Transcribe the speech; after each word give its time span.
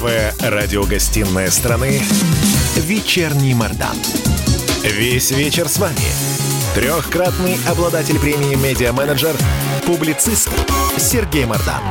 Первая 0.00 0.32
радиогостинная 0.40 1.50
страны 1.50 2.00
«Вечерний 2.74 3.52
Мордан». 3.52 3.94
Весь 4.82 5.30
вечер 5.30 5.68
с 5.68 5.78
вами. 5.78 5.94
Трехкратный 6.74 7.56
обладатель 7.68 8.18
премии 8.18 8.54
«Медиа-менеджер», 8.54 9.36
публицист 9.84 10.48
Сергей 10.96 11.44
Мордан. 11.44 11.82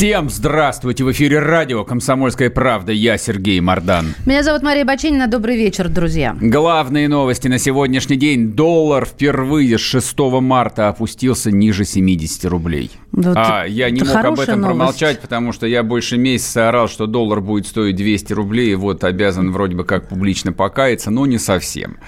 Всем 0.00 0.30
здравствуйте! 0.30 1.04
В 1.04 1.12
эфире 1.12 1.40
радио 1.40 1.84
«Комсомольская 1.84 2.48
правда». 2.48 2.90
Я 2.90 3.18
Сергей 3.18 3.60
Мордан. 3.60 4.14
Меня 4.24 4.42
зовут 4.42 4.62
Мария 4.62 4.86
Баченина. 4.86 5.26
Добрый 5.26 5.58
вечер, 5.58 5.90
друзья. 5.90 6.34
Главные 6.40 7.06
новости 7.06 7.48
на 7.48 7.58
сегодняшний 7.58 8.16
день. 8.16 8.52
Доллар 8.52 9.04
впервые 9.04 9.76
с 9.76 9.82
6 9.82 10.18
марта 10.40 10.88
опустился 10.88 11.50
ниже 11.50 11.84
70 11.84 12.46
рублей. 12.46 12.90
Вот 13.12 13.36
а, 13.36 13.64
я 13.64 13.90
не 13.90 14.02
мог 14.02 14.14
об 14.14 14.40
этом 14.40 14.60
новость. 14.60 14.78
промолчать, 14.78 15.20
потому 15.20 15.52
что 15.52 15.66
я 15.66 15.82
больше 15.82 16.16
месяца 16.16 16.68
орал, 16.68 16.88
что 16.88 17.06
доллар 17.06 17.40
будет 17.40 17.66
стоить 17.66 17.96
200 17.96 18.32
рублей, 18.32 18.72
и 18.72 18.74
вот 18.74 19.04
обязан 19.04 19.50
вроде 19.52 19.76
бы 19.76 19.84
как 19.84 20.08
публично 20.08 20.52
покаяться, 20.52 21.10
но 21.10 21.26
не 21.26 21.38
совсем. 21.38 21.98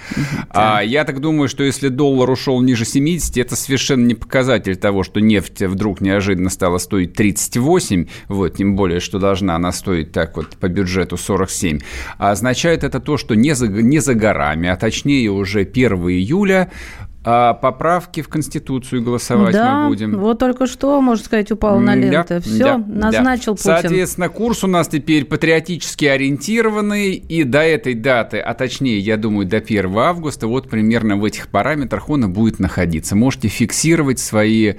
Да. 0.52 0.79
А, 0.79 0.80
я 0.83 1.05
так 1.05 1.20
думаю, 1.20 1.48
что 1.48 1.62
если 1.62 1.88
доллар 1.88 2.30
ушел 2.30 2.60
ниже 2.60 2.84
70, 2.84 3.37
это 3.37 3.57
совершенно 3.57 4.07
не 4.07 4.15
показатель 4.15 4.77
того, 4.77 5.02
что 5.02 5.20
нефть 5.20 5.62
вдруг 5.62 6.01
неожиданно 6.01 6.51
стала 6.51 6.79
стоить 6.79 7.15
38, 7.15 7.73
48, 7.93 8.07
вот, 8.29 8.57
тем 8.57 8.77
более, 8.77 9.01
что 9.01 9.19
должна 9.19 9.57
она 9.57 9.73
стоить 9.73 10.12
так 10.12 10.37
вот 10.37 10.57
по 10.57 10.69
бюджету 10.69 11.16
47, 11.16 11.80
а 12.19 12.30
означает 12.30 12.84
это 12.84 13.01
то, 13.01 13.16
что 13.16 13.34
не 13.34 13.55
за, 13.55 13.69
не 13.69 13.98
за 13.98 14.15
горами, 14.15 14.69
а 14.69 14.77
точнее 14.77 15.30
уже 15.30 15.60
1 15.60 15.93
июля 15.93 16.71
а 17.24 17.54
поправки 17.54 18.20
в 18.20 18.28
Конституцию 18.28 19.02
голосовать 19.02 19.52
да, 19.52 19.82
мы 19.82 19.88
будем. 19.88 20.18
Вот 20.18 20.38
только 20.38 20.66
что, 20.66 21.00
можно 21.00 21.24
сказать, 21.24 21.52
упал 21.52 21.78
на 21.78 21.95
ленту. 21.95 22.34
Да, 22.34 22.40
Все, 22.40 22.59
да, 22.59 22.79
назначил 22.79 23.54
да. 23.54 23.62
Путин. 23.62 23.80
Соответственно, 23.80 24.29
курс 24.29 24.64
у 24.64 24.66
нас 24.66 24.88
теперь 24.88 25.24
патриотически 25.24 26.06
ориентированный, 26.06 27.14
и 27.14 27.45
до 27.45 27.60
этой 27.60 27.95
даты, 27.95 28.38
а 28.38 28.54
точнее, 28.54 28.98
я 28.98 29.16
думаю, 29.16 29.46
до 29.46 29.59
1 29.59 29.96
августа, 29.96 30.48
вот 30.48 30.68
примерно 30.68 31.16
в 31.16 31.24
этих 31.24 31.48
параметрах 31.48 32.10
он 32.10 32.24
и 32.24 32.29
будет 32.29 32.59
находиться. 32.59 33.14
Можете 33.14 33.48
фиксировать 33.48 34.18
свои 34.18 34.74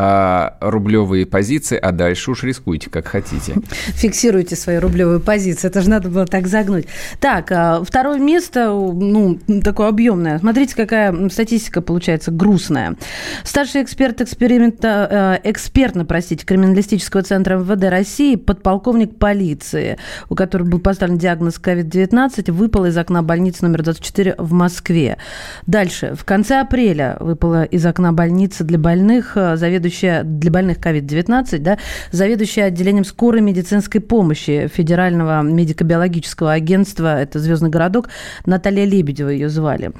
а, 0.00 0.56
рублевые 0.60 1.26
позиции, 1.26 1.76
а 1.76 1.90
дальше 1.90 2.30
уж 2.30 2.44
рискуйте, 2.44 2.88
как 2.88 3.08
хотите. 3.08 3.54
Фиксируйте 3.94 4.54
свои 4.54 4.76
рублевые 4.76 5.18
позиции, 5.18 5.66
это 5.66 5.82
же 5.82 5.90
надо 5.90 6.08
было 6.08 6.24
так 6.24 6.46
загнуть. 6.46 6.86
Так, 7.18 7.50
а, 7.50 7.82
второе 7.82 8.20
место, 8.20 8.68
ну, 8.68 9.40
такое 9.64 9.88
объемное. 9.88 10.38
Смотрите, 10.38 10.76
какая 10.76 11.28
статистика 11.30 11.82
получается 11.82 12.30
грустная. 12.30 12.94
Старший 13.42 13.82
эксперт 13.82 14.20
эксперимента, 14.20 15.40
э, 15.42 15.50
экспертно, 15.50 16.04
простите, 16.04 16.46
криминалистического 16.46 17.24
центра 17.24 17.56
МВД 17.56 17.90
России, 17.90 18.36
подполковник 18.36 19.18
полиции, 19.18 19.98
у 20.28 20.36
которого 20.36 20.68
был 20.68 20.78
поставлен 20.78 21.18
диагноз 21.18 21.60
COVID-19, 21.60 22.52
выпал 22.52 22.84
из 22.84 22.96
окна 22.96 23.24
больницы 23.24 23.64
номер 23.64 23.82
24 23.82 24.36
в 24.38 24.52
Москве. 24.52 25.18
Дальше. 25.66 26.14
В 26.16 26.24
конце 26.24 26.60
апреля 26.60 27.16
выпала 27.18 27.64
из 27.64 27.84
окна 27.84 28.12
больницы 28.12 28.62
для 28.62 28.78
больных 28.78 29.36
э, 29.36 29.56
заведующий 29.56 29.87
заведующая 29.88 30.22
для 30.22 30.50
больных 30.50 30.78
COVID-19, 30.78 31.58
да, 31.58 31.78
заведующая 32.12 32.64
отделением 32.64 33.04
скорой 33.04 33.40
медицинской 33.40 34.00
помощи 34.00 34.70
Федерального 34.72 35.42
медико-биологического 35.42 36.52
агентства, 36.52 37.20
это 37.20 37.38
«Звездный 37.38 37.70
городок», 37.70 38.08
Наталья 38.46 38.84
Лебедева 38.84 39.28
ее 39.28 39.48
звали. 39.48 39.92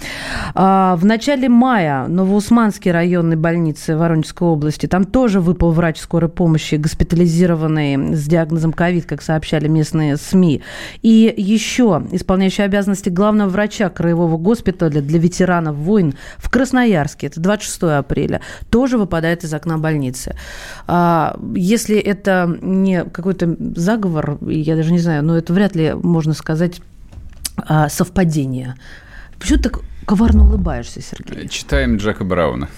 А, 0.54 0.96
в 0.96 1.04
начале 1.04 1.48
мая 1.48 2.06
Новоусманский 2.06 2.90
районной 2.90 3.36
больницы 3.36 3.96
Воронежской 3.96 4.46
области, 4.46 4.86
там 4.86 5.04
тоже 5.04 5.40
выпал 5.40 5.72
врач 5.72 5.98
скорой 5.98 6.30
помощи, 6.30 6.76
госпитализированный 6.76 8.14
с 8.14 8.26
диагнозом 8.26 8.72
ковид, 8.72 9.06
как 9.06 9.22
сообщали 9.22 9.68
местные 9.68 10.16
СМИ. 10.16 10.62
И 11.02 11.34
еще 11.36 12.02
исполняющий 12.12 12.62
обязанности 12.62 13.08
главного 13.08 13.48
врача 13.48 13.88
краевого 13.88 14.36
госпиталя 14.36 15.00
для 15.00 15.18
ветеранов 15.18 15.76
войн 15.76 16.14
в 16.36 16.50
Красноярске, 16.50 17.28
это 17.28 17.40
26 17.40 17.82
апреля, 17.82 18.40
тоже 18.70 18.98
выпадает 18.98 19.44
из 19.44 19.54
окна 19.54 19.77
больницы. 19.78 20.36
А, 20.86 21.38
если 21.54 21.96
это 21.96 22.58
не 22.60 23.04
какой-то 23.04 23.56
заговор, 23.76 24.38
я 24.46 24.76
даже 24.76 24.92
не 24.92 24.98
знаю, 24.98 25.24
но 25.24 25.36
это 25.36 25.52
вряд 25.52 25.74
ли 25.74 25.94
можно 25.94 26.34
сказать 26.34 26.80
а, 27.56 27.88
совпадение. 27.88 28.74
Почему 29.38 29.58
ты 29.58 29.70
так 29.70 29.80
коварно 30.06 30.44
улыбаешься, 30.44 31.00
Сергей? 31.00 31.48
Читаем 31.48 31.96
Джека 31.96 32.24
Брауна. 32.24 32.68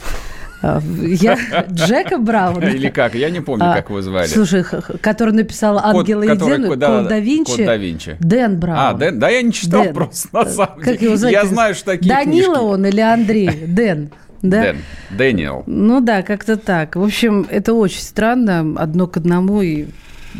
А, 0.62 0.82
я 0.98 1.38
Джека 1.70 2.18
Брауна. 2.18 2.64
Или 2.66 2.90
как? 2.90 3.14
Я 3.14 3.30
не 3.30 3.40
помню, 3.40 3.64
как 3.64 3.88
его 3.88 4.02
звали. 4.02 4.26
Слушай, 4.26 4.64
который 5.00 5.32
написал 5.32 5.78
«Ангелы 5.78 6.22
и 6.22 6.36
Дэн», 6.36 6.66
Код 6.66 6.78
да 6.78 7.18
Винчи. 7.18 7.56
Код 7.56 7.66
да 7.66 7.76
Винчи. 7.76 8.16
Дэн 8.20 8.60
Браун. 8.60 8.78
А, 8.78 8.92
Дэн, 8.94 9.18
да 9.18 9.28
я 9.30 9.40
не 9.42 9.52
читал 9.52 9.84
Дэн. 9.84 9.94
просто, 9.94 10.28
на 10.32 10.44
самом 10.44 10.80
как 10.80 10.98
деле. 10.98 11.12
Его 11.14 11.28
Я 11.28 11.46
знаю, 11.46 11.74
что 11.74 11.92
такие 11.92 12.12
Данила 12.12 12.54
книжки. 12.56 12.64
он 12.64 12.86
или 12.86 13.00
Андрей? 13.00 13.66
Дэн. 13.66 14.10
Да? 14.42 14.62
Дэн. 14.62 14.76
Дэниел. 15.10 15.64
Ну 15.66 16.00
да, 16.00 16.22
как-то 16.22 16.56
так. 16.56 16.96
В 16.96 17.02
общем, 17.02 17.46
это 17.50 17.74
очень 17.74 18.00
странно, 18.00 18.74
одно 18.76 19.06
к 19.06 19.16
одному, 19.16 19.62
и 19.62 19.86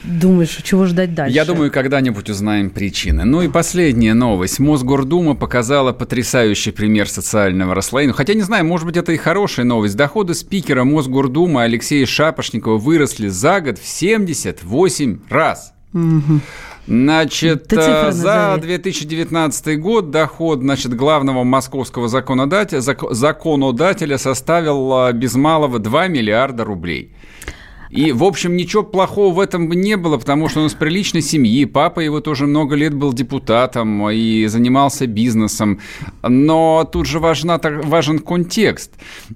думаешь, 0.05 0.59
чего 0.62 0.87
ждать 0.87 1.15
дальше? 1.15 1.34
Я 1.34 1.44
думаю, 1.44 1.71
когда-нибудь 1.71 2.31
узнаем 2.31 2.71
причины. 2.71 3.25
Ну 3.25 3.43
и 3.43 3.49
последняя 3.49 4.15
новость. 4.15 4.59
Мосгордума 4.59 5.34
показала 5.34 5.93
потрясающий 5.93 6.71
пример 6.71 7.09
социального 7.09 7.75
расслоения. 7.75 8.15
Хотя, 8.15 8.34
не 8.34 8.43
знаю, 8.43 8.65
может 8.65 8.87
быть, 8.87 8.97
это 8.97 9.12
и 9.12 9.16
хорошая 9.16 9.66
новость. 9.66 9.97
Доходы 9.97 10.34
спикера 10.34 10.84
Мосгордумы 10.84 11.62
Алексея 11.62 12.06
Шапошникова 12.06 12.78
выросли 12.78 13.28
за 13.28 13.60
год 13.60 13.78
в 13.78 13.87
78 13.87 15.19
раз. 15.28 15.75
Угу. 15.93 16.41
Значит, 16.87 17.73
э, 17.73 18.11
за 18.11 18.57
2019 18.61 19.81
год 19.81 20.11
доход 20.11 20.61
значит, 20.61 20.95
главного 20.95 21.45
московского 21.45 22.09
законодателя, 22.09 22.81
законодателя 22.81 24.19
составил 24.19 25.09
э, 25.09 25.13
без 25.13 25.35
малого 25.35 25.79
2 25.79 26.09
миллиарда 26.09 26.65
рублей. 26.65 27.13
И, 27.91 28.12
в 28.12 28.23
общем, 28.23 28.56
ничего 28.56 28.83
плохого 28.83 29.34
в 29.34 29.41
этом 29.41 29.69
не 29.69 29.97
было, 29.97 30.17
потому 30.17 30.49
что 30.49 30.61
он 30.61 30.67
из 30.67 30.75
приличной 30.75 31.23
семьи. 31.23 31.65
Папа 31.65 32.01
его 32.01 32.21
тоже 32.21 32.47
много 32.47 32.77
лет 32.77 32.95
был 32.95 33.12
депутатом 33.12 34.09
и 34.11 34.47
занимался 34.47 35.06
бизнесом. 35.06 35.81
Но 36.23 36.89
тут 36.91 37.06
же 37.06 37.19
важна, 37.19 37.61
важен 37.62 38.21
контекст. 38.21 38.93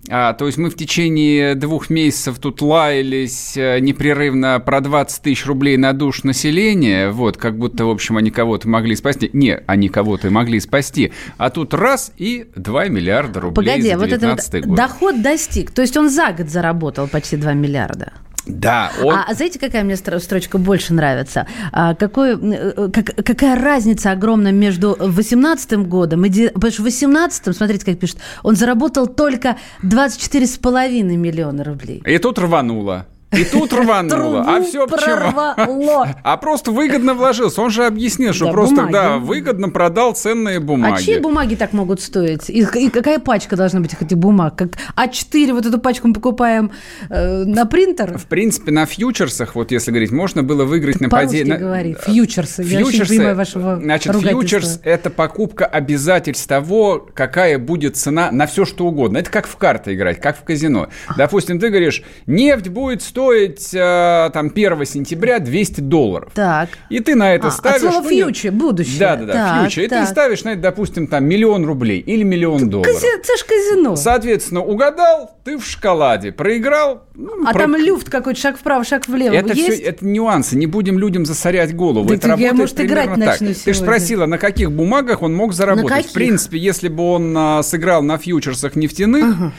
А, 0.08 0.32
то 0.34 0.46
есть 0.46 0.58
мы 0.58 0.70
в 0.70 0.76
течение 0.76 1.54
двух 1.56 1.90
месяцев 1.90 2.38
тут 2.38 2.62
лаялись 2.62 3.56
э, 3.56 3.80
непрерывно 3.80 4.60
про 4.60 4.80
20 4.80 5.22
тысяч 5.22 5.46
рублей 5.46 5.76
на 5.76 5.92
душ 5.92 6.22
населения, 6.22 7.10
вот, 7.10 7.36
как 7.36 7.58
будто, 7.58 7.86
в 7.86 7.90
общем, 7.90 8.16
они 8.16 8.30
кого-то 8.30 8.68
могли 8.68 8.94
спасти. 8.94 9.30
Не, 9.32 9.62
они 9.66 9.88
кого-то 9.88 10.30
могли 10.30 10.60
спасти. 10.60 11.12
А 11.38 11.50
тут 11.50 11.74
раз 11.74 12.12
и 12.18 12.46
2 12.54 12.88
миллиарда 12.88 13.40
рублей 13.40 13.54
Погоди, 13.66 13.90
за 13.90 13.98
вот 13.98 14.12
это 14.12 14.28
вот 14.30 14.66
год. 14.66 14.76
доход 14.76 15.22
достиг. 15.22 15.70
То 15.72 15.82
есть 15.82 15.96
он 15.96 16.08
за 16.08 16.32
год 16.32 16.48
заработал 16.48 17.08
почти 17.08 17.36
2 17.36 17.54
миллиарда. 17.54 18.12
Да. 18.46 18.90
Он... 19.02 19.14
А 19.14 19.32
знаете, 19.34 19.58
какая 19.58 19.84
мне 19.84 19.96
строчка 19.96 20.58
больше 20.58 20.92
нравится? 20.92 21.46
А, 21.72 21.94
какой, 21.94 22.34
э, 22.34 22.88
как, 22.92 23.24
какая 23.24 23.60
разница 23.60 24.10
огромная 24.10 24.52
между 24.52 24.96
18 24.98 25.88
годом 25.88 26.24
и... 26.24 26.48
Потому 26.48 26.72
что 26.72 26.82
в 26.82 26.84
18 26.84 27.56
смотрите, 27.56 27.84
как 27.84 27.98
пишет, 27.98 28.18
он 28.42 28.56
заработал 28.56 29.06
только 29.06 29.56
24,5 29.82 31.02
миллиона 31.16 31.64
рублей. 31.64 32.02
И 32.06 32.18
тут 32.18 32.38
рвануло. 32.38 33.06
И 33.36 33.44
тут 33.44 33.72
рвануло. 33.72 34.44
А 34.46 34.62
все 34.62 34.86
почему? 34.86 36.04
А 36.22 36.36
просто 36.36 36.70
выгодно 36.70 37.14
вложился. 37.14 37.60
Он 37.60 37.70
же 37.70 37.84
объяснил, 37.86 38.32
что 38.32 38.50
просто, 38.50 38.88
да, 38.90 39.18
выгодно 39.18 39.68
продал 39.68 40.14
ценные 40.14 40.60
бумаги. 40.60 40.94
А 40.94 40.98
чьи 40.98 41.18
бумаги 41.18 41.54
так 41.54 41.72
могут 41.72 42.00
стоить? 42.00 42.50
И, 42.50 42.64
какая 42.64 43.18
пачка 43.18 43.56
должна 43.56 43.80
быть 43.80 43.92
этих 43.94 44.16
бумаг? 44.16 44.56
Как 44.56 44.70
А4, 44.96 45.52
вот 45.52 45.66
эту 45.66 45.78
пачку 45.78 46.08
мы 46.08 46.14
покупаем 46.14 46.70
э, 47.10 47.44
на 47.44 47.66
принтер? 47.66 48.18
В 48.18 48.26
принципе, 48.26 48.72
на 48.72 48.86
фьючерсах, 48.86 49.54
вот 49.54 49.70
если 49.70 49.90
говорить, 49.90 50.12
можно 50.12 50.42
было 50.42 50.64
выиграть 50.64 51.00
на 51.00 51.08
падении. 51.08 51.52
говори, 51.52 51.96
фьючерсы. 52.06 52.62
Фьючерсы, 52.62 53.14
Я 53.14 53.34
вашего 53.34 53.76
значит, 53.76 54.14
фьючерс– 54.14 54.80
это 54.84 55.10
покупка 55.10 55.66
обязательств 55.66 56.46
того, 56.46 57.06
какая 57.14 57.58
будет 57.58 57.96
цена 57.96 58.30
на 58.30 58.46
все, 58.46 58.64
что 58.64 58.86
угодно. 58.86 59.18
Это 59.18 59.30
как 59.30 59.46
в 59.46 59.56
карты 59.56 59.94
играть, 59.94 60.20
как 60.20 60.36
в 60.38 60.44
казино. 60.44 60.88
Допустим, 61.16 61.58
ты 61.58 61.68
говоришь, 61.68 62.02
нефть 62.26 62.68
будет 62.68 63.02
стоить 63.02 63.23
стоить 63.24 63.74
э, 63.74 64.30
там 64.32 64.46
1 64.54 64.84
сентября 64.86 65.38
200 65.38 65.80
долларов. 65.80 66.30
Так. 66.34 66.68
И 66.90 67.00
ты 67.00 67.14
на 67.14 67.34
это 67.34 67.48
а, 67.48 67.50
ставишь... 67.50 67.76
От 67.76 67.92
слова 67.92 68.02
ну, 68.02 68.08
фьючер, 68.08 68.52
будущее. 68.52 68.98
Да, 68.98 69.16
да, 69.16 69.24
да, 69.24 69.62
фьючер. 69.62 69.84
И 69.84 69.88
ты 69.88 70.06
ставишь 70.06 70.44
на 70.44 70.50
это, 70.50 70.62
допустим, 70.62 71.06
там 71.06 71.24
миллион 71.24 71.64
рублей 71.64 72.00
или 72.00 72.22
миллион 72.22 72.68
долларов. 72.68 72.94
Это 73.02 73.36
ж 73.36 73.44
казино. 73.44 73.96
Соответственно, 73.96 74.62
угадал, 74.62 75.38
ты 75.44 75.56
в 75.56 75.64
шоколаде. 75.64 76.32
Проиграл... 76.32 77.04
Ну, 77.14 77.46
а 77.46 77.52
про... 77.52 77.60
там 77.60 77.76
люфт 77.76 78.10
какой-то, 78.10 78.40
шаг 78.40 78.58
вправо, 78.58 78.84
шаг 78.84 79.06
влево. 79.06 79.32
Это 79.32 79.54
есть? 79.54 79.74
все, 79.74 79.82
это 79.82 80.04
нюансы. 80.04 80.56
Не 80.56 80.66
будем 80.66 80.98
людям 80.98 81.24
засорять 81.24 81.74
голову. 81.74 82.08
Да 82.08 82.14
это 82.16 82.28
работает 82.28 82.52
я, 82.52 82.58
может, 82.58 82.80
играть 82.80 83.14
так. 83.14 83.38
Ты 83.38 83.72
же 83.72 83.78
спросила, 83.78 84.26
на 84.26 84.38
каких 84.38 84.72
бумагах 84.72 85.22
он 85.22 85.34
мог 85.34 85.52
заработать. 85.52 86.06
В 86.06 86.12
принципе, 86.12 86.58
если 86.58 86.88
бы 86.88 87.02
он 87.04 87.34
а, 87.36 87.62
сыграл 87.62 88.02
на 88.02 88.18
фьючерсах 88.18 88.76
нефтяных, 88.76 89.24
ага. 89.36 89.52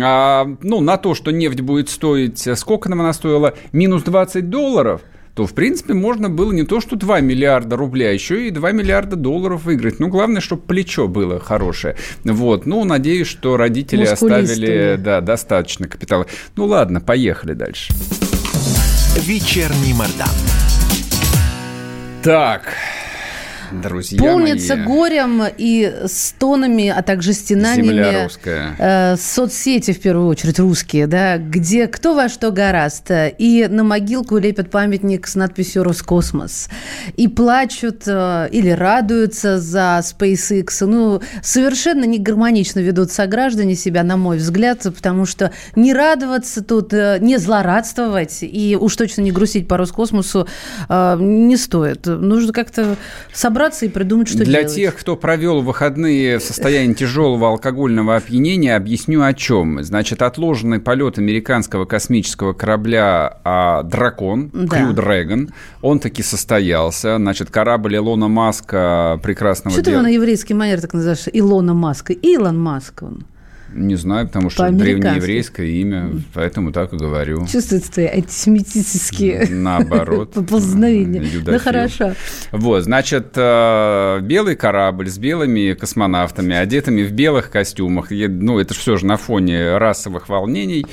а, 0.00 0.56
ну, 0.62 0.80
на 0.80 0.96
то, 0.96 1.14
что 1.14 1.30
нефть 1.30 1.60
будет 1.60 1.88
стоить... 1.88 2.48
Сколько 2.56 2.88
нам 2.88 3.01
она 3.02 3.12
стоила? 3.12 3.54
Минус 3.72 3.92
минус 3.92 4.04
20 4.04 4.48
долларов, 4.48 5.02
то, 5.34 5.46
в 5.46 5.54
принципе, 5.54 5.94
можно 5.94 6.28
было 6.28 6.52
не 6.52 6.64
то, 6.64 6.80
что 6.80 6.96
2 6.96 7.20
миллиарда 7.20 7.76
рублей, 7.76 8.10
а 8.10 8.12
еще 8.12 8.48
и 8.48 8.50
2 8.50 8.72
миллиарда 8.72 9.16
долларов 9.16 9.64
выиграть. 9.64 9.98
Ну, 10.00 10.08
главное, 10.08 10.40
чтобы 10.40 10.62
плечо 10.62 11.08
было 11.08 11.38
хорошее. 11.40 11.96
Вот. 12.24 12.66
Ну, 12.66 12.84
надеюсь, 12.84 13.26
что 13.26 13.56
родители 13.56 14.04
оставили 14.04 14.96
да, 14.96 15.20
достаточно 15.20 15.88
капитала. 15.88 16.26
Ну, 16.56 16.66
ладно, 16.66 17.00
поехали 17.00 17.54
дальше. 17.54 17.92
Вечерний 19.16 19.94
Мордан. 19.94 20.28
Так, 22.22 22.74
друзья 23.80 24.18
Полнится 24.18 24.76
мои. 24.76 24.86
горем 24.86 25.42
и 25.56 25.92
стонами, 26.06 26.88
а 26.88 27.02
также 27.02 27.32
стенаниями 27.32 28.28
э, 28.78 29.16
соцсети, 29.16 29.92
в 29.92 30.00
первую 30.00 30.26
очередь, 30.28 30.58
русские, 30.58 31.06
да, 31.06 31.38
где 31.38 31.86
кто 31.86 32.14
во 32.14 32.28
что 32.28 32.50
гораст. 32.50 33.10
И 33.38 33.66
на 33.68 33.84
могилку 33.84 34.38
лепят 34.38 34.70
памятник 34.70 35.26
с 35.26 35.34
надписью 35.34 35.84
«Роскосмос». 35.84 36.68
И 37.16 37.28
плачут 37.28 38.02
э, 38.06 38.48
или 38.50 38.70
радуются 38.70 39.58
за 39.58 40.00
SpaceX. 40.02 40.86
Ну, 40.86 41.20
совершенно 41.42 42.04
не 42.04 42.18
гармонично 42.18 42.80
ведут 42.80 43.10
сограждане 43.10 43.74
себя, 43.74 44.02
на 44.02 44.16
мой 44.16 44.38
взгляд, 44.38 44.82
потому 44.82 45.26
что 45.26 45.52
не 45.76 45.92
радоваться 45.92 46.62
тут, 46.62 46.92
э, 46.92 47.18
не 47.20 47.38
злорадствовать 47.38 48.38
и 48.42 48.76
уж 48.78 48.96
точно 48.96 49.22
не 49.22 49.32
грустить 49.32 49.68
по 49.68 49.76
Роскосмосу 49.76 50.48
э, 50.88 51.16
не 51.20 51.56
стоит. 51.56 52.06
Нужно 52.06 52.52
как-то 52.52 52.96
собраться 53.62 53.86
и 53.86 53.88
придумать, 53.88 54.28
что 54.28 54.38
Для 54.38 54.60
делать. 54.62 54.74
тех, 54.74 54.96
кто 54.96 55.16
провел 55.16 55.60
выходные 55.62 56.38
в 56.38 56.42
состоянии 56.42 56.94
тяжелого 56.94 57.48
алкогольного 57.48 58.16
опьянения, 58.16 58.74
объясню 58.74 59.22
о 59.22 59.32
чем. 59.34 59.82
Значит, 59.84 60.20
отложенный 60.22 60.80
полет 60.80 61.18
американского 61.18 61.84
космического 61.84 62.52
корабля 62.54 63.38
а, 63.44 63.82
«Дракон», 63.84 64.50
Да. 64.52 64.80
Crew 64.80 64.94
Dragon, 64.94 65.50
он 65.80 66.00
таки 66.00 66.22
состоялся. 66.22 67.16
Значит, 67.18 67.50
корабль 67.50 67.96
Илона 67.96 68.28
Маска 68.28 69.20
прекрасного 69.22 69.74
Что 69.74 69.84
ты 69.84 69.90
его 69.90 70.00
дела- 70.00 70.08
на 70.08 70.12
еврейский 70.12 70.54
манер 70.54 70.80
так 70.80 70.92
называешь? 70.94 71.24
Илона 71.32 71.74
Маска. 71.74 72.12
Илон 72.12 72.58
Маск 72.58 73.02
он. 73.02 73.24
Не 73.74 73.96
знаю, 73.96 74.26
потому 74.26 74.50
что 74.50 74.70
древнееврейское 74.70 75.66
имя, 75.66 76.10
поэтому 76.34 76.72
так 76.72 76.92
и 76.92 76.96
говорю. 76.96 77.46
Чувствуются 77.46 77.92
твои 77.92 78.06
антисемитические 78.06 79.46
Наоборот. 79.50 80.32
поползновения. 80.34 81.20
Ну, 81.20 81.26
Юдофил. 81.26 81.60
хорошо. 81.60 82.14
Вот, 82.50 82.84
значит, 82.84 83.32
э, 83.36 84.20
белый 84.22 84.56
корабль 84.56 85.08
с 85.08 85.18
белыми 85.18 85.74
космонавтами, 85.74 86.54
одетыми 86.54 87.02
в 87.02 87.12
белых 87.12 87.50
костюмах, 87.50 88.10
ну, 88.10 88.58
это 88.58 88.74
все 88.74 88.96
же 88.96 89.06
на 89.06 89.16
фоне 89.16 89.78
расовых 89.78 90.28
волнений, 90.28 90.86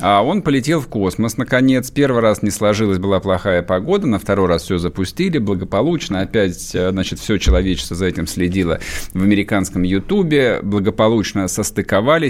А 0.00 0.22
он 0.22 0.42
полетел 0.42 0.80
в 0.80 0.88
космос, 0.88 1.36
наконец. 1.36 1.90
Первый 1.90 2.20
раз 2.20 2.42
не 2.42 2.50
сложилась, 2.50 2.98
была 2.98 3.20
плохая 3.20 3.62
погода, 3.62 4.06
на 4.06 4.18
второй 4.18 4.48
раз 4.48 4.62
все 4.64 4.78
запустили 4.78 5.38
благополучно. 5.38 6.20
Опять, 6.20 6.74
э, 6.74 6.90
значит, 6.90 7.18
все 7.18 7.38
человечество 7.38 7.96
за 7.96 8.06
этим 8.06 8.26
следило 8.26 8.80
в 9.14 9.22
американском 9.22 9.82
Ютубе, 9.82 10.60
благополучно 10.62 11.48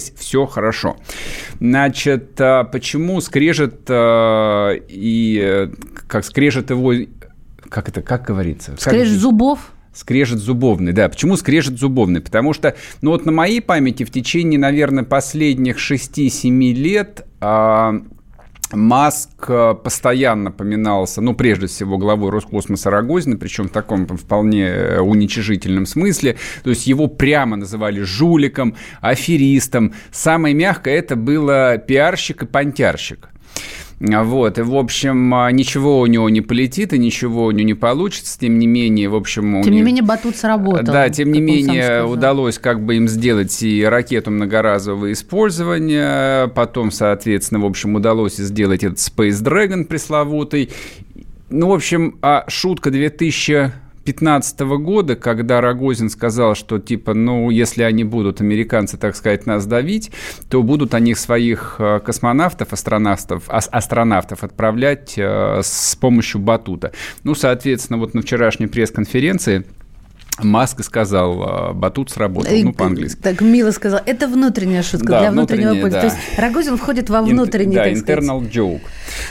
состыковались, 0.01 0.13
все 0.17 0.47
хорошо. 0.47 0.97
Значит, 1.61 2.41
а 2.41 2.65
почему 2.65 3.21
скрежет 3.21 3.83
э, 3.89 4.81
и, 4.89 5.41
э, 5.43 5.69
как 6.07 6.25
скрежет 6.25 6.71
его, 6.71 6.93
как 7.69 7.89
это, 7.89 8.03
как 8.03 8.25
говорится? 8.25 8.73
Как 8.73 8.81
Скрежет 8.81 9.09
здесь? 9.09 9.21
зубов. 9.21 9.73
Скрежет 9.93 10.39
зубовный, 10.39 10.93
да. 10.93 11.09
Почему 11.09 11.37
скрежет 11.37 11.79
зубовный? 11.79 12.21
Потому 12.21 12.53
что, 12.53 12.77
ну 13.01 13.13
вот 13.13 13.25
на 13.25 13.33
моей 13.33 13.63
памяти 13.63 14.05
в 14.05 14.11
течение, 14.11 14.61
наверное, 14.61 15.05
последних 15.05 15.79
6-7 15.79 16.73
лет 16.75 17.27
а, 17.41 17.95
Маск 18.73 19.31
а, 19.49 19.75
постоянно 19.75 20.51
поминался, 20.51 21.21
ну, 21.21 21.35
прежде 21.35 21.67
всего, 21.67 21.99
главой 21.99 22.31
Роскосмоса 22.31 22.91
Рогозина, 22.91 23.37
причем 23.37 23.69
в 23.69 23.73
таком 23.73 24.07
вполне 24.07 24.67
э, 24.67 25.01
уничижительном 25.01 25.87
смысле. 25.87 26.37
То 26.65 26.71
есть 26.71 26.87
его 26.87 27.07
прямо 27.07 27.57
называли 27.57 28.01
жуликом, 28.01 28.77
аферистом. 29.01 29.95
Самое 30.11 30.55
мягкое 30.55 30.97
это 30.97 31.17
было 31.17 31.79
пиарщик 31.79 32.43
и 32.43 32.47
понтярщик. 32.47 33.29
Вот, 33.99 34.59
и, 34.59 34.63
в 34.63 34.77
общем, 34.77 35.35
а, 35.35 35.51
ничего 35.51 36.01
у 36.01 36.07
него 36.07 36.29
не 36.29 36.43
полетит, 36.43 36.93
и 36.93 36.99
ничего 36.99 37.47
у 37.47 37.51
него 37.51 37.67
не 37.67 37.75
получится, 37.75 38.39
тем 38.39 38.59
не 38.59 38.67
менее, 38.67 39.09
в 39.09 39.15
общем... 39.15 39.63
Тем 39.63 39.73
не 39.73 39.79
него- 39.79 39.87
менее, 39.87 40.03
батут 40.03 40.37
сработал. 40.37 40.85
да, 40.85 41.09
тем 41.09 41.33
не 41.33 41.41
менее, 41.41 42.05
удалось 42.05 42.59
как 42.59 42.85
бы 42.85 42.97
им 42.97 43.09
сделать 43.09 43.63
и 43.63 43.83
ракету 43.83 44.31
многоразового 44.31 45.13
использования, 45.13 46.49
потом, 46.49 46.91
соответственно, 46.91 47.61
в 47.61 47.65
общем, 47.65 47.95
удалось 47.95 48.37
сделать 48.37 48.85
этот 48.85 48.99
Space 48.99 49.43
Dragon 49.43 49.85
пресловутый. 49.85 50.71
Ну, 51.49 51.69
в 51.69 51.73
общем, 51.73 52.19
а 52.21 52.45
шутка 52.49 52.91
2015 54.07 54.61
года, 54.61 55.17
когда 55.17 55.61
Рогозин 55.61 56.09
сказал, 56.11 56.55
что 56.55 56.79
типа, 56.79 57.13
ну, 57.13 57.51
если 57.51 57.83
они 57.83 58.05
будут, 58.05 58.41
американцы, 58.41 58.97
так 58.97 59.17
сказать, 59.17 59.47
нас 59.47 59.67
давить, 59.67 60.13
то 60.49 60.63
будут 60.63 60.95
они 60.95 61.15
своих 61.15 61.77
э, 61.79 62.01
космонавтов, 62.01 62.73
астронавтов, 62.73 63.45
ас- 63.49 63.69
астронавтов 63.71 64.45
отправлять 64.45 65.15
э, 65.17 65.61
с 65.63 65.97
помощью 65.97 66.41
батута. 66.41 66.93
Ну, 67.25 67.35
соответственно, 67.35 67.99
вот 67.99 68.15
на 68.15 68.23
вчерашней 68.23 68.69
пресс-конференции 68.69 69.65
Маск 70.43 70.83
сказал, 70.85 71.71
э, 71.71 71.73
батут 71.73 72.11
сработал, 72.11 72.53
ну, 72.63 72.73
по-английски. 72.73 73.19
Так 73.23 73.41
мило 73.41 73.71
сказал. 73.71 74.01
Это 74.05 74.29
внутренняя 74.29 74.83
шутка 74.83 75.07
Да, 75.07 75.21
для 75.21 75.31
внутреннего 75.31 75.71
пользователя. 75.71 76.01
да. 76.03 76.09
То 76.11 76.15
есть 76.15 76.39
Рогозин 76.39 76.77
входит 76.77 77.09
во 77.11 77.19
Ин- 77.21 77.25
внутренний, 77.27 77.75
да, 77.77 77.85
так 77.85 77.97
сказать. 77.97 78.25
internal 78.25 78.51
joke. 78.51 78.81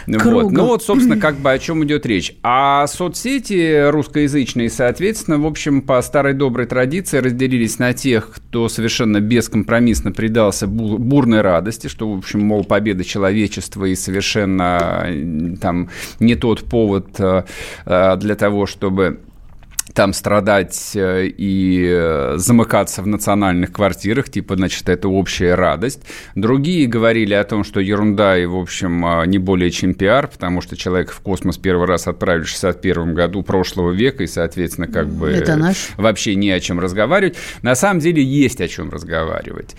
Ну 0.07 0.19
Кругом. 0.19 0.43
Вот. 0.43 0.51
Ну 0.51 0.65
вот, 0.65 0.83
собственно, 0.83 1.17
как 1.21 1.35
бы 1.35 1.51
о 1.51 1.59
чем 1.59 1.83
идет 1.85 2.05
речь. 2.07 2.35
А 2.41 2.87
соцсети 2.87 3.89
русскоязычные, 3.89 4.69
соответственно, 4.69 5.37
в 5.37 5.45
общем, 5.45 5.81
по 5.81 6.01
старой 6.01 6.33
доброй 6.33 6.65
традиции 6.65 7.19
разделились 7.19 7.77
на 7.77 7.93
тех, 7.93 8.31
кто 8.33 8.67
совершенно 8.67 9.19
бескомпромиссно 9.19 10.11
предался 10.11 10.65
бу- 10.65 10.97
бурной 10.97 11.41
радости, 11.41 11.87
что, 11.87 12.11
в 12.11 12.17
общем, 12.17 12.41
мол, 12.41 12.63
победа 12.63 13.03
человечества 13.03 13.85
и 13.85 13.95
совершенно 13.95 15.05
там 15.61 15.89
не 16.19 16.35
тот 16.35 16.63
повод 16.63 17.07
э, 17.19 17.43
э, 17.85 18.17
для 18.17 18.35
того, 18.35 18.65
чтобы 18.65 19.19
там 19.95 20.13
страдать 20.13 20.91
э, 20.93 21.27
и 21.27 21.87
э, 21.89 22.33
замыкаться 22.35 23.01
в 23.01 23.07
национальных 23.07 23.71
квартирах, 23.71 24.29
типа, 24.29 24.57
значит, 24.57 24.87
это 24.89 25.07
общая 25.07 25.55
радость. 25.55 26.01
Другие 26.35 26.85
говорили 26.85 27.33
о 27.33 27.43
том, 27.45 27.63
что 27.63 27.79
ерунда 27.79 28.37
и, 28.37 28.45
в 28.45 28.57
общем, 28.57 29.05
э, 29.05 29.25
не 29.25 29.37
более 29.37 29.71
чем 29.71 29.93
пиар, 29.93 30.27
потому 30.27 30.61
что 30.61 30.75
человек 30.75 31.11
в 31.11 31.21
космос 31.21 31.57
первый 31.57 31.87
раз 31.87 32.07
отправили 32.07 32.43
в 32.43 32.49
61 32.49 33.13
году 33.13 33.41
прошлого 33.41 33.91
века, 33.91 34.23
и, 34.23 34.27
соответственно, 34.27 34.87
как 34.87 35.07
бы 35.07 35.29
Это 35.29 35.55
наш. 35.55 35.91
вообще 35.95 36.35
не 36.35 36.51
о 36.51 36.59
чем 36.59 36.79
разговаривать. 36.79 37.37
На 37.61 37.73
самом 37.75 38.01
деле 38.01 38.21
есть 38.21 38.59
о 38.59 38.67
чем 38.67 38.89
разговаривать. 38.89 39.75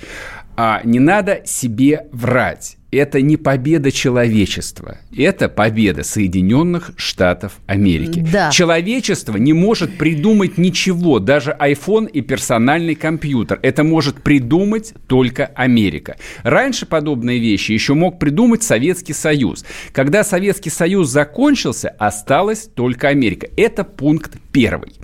А 0.56 0.80
не 0.84 0.98
надо 0.98 1.42
себе 1.44 2.06
врать. 2.12 2.78
Это 2.96 3.20
не 3.20 3.36
победа 3.36 3.92
человечества. 3.92 4.98
Это 5.14 5.48
победа 5.48 6.02
Соединенных 6.02 6.92
Штатов 6.96 7.58
Америки. 7.66 8.24
Да. 8.32 8.50
Человечество 8.50 9.36
не 9.36 9.52
может 9.52 9.98
придумать 9.98 10.56
ничего, 10.56 11.18
даже 11.18 11.54
iPhone 11.60 12.10
и 12.10 12.22
персональный 12.22 12.94
компьютер. 12.94 13.58
Это 13.62 13.84
может 13.84 14.22
придумать 14.22 14.94
только 15.06 15.46
Америка. 15.54 16.16
Раньше 16.42 16.86
подобные 16.86 17.38
вещи 17.38 17.72
еще 17.72 17.94
мог 17.94 18.18
придумать 18.18 18.62
Советский 18.62 19.12
Союз. 19.12 19.64
Когда 19.92 20.24
Советский 20.24 20.70
Союз 20.70 21.08
закончился, 21.08 21.90
осталась 21.90 22.68
только 22.74 23.08
Америка. 23.08 23.48
Это 23.56 23.84
пункт 23.84 24.38
первый. 24.56 24.94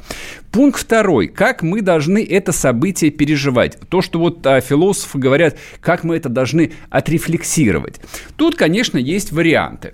Пункт 0.51 0.81
второй. 0.81 1.29
Как 1.29 1.63
мы 1.63 1.83
должны 1.83 2.25
это 2.25 2.53
событие 2.53 3.11
переживать? 3.11 3.79
То, 3.91 4.01
что 4.01 4.19
вот 4.19 4.47
а, 4.47 4.63
философы 4.63 5.19
говорят, 5.19 5.59
как 5.83 6.05
мы 6.05 6.17
это 6.17 6.31
должны 6.31 6.73
отрефлексировать. 6.89 8.01
Тут, 8.37 8.57
конечно, 8.57 8.97
есть 8.97 9.31
варианты. 9.31 9.93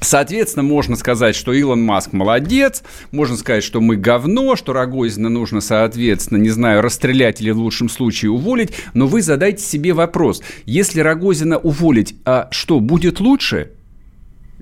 Соответственно, 0.00 0.64
можно 0.64 0.96
сказать, 0.96 1.36
что 1.36 1.52
Илон 1.52 1.82
Маск 1.82 2.12
молодец, 2.12 2.82
можно 3.12 3.36
сказать, 3.36 3.62
что 3.62 3.80
мы 3.80 3.94
говно, 3.94 4.56
что 4.56 4.72
Рогозина 4.72 5.28
нужно, 5.28 5.60
соответственно, 5.60 6.38
не 6.38 6.50
знаю, 6.50 6.82
расстрелять 6.82 7.40
или 7.40 7.52
в 7.52 7.58
лучшем 7.58 7.88
случае 7.88 8.32
уволить, 8.32 8.72
но 8.92 9.06
вы 9.06 9.22
задайте 9.22 9.62
себе 9.62 9.92
вопрос, 9.92 10.42
если 10.64 10.98
Рогозина 10.98 11.58
уволить, 11.58 12.16
а 12.24 12.48
что, 12.50 12.80
будет 12.80 13.20
лучше? 13.20 13.70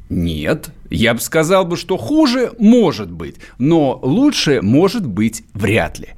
Нет. 0.09 0.71
Я 0.91 1.15
бы 1.15 1.21
сказал 1.21 1.65
бы, 1.65 1.77
что 1.77 1.97
хуже 1.97 2.53
может 2.59 3.11
быть, 3.11 3.37
но 3.59 3.99
лучше 4.03 4.63
может 4.63 5.07
быть 5.07 5.45
вряд 5.53 5.99
ли. 5.99 6.09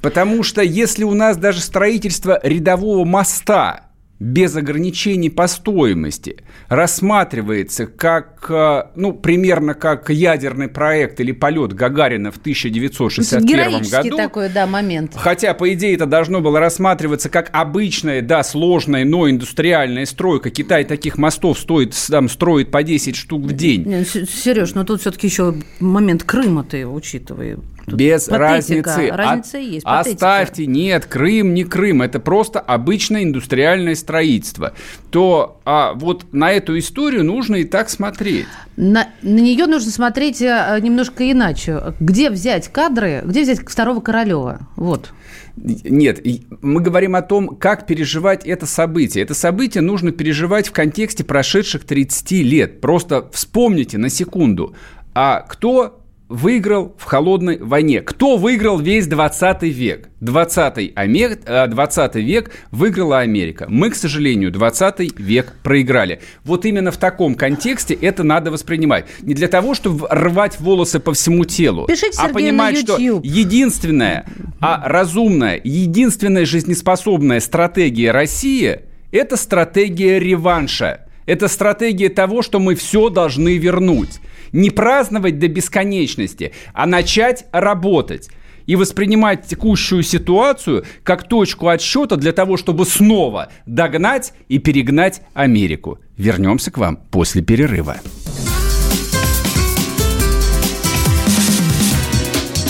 Потому 0.00 0.42
что 0.42 0.62
если 0.62 1.02
у 1.04 1.14
нас 1.14 1.36
даже 1.36 1.60
строительство 1.60 2.38
рядового 2.42 3.04
моста 3.04 3.85
без 4.18 4.56
ограничений 4.56 5.28
по 5.28 5.46
стоимости 5.46 6.38
рассматривается 6.68 7.86
как, 7.86 8.46
э, 8.48 8.84
ну, 8.94 9.12
примерно 9.12 9.74
как 9.74 10.08
ядерный 10.08 10.68
проект 10.68 11.20
или 11.20 11.32
полет 11.32 11.74
Гагарина 11.74 12.32
в 12.32 12.38
1961 12.38 13.82
году. 13.90 14.16
такой, 14.16 14.48
да, 14.48 14.66
момент. 14.66 15.12
Хотя, 15.14 15.52
по 15.52 15.72
идее, 15.72 15.94
это 15.94 16.06
должно 16.06 16.40
было 16.40 16.60
рассматриваться 16.60 17.28
как 17.28 17.50
обычная, 17.52 18.22
да, 18.22 18.42
сложная, 18.42 19.04
но 19.04 19.28
индустриальная 19.28 20.06
стройка. 20.06 20.50
Китай 20.50 20.84
таких 20.84 21.18
мостов 21.18 21.58
стоит, 21.58 21.94
там, 22.08 22.28
строит 22.28 22.70
по 22.70 22.82
10 22.82 23.16
штук 23.16 23.42
в 23.42 23.52
день. 23.52 24.04
Сереж, 24.06 24.74
но 24.74 24.84
тут 24.84 25.02
все-таки 25.02 25.26
еще 25.26 25.54
момент 25.78 26.24
Крыма 26.24 26.64
ты 26.64 26.86
учитывая. 26.86 27.58
Тут 27.86 27.94
Без 27.94 28.24
патетика. 28.24 28.38
разницы. 28.38 29.10
Разница 29.12 29.58
От, 29.58 29.62
есть. 29.64 29.84
Патетика. 29.84 30.14
Оставьте, 30.14 30.66
нет, 30.66 31.06
Крым 31.06 31.54
не 31.54 31.62
Крым, 31.62 32.02
это 32.02 32.18
просто 32.18 32.58
обычное 32.58 33.22
индустриальное 33.22 33.94
строительство. 33.94 34.72
То 35.10 35.60
а 35.64 35.94
вот 35.94 36.32
на 36.32 36.50
эту 36.52 36.76
историю 36.78 37.24
нужно 37.24 37.56
и 37.56 37.64
так 37.64 37.88
смотреть. 37.88 38.46
На, 38.76 39.08
на 39.22 39.38
нее 39.38 39.66
нужно 39.66 39.92
смотреть 39.92 40.42
э, 40.42 40.78
немножко 40.82 41.30
иначе. 41.30 41.94
Где 42.00 42.30
взять 42.30 42.68
кадры, 42.68 43.22
где 43.24 43.42
взять 43.42 43.60
второго 43.60 44.00
Королева? 44.00 44.66
Вот. 44.74 45.12
Нет, 45.56 46.20
мы 46.60 46.80
говорим 46.80 47.14
о 47.14 47.22
том, 47.22 47.56
как 47.56 47.86
переживать 47.86 48.44
это 48.44 48.66
событие. 48.66 49.22
Это 49.24 49.34
событие 49.34 49.80
нужно 49.80 50.10
переживать 50.10 50.68
в 50.68 50.72
контексте 50.72 51.24
прошедших 51.24 51.84
30 51.84 52.30
лет. 52.42 52.80
Просто 52.80 53.30
вспомните 53.32 53.96
на 53.96 54.10
секунду, 54.10 54.74
а 55.14 55.40
кто 55.40 56.02
выиграл 56.28 56.94
в 56.98 57.04
холодной 57.04 57.58
войне. 57.58 58.00
Кто 58.00 58.36
выиграл 58.36 58.78
весь 58.78 59.06
20 59.06 59.62
век? 59.62 60.08
20, 60.20 60.92
Амер... 60.96 61.38
20 61.68 62.14
век 62.16 62.50
выиграла 62.70 63.20
Америка. 63.20 63.66
Мы, 63.68 63.90
к 63.90 63.94
сожалению, 63.94 64.50
20 64.50 65.18
век 65.18 65.54
проиграли. 65.62 66.20
Вот 66.44 66.64
именно 66.64 66.90
в 66.90 66.96
таком 66.96 67.34
контексте 67.34 67.94
это 67.94 68.24
надо 68.24 68.50
воспринимать. 68.50 69.06
Не 69.22 69.34
для 69.34 69.48
того, 69.48 69.74
чтобы 69.74 70.08
рвать 70.10 70.58
волосы 70.58 70.98
по 70.98 71.12
всему 71.12 71.44
телу, 71.44 71.86
Пишите, 71.86 72.18
а 72.20 72.28
понимать, 72.28 72.78
что 72.78 72.96
единственная, 72.98 74.26
а 74.60 74.82
разумная, 74.88 75.60
единственная 75.62 76.44
жизнеспособная 76.44 77.40
стратегия 77.40 78.10
России– 78.10 78.80
это 79.12 79.36
стратегия 79.36 80.18
реванша. 80.18 81.05
Это 81.26 81.48
стратегия 81.48 82.08
того, 82.08 82.42
что 82.42 82.58
мы 82.60 82.74
все 82.74 83.10
должны 83.10 83.58
вернуть 83.58 84.20
не 84.52 84.70
праздновать 84.70 85.38
до 85.38 85.48
бесконечности, 85.48 86.52
а 86.72 86.86
начать 86.86 87.46
работать 87.52 88.30
и 88.64 88.76
воспринимать 88.76 89.46
текущую 89.46 90.02
ситуацию 90.02 90.84
как 91.02 91.28
точку 91.28 91.68
отсчета 91.68 92.16
для 92.16 92.32
того, 92.32 92.56
чтобы 92.56 92.84
снова 92.84 93.50
догнать 93.66 94.32
и 94.48 94.58
перегнать 94.58 95.22
Америку. 95.34 95.98
Вернемся 96.16 96.70
к 96.70 96.78
вам 96.78 96.96
после 97.10 97.42
перерыва. 97.42 97.96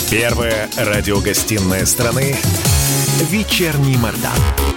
Первая 0.09 0.69
радиогостинная 0.77 1.85
страны 1.85 2.35
«Вечерний 3.29 3.97
Мордан». 3.97 4.76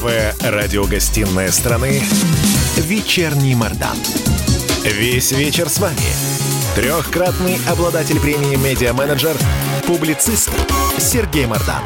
Первая 0.00 0.32
радиогостинная 0.40 1.50
страны 1.50 2.00
«Вечерний 2.78 3.54
Мордан». 3.54 3.98
Весь 4.82 5.30
вечер 5.32 5.68
с 5.68 5.78
вами. 5.78 5.94
Трехкратный 6.74 7.58
обладатель 7.70 8.18
премии 8.18 8.56
«Медиа-менеджер», 8.56 9.36
публицист 9.86 10.50
Сергей 10.96 11.44
Мордан. 11.44 11.82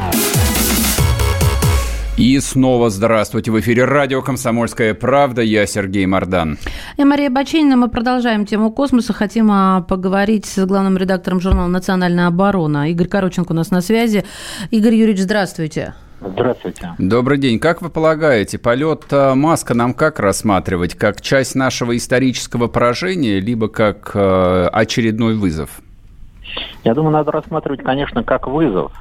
И 2.15 2.39
снова 2.39 2.89
здравствуйте. 2.89 3.51
В 3.51 3.59
эфире 3.59 3.83
радио 3.83 4.21
«Комсомольская 4.21 4.93
правда». 4.93 5.41
Я 5.41 5.65
Сергей 5.65 6.05
Мордан. 6.05 6.57
Я 6.95 7.05
Мария 7.05 7.29
Баченина. 7.29 7.75
Мы 7.75 7.89
продолжаем 7.89 8.45
тему 8.45 8.71
космоса. 8.71 9.11
Хотим 9.11 9.51
а, 9.51 9.81
поговорить 9.81 10.45
с 10.45 10.65
главным 10.65 10.95
редактором 10.95 11.41
журнала 11.41 11.67
«Национальная 11.67 12.27
оборона». 12.27 12.89
Игорь 12.91 13.09
Короченко 13.09 13.51
у 13.51 13.55
нас 13.55 13.71
на 13.71 13.81
связи. 13.81 14.23
Игорь 14.71 14.95
Юрьевич, 14.95 15.23
здравствуйте. 15.23 15.95
Здравствуйте. 16.21 16.93
Добрый 16.97 17.37
день. 17.37 17.59
Как 17.59 17.81
вы 17.81 17.89
полагаете, 17.89 18.57
полет 18.57 19.11
э, 19.11 19.33
Маска 19.35 19.73
нам 19.73 19.93
как 19.93 20.19
рассматривать? 20.19 20.95
Как 20.95 21.21
часть 21.21 21.55
нашего 21.55 21.95
исторического 21.95 22.67
поражения, 22.67 23.39
либо 23.39 23.67
как 23.67 24.11
э, 24.13 24.67
очередной 24.71 25.35
вызов? 25.35 25.81
Я 26.83 26.93
думаю, 26.93 27.11
надо 27.11 27.31
рассматривать, 27.31 27.83
конечно, 27.83 28.23
как 28.23 28.47
вызов. 28.47 28.93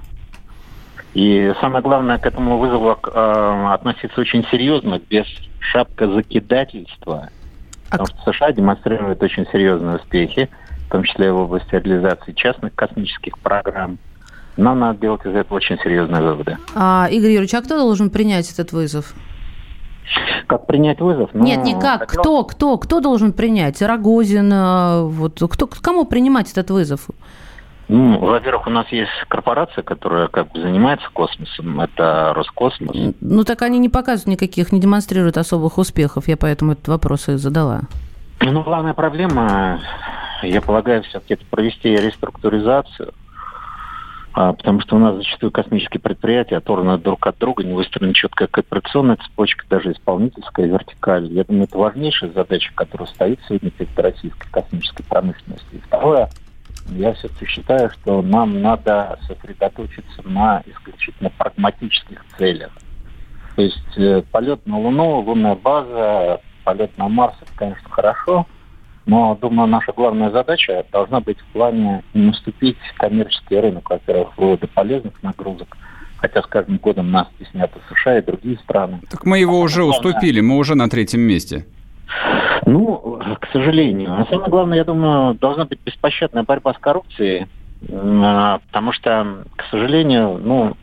И 1.14 1.52
самое 1.60 1.82
главное, 1.82 2.18
к 2.18 2.26
этому 2.26 2.58
вызову 2.58 2.90
э, 2.90 3.66
относиться 3.72 4.20
очень 4.20 4.44
серьезно, 4.50 5.00
без 5.08 5.26
шапка 5.60 6.08
закидательства. 6.08 7.28
А 7.90 7.98
Потому 7.98 8.06
что 8.08 8.32
США 8.32 8.52
демонстрируют 8.52 9.22
очень 9.22 9.46
серьезные 9.52 9.96
успехи, 9.96 10.50
в 10.88 10.90
том 10.90 11.04
числе 11.04 11.32
в 11.32 11.36
области 11.36 11.70
реализации 11.70 12.32
частных 12.32 12.74
космических 12.74 13.38
программ– 13.38 13.98
нам 14.56 14.78
надо 14.78 15.00
делать 15.00 15.24
из 15.24 15.34
этого 15.34 15.56
очень 15.56 15.78
серьезные 15.78 16.22
выводы. 16.22 16.56
А, 16.74 17.08
Игорь 17.10 17.30
Юрьевич, 17.30 17.54
а 17.54 17.62
кто 17.62 17.78
должен 17.78 18.10
принять 18.10 18.50
этот 18.52 18.72
вызов? 18.72 19.14
Как 20.46 20.66
принять 20.66 21.00
вызов? 21.00 21.30
Ну, 21.32 21.44
Нет, 21.44 21.64
не 21.64 21.72
как. 21.72 22.10
Хотел... 22.10 22.22
Кто, 22.22 22.44
кто, 22.44 22.78
кто 22.78 23.00
должен 23.00 23.32
принять? 23.32 23.80
Рогозин, 23.80 24.52
э, 24.52 25.02
вот 25.02 25.42
кто, 25.50 25.66
кому 25.66 26.04
принимать 26.04 26.52
этот 26.52 26.70
вызов? 26.70 27.08
Ну, 27.88 28.18
во-первых, 28.18 28.66
у 28.66 28.70
нас 28.70 28.86
есть 28.88 29.10
корпорация, 29.28 29.82
которая 29.82 30.28
как 30.28 30.52
бы 30.52 30.60
занимается 30.60 31.06
космосом, 31.12 31.80
это 31.80 32.32
Роскосмос. 32.34 33.14
Ну, 33.20 33.44
так 33.44 33.60
они 33.62 33.78
не 33.78 33.90
показывают 33.90 34.40
никаких, 34.40 34.72
не 34.72 34.80
демонстрируют 34.80 35.36
особых 35.36 35.76
успехов, 35.76 36.26
я 36.26 36.36
поэтому 36.36 36.72
этот 36.72 36.88
вопрос 36.88 37.28
и 37.28 37.34
задала. 37.34 37.82
Ну, 38.40 38.62
главная 38.62 38.94
проблема, 38.94 39.80
я 40.42 40.62
полагаю, 40.62 41.02
все-таки 41.02 41.34
это 41.34 41.44
провести 41.50 41.90
реструктуризацию 41.90 43.12
потому 44.34 44.80
что 44.80 44.96
у 44.96 44.98
нас 44.98 45.16
зачастую 45.16 45.52
космические 45.52 46.00
предприятия 46.00 46.56
оторваны 46.56 46.98
друг 46.98 47.24
от 47.26 47.38
друга, 47.38 47.62
не 47.62 47.72
выстроена 47.72 48.12
четкая 48.14 48.48
кооперационная 48.48 49.16
цепочка, 49.16 49.64
даже 49.70 49.92
исполнительская 49.92 50.66
вертикаль. 50.66 51.32
Я 51.32 51.44
думаю, 51.44 51.64
это 51.64 51.78
важнейшая 51.78 52.32
задача, 52.32 52.72
которая 52.74 53.06
стоит 53.08 53.38
сегодня 53.46 53.70
перед 53.70 53.96
российской 53.98 54.50
космической 54.50 55.04
промышленностью. 55.04 55.78
И 55.78 55.80
второе, 55.80 56.28
я 56.88 57.14
все-таки 57.14 57.46
считаю, 57.46 57.90
что 57.90 58.22
нам 58.22 58.60
надо 58.60 59.18
сосредоточиться 59.28 60.22
на 60.24 60.62
исключительно 60.66 61.30
прагматических 61.30 62.24
целях. 62.36 62.72
То 63.54 63.62
есть 63.62 63.98
э, 63.98 64.22
полет 64.32 64.66
на 64.66 64.78
Луну, 64.78 65.20
лунная 65.20 65.54
база, 65.54 66.40
полет 66.64 66.96
на 66.98 67.08
Марс, 67.08 67.36
это, 67.40 67.52
конечно, 67.54 67.88
хорошо, 67.88 68.46
но, 69.06 69.36
думаю, 69.40 69.68
наша 69.68 69.92
главная 69.92 70.30
задача 70.30 70.84
должна 70.90 71.20
быть 71.20 71.38
в 71.38 71.44
плане 71.52 72.02
не 72.14 72.26
наступить 72.26 72.78
коммерческий 72.96 73.58
рынок, 73.58 73.90
во-первых, 73.90 74.36
вывода 74.38 74.66
полезных 74.66 75.22
нагрузок, 75.22 75.76
хотя 76.16 76.42
с 76.42 76.46
каждым 76.46 76.78
годом 76.78 77.10
нас 77.10 77.28
стеснят 77.36 77.70
и 77.76 77.94
США, 77.94 78.18
и 78.18 78.22
другие 78.22 78.58
страны. 78.58 79.00
Так 79.10 79.26
мы 79.26 79.38
его 79.38 79.56
а 79.56 79.60
уже 79.60 79.82
главное... 79.82 79.98
уступили, 79.98 80.40
мы 80.40 80.56
уже 80.56 80.74
на 80.74 80.88
третьем 80.88 81.20
месте. 81.20 81.66
Ну, 82.66 83.20
к 83.40 83.46
сожалению. 83.52 84.12
А 84.12 84.26
самое 84.26 84.50
главное, 84.50 84.78
я 84.78 84.84
думаю, 84.84 85.34
должна 85.34 85.66
быть 85.66 85.80
беспощадная 85.84 86.44
борьба 86.44 86.72
с 86.72 86.78
коррупцией, 86.78 87.46
а, 87.90 88.60
потому 88.66 88.92
что, 88.92 89.44
к 89.56 89.64
сожалению, 89.70 90.38
ну, 90.42 90.76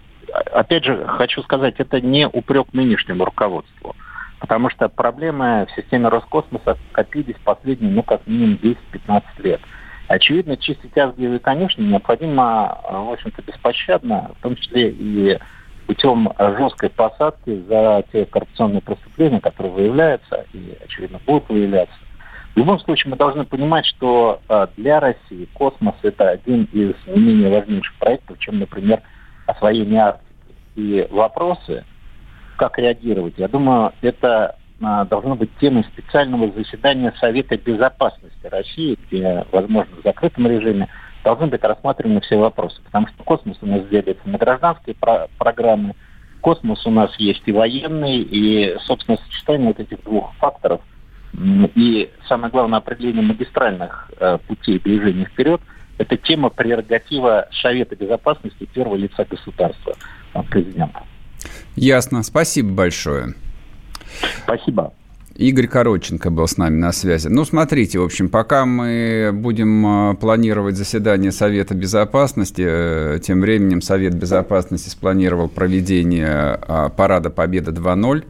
опять 0.53 0.85
же, 0.85 1.05
хочу 1.07 1.41
сказать, 1.41 1.75
это 1.79 2.01
не 2.01 2.27
упрек 2.27 2.67
нынешнему 2.73 3.25
руководству. 3.25 3.95
Потому 4.41 4.71
что 4.71 4.89
проблемы 4.89 5.67
в 5.69 5.75
системе 5.79 6.09
Роскосмоса 6.09 6.75
копились 6.91 7.35
последние, 7.45 7.91
ну, 7.91 8.01
как 8.01 8.25
минимум 8.25 8.59
10-15 8.61 9.23
лет. 9.43 9.61
Очевидно, 10.07 10.57
чистить 10.57 10.97
Авгиевы, 10.97 11.37
конечно, 11.39 11.81
необходимо, 11.81 12.81
в 12.89 13.13
общем-то, 13.13 13.43
беспощадно, 13.43 14.31
в 14.37 14.41
том 14.41 14.55
числе 14.55 14.89
и 14.89 15.39
путем 15.85 16.33
жесткой 16.37 16.89
посадки 16.89 17.63
за 17.67 18.03
те 18.11 18.25
коррупционные 18.25 18.81
преступления, 18.81 19.39
которые 19.39 19.73
выявляются 19.73 20.45
и, 20.53 20.75
очевидно, 20.83 21.19
будут 21.25 21.47
выявляться. 21.47 21.95
В 22.55 22.57
любом 22.57 22.79
случае, 22.79 23.11
мы 23.11 23.17
должны 23.17 23.45
понимать, 23.45 23.85
что 23.85 24.41
а, 24.49 24.67
для 24.75 24.99
России 24.99 25.47
космос– 25.53 25.95
это 26.01 26.29
один 26.29 26.63
из 26.73 26.95
не 27.07 27.21
менее 27.21 27.49
важнейших 27.49 27.93
проектов, 27.95 28.39
чем, 28.39 28.59
например, 28.59 29.01
освоение 29.45 30.01
Арктики. 30.01 30.55
и 30.75 31.07
вопросы, 31.11 31.85
как 32.61 32.77
реагировать, 32.77 33.33
я 33.37 33.47
думаю, 33.47 33.91
это 34.03 34.55
а, 34.83 35.03
должно 35.05 35.35
быть 35.35 35.49
темой 35.59 35.83
специального 35.85 36.51
заседания 36.51 37.11
Совета 37.19 37.57
Безопасности 37.57 38.45
России, 38.45 38.99
где, 39.07 39.47
возможно, 39.51 39.95
в 39.95 40.03
закрытом 40.03 40.45
режиме 40.45 40.87
должны 41.23 41.47
быть 41.47 41.63
рассмотрены 41.63 42.21
все 42.21 42.37
вопросы. 42.37 42.79
Потому 42.83 43.07
что 43.07 43.23
космос 43.23 43.57
у 43.61 43.65
нас 43.65 43.87
делится 43.87 44.29
на 44.29 44.37
гражданские 44.37 44.93
про- 44.93 45.27
программы, 45.39 45.95
космос 46.41 46.85
у 46.85 46.91
нас 46.91 47.09
есть 47.17 47.41
и 47.47 47.51
военный, 47.51 48.17
и, 48.17 48.77
собственно, 48.85 49.17
сочетание 49.17 49.69
вот 49.69 49.79
этих 49.79 50.03
двух 50.03 50.31
факторов 50.35 50.81
и, 51.33 52.11
самое 52.27 52.51
главное, 52.51 52.77
определение 52.77 53.23
магистральных 53.23 54.11
э, 54.19 54.37
путей 54.47 54.77
движения 54.77 55.25
вперед– 55.25 55.61
это 55.97 56.15
тема 56.15 56.49
прерогатива 56.51 57.47
Совета 57.59 57.95
Безопасности 57.95 58.65
первого 58.71 58.97
лица 58.97 59.25
государства, 59.27 59.95
президента. 60.51 61.01
Ясно. 61.75 62.23
Спасибо 62.23 62.71
большое. 62.71 63.33
Спасибо. 64.43 64.93
Игорь 65.35 65.67
Короченко 65.67 66.29
был 66.29 66.47
с 66.47 66.57
нами 66.57 66.77
на 66.77 66.91
связи. 66.91 67.27
Ну, 67.27 67.45
смотрите, 67.45 67.99
в 67.99 68.03
общем, 68.03 68.29
пока 68.29 68.65
мы 68.65 69.31
будем 69.33 69.85
а, 69.85 70.13
планировать 70.13 70.75
заседание 70.75 71.31
Совета 71.31 71.73
Безопасности, 71.73 72.63
э, 72.63 73.19
тем 73.23 73.41
временем 73.41 73.81
Совет 73.81 74.13
Безопасности 74.13 74.89
спланировал 74.89 75.47
проведение 75.47 76.59
а, 76.61 76.89
Парада 76.89 77.29
Победы 77.29 77.71
2.0. 77.71 78.25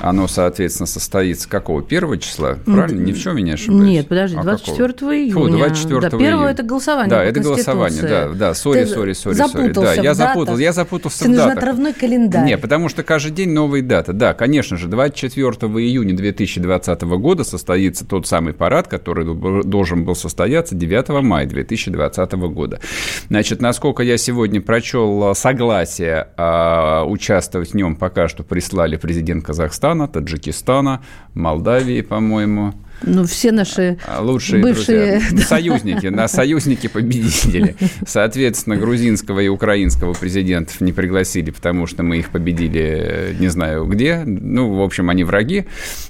Оно, 0.00 0.28
соответственно, 0.28 0.86
состоится 0.86 1.48
какого? 1.48 1.82
Первого 1.82 2.18
числа? 2.18 2.58
Правильно? 2.64 3.02
Ни 3.02 3.12
в 3.12 3.20
чем 3.20 3.36
не 3.36 3.54
ошибаюсь? 3.54 3.82
Нет, 3.82 4.08
подожди, 4.08 4.36
24 4.40 4.94
а 5.00 5.14
июня. 5.14 5.32
Фу, 5.32 5.48
24 5.48 6.00
да, 6.00 6.10
первого 6.10 6.46
это 6.46 6.62
голосование 6.62 7.10
Да, 7.10 7.24
это 7.24 7.40
голосование, 7.40 8.02
да, 8.02 8.28
да. 8.28 8.54
Sorry, 8.54 8.84
sorry, 8.84 9.12
sorry, 9.12 9.34
sorry. 9.34 9.72
Да, 9.72 9.94
я 9.94 10.14
запутался, 10.14 10.62
я 10.62 10.72
запутался 10.72 11.24
Тебе 11.24 11.34
в 11.34 11.36
датах. 11.36 11.54
нужен 11.54 11.58
отрывной 11.58 11.92
календарь. 11.94 12.46
Нет, 12.46 12.60
потому 12.60 12.88
что 12.88 13.02
каждый 13.02 13.32
день 13.32 13.50
новые 13.50 13.82
даты. 13.82 14.12
Да, 14.12 14.34
конечно 14.34 14.76
же, 14.76 14.88
24 14.88 15.50
июня 15.50 16.16
2020 16.16 17.02
года 17.02 17.44
состоится 17.44 18.06
тот 18.06 18.26
самый 18.26 18.54
парад, 18.54 18.88
который 18.88 19.24
должен 19.64 20.04
был 20.04 20.14
состояться 20.14 20.74
9 20.74 21.08
мая 21.22 21.46
2020 21.46 22.32
года. 22.32 22.80
Значит, 23.28 23.60
насколько 23.60 24.02
я 24.02 24.16
сегодня 24.16 24.60
прочел 24.60 25.34
согласие 25.34 26.28
а, 26.36 27.04
участвовать 27.04 27.72
в 27.72 27.74
нем, 27.74 27.96
пока 27.96 28.28
что 28.28 28.44
прислали 28.44 28.96
президент 28.96 29.37
Казахстана 29.42 29.68
Казахстана, 29.68 30.08
Таджикистана, 30.08 31.02
Молдавии, 31.34 32.00
по-моему. 32.00 32.74
Ну, 33.02 33.24
все 33.24 33.52
наши 33.52 33.98
а, 34.06 34.20
лучшие 34.20 34.60
бывшие 34.60 35.20
друзья, 35.20 35.46
союзники, 35.46 36.06
на 36.06 36.26
союзники 36.26 36.88
победители. 36.88 37.76
Соответственно, 38.06 38.76
грузинского 38.76 39.38
и 39.40 39.48
украинского 39.48 40.14
президентов 40.14 40.80
не 40.80 40.92
пригласили, 40.92 41.50
потому 41.50 41.86
что 41.86 42.02
мы 42.02 42.18
их 42.18 42.30
победили 42.30 43.36
не 43.38 43.48
знаю 43.48 43.86
где. 43.86 44.24
Ну, 44.24 44.74
в 44.74 44.82
общем, 44.82 45.10
они 45.10 45.22
враги. 45.22 45.66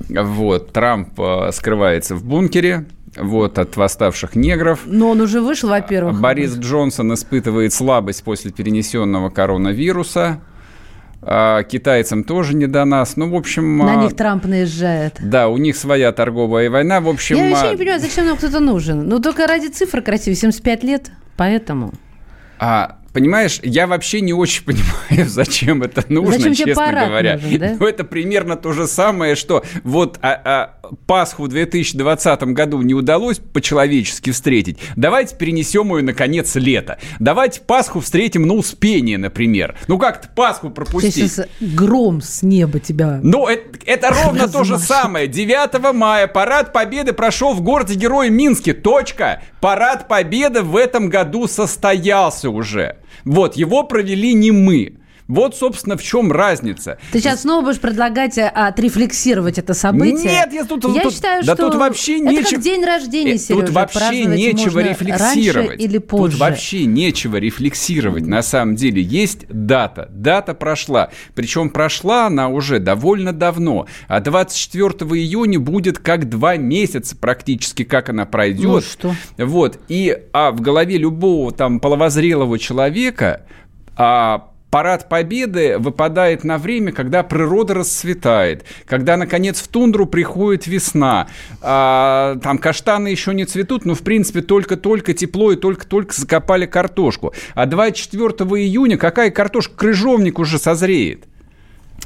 Вот, 0.08 0.73
Трамп 0.73 1.20
а, 1.20 1.50
скрывается 1.52 2.14
в 2.14 2.25
бункере, 2.25 2.87
вот, 3.16 3.58
от 3.58 3.76
восставших 3.76 4.35
негров. 4.35 4.80
Но 4.87 5.11
он 5.11 5.20
уже 5.20 5.42
вышел, 5.42 5.68
во-первых. 5.68 6.20
Борис 6.20 6.56
Джонсон 6.56 7.12
испытывает 7.12 7.75
слабость 7.75 8.23
после 8.23 8.50
перенесенного 8.50 9.28
коронавируса. 9.28 10.40
А, 11.20 11.62
китайцам 11.64 12.25
тоже 12.25 12.54
не 12.54 12.66
до 12.66 12.84
нас. 12.84 13.16
Ну, 13.16 13.30
в 13.30 13.34
общем... 13.34 13.78
На 13.78 14.00
а, 14.00 14.04
них 14.04 14.14
Трамп 14.14 14.44
наезжает. 14.44 15.16
Да, 15.20 15.48
у 15.48 15.56
них 15.56 15.76
своя 15.76 16.12
торговая 16.12 16.70
война. 16.70 17.00
В 17.00 17.08
общем... 17.08 17.37
Я 17.37 17.50
вообще 17.50 17.68
а, 17.68 17.70
не 17.72 17.76
понимаю, 17.76 18.00
зачем 18.00 18.26
нам 18.26 18.37
кто-то 18.37 18.60
нужен. 18.60 19.08
Ну, 19.08 19.18
только 19.18 19.46
ради 19.46 19.66
цифр 19.68 20.02
красивых, 20.02 20.38
75 20.38 20.84
лет, 20.84 21.10
поэтому... 21.37 21.92
А, 22.60 22.98
Понимаешь, 23.12 23.61
я 23.62 23.87
вообще 23.87 24.21
не 24.21 24.33
очень 24.33 24.65
понимаю, 24.67 25.29
зачем 25.29 25.83
это 25.83 26.05
нужно, 26.09 26.38
зачем 26.38 26.55
честно 26.55 27.07
говоря. 27.07 27.35
Нужен, 27.35 27.59
да? 27.59 27.77
Ну, 27.79 27.87
это 27.87 28.05
примерно 28.05 28.57
то 28.57 28.73
же 28.73 28.87
самое, 28.87 29.35
что 29.35 29.65
вот 29.83 30.19
а, 30.23 30.41
а, 30.45 30.95
Пасху 31.07 31.45
в 31.45 31.49
2020 31.49 32.43
году 32.45 32.83
не 32.83 32.95
удалось 32.95 33.38
по-человечески 33.38 34.31
встретить. 34.31 34.79
Давайте 34.97 35.37
перенесем 35.37 35.95
ее 35.97 36.03
на 36.03 36.12
конец 36.12 36.55
лета. 36.57 36.99
Давайте 37.19 37.61
Пасху 37.61 38.00
встретим 38.00 38.47
на 38.47 38.55
Успение, 38.55 39.19
например. 39.19 39.77
Ну 39.88 39.99
как-то 39.99 40.29
Пасху 40.29 40.71
пропустить. 40.71 41.15
Сейчас 41.15 41.47
гром 41.61 42.21
с 42.21 42.43
неба 42.43 42.81
тебя 42.81 43.21
Ну, 43.23 43.47
это, 43.47 43.79
это 43.87 44.11
ровно 44.11 44.49
то 44.49 44.65
же 44.65 44.79
самое. 44.79 45.27
9 45.27 45.94
мая 45.94 46.27
парад 46.27 46.73
Победы 46.73 47.12
прошел 47.12 47.55
в 47.55 47.62
городе 47.62 47.94
Героя 47.94 48.31
Минске. 48.31 48.75
Точка. 48.75 49.42
Парад 49.61 50.09
Победы 50.09 50.62
в 50.62 50.77
этом 50.77 51.09
году 51.09 51.47
состоялся 51.49 52.51
уже. 52.51 52.97
Вот, 53.25 53.57
его 53.57 53.85
провели 53.85 54.35
не 54.35 54.51
мы. 54.51 54.94
Вот, 55.29 55.55
собственно, 55.55 55.99
в 55.99 56.03
чем 56.03 56.33
разница. 56.33 56.99
Ты 57.12 57.21
сейчас 57.21 57.43
снова 57.43 57.67
будешь 57.67 57.81
предлагать 57.81 58.38
а, 58.38 58.69
отрефлексировать 58.69 59.59
это 59.59 59.75
событие? 59.75 60.33
Нет, 60.33 60.53
я 60.55 60.64
тут... 60.64 60.85
Я 60.95 61.03
тут, 61.03 61.12
считаю, 61.12 61.45
да 61.45 61.55
что 61.55 61.71
тут 61.71 61.79
вообще 61.79 62.17
это 62.17 62.31
нечего... 62.31 62.51
как 62.51 62.61
день 62.61 62.85
рождения, 62.85 63.35
э, 63.35 63.38
Сережа, 63.38 63.67
Тут 63.67 63.75
вообще 63.75 64.25
нечего 64.25 64.79
рефлексировать. 64.81 65.81
или 65.81 65.99
позже. 65.99 66.33
Тут 66.33 66.41
вообще 66.41 66.87
нечего 66.87 67.37
рефлексировать. 67.37 68.27
На 68.27 68.41
самом 68.41 68.75
деле 68.75 69.03
есть 69.03 69.47
дата. 69.49 70.09
Дата 70.11 70.55
прошла. 70.55 71.11
Причем 71.35 71.69
прошла 71.69 72.27
она 72.27 72.49
уже 72.49 72.79
довольно 72.79 73.35
давно. 73.35 73.87
А 74.09 74.21
24 74.21 74.88
июня 74.88 75.61
будет 75.61 75.99
как 75.99 76.31
два 76.31 76.57
месяца 76.57 77.14
практически, 77.14 77.85
как 77.85 78.09
она 78.09 78.25
пройдет. 78.25 78.64
Ну 78.64 78.81
что? 78.81 79.14
Вот. 79.37 79.79
И 79.88 80.17
а 80.33 80.53
в 80.53 80.62
голове 80.62 80.97
любого 80.97 81.53
там 81.53 81.81
половозрелого 81.81 82.59
человека 82.59 83.43
а, 83.97 84.49
Парад 84.70 85.09
Победы 85.09 85.78
выпадает 85.78 86.44
на 86.44 86.59
время, 86.59 86.92
когда 86.92 87.22
природа 87.22 87.74
расцветает, 87.74 88.64
когда, 88.85 89.16
наконец, 89.16 89.61
в 89.61 89.68
тундру 89.68 90.07
приходит 90.07 90.66
весна. 90.66 91.28
А, 91.62 92.37
там 92.42 92.59
каштаны 92.59 93.09
еще 93.09 93.33
не 93.33 93.46
цветут, 93.46 93.85
но, 93.85 93.94
в 93.94 94.02
принципе, 94.02 94.42
только-только 94.42 95.14
тепло 95.14 95.52
и 95.52 95.57
только-только 95.57 96.14
закопали 96.14 96.66
картошку. 96.66 97.33
А 97.54 97.66
24 97.66 98.28
июня 98.61 98.98
какая 98.98 99.31
картошка? 99.31 99.74
Крыжовник 99.74 100.38
уже 100.38 100.59
созреет. 100.59 101.24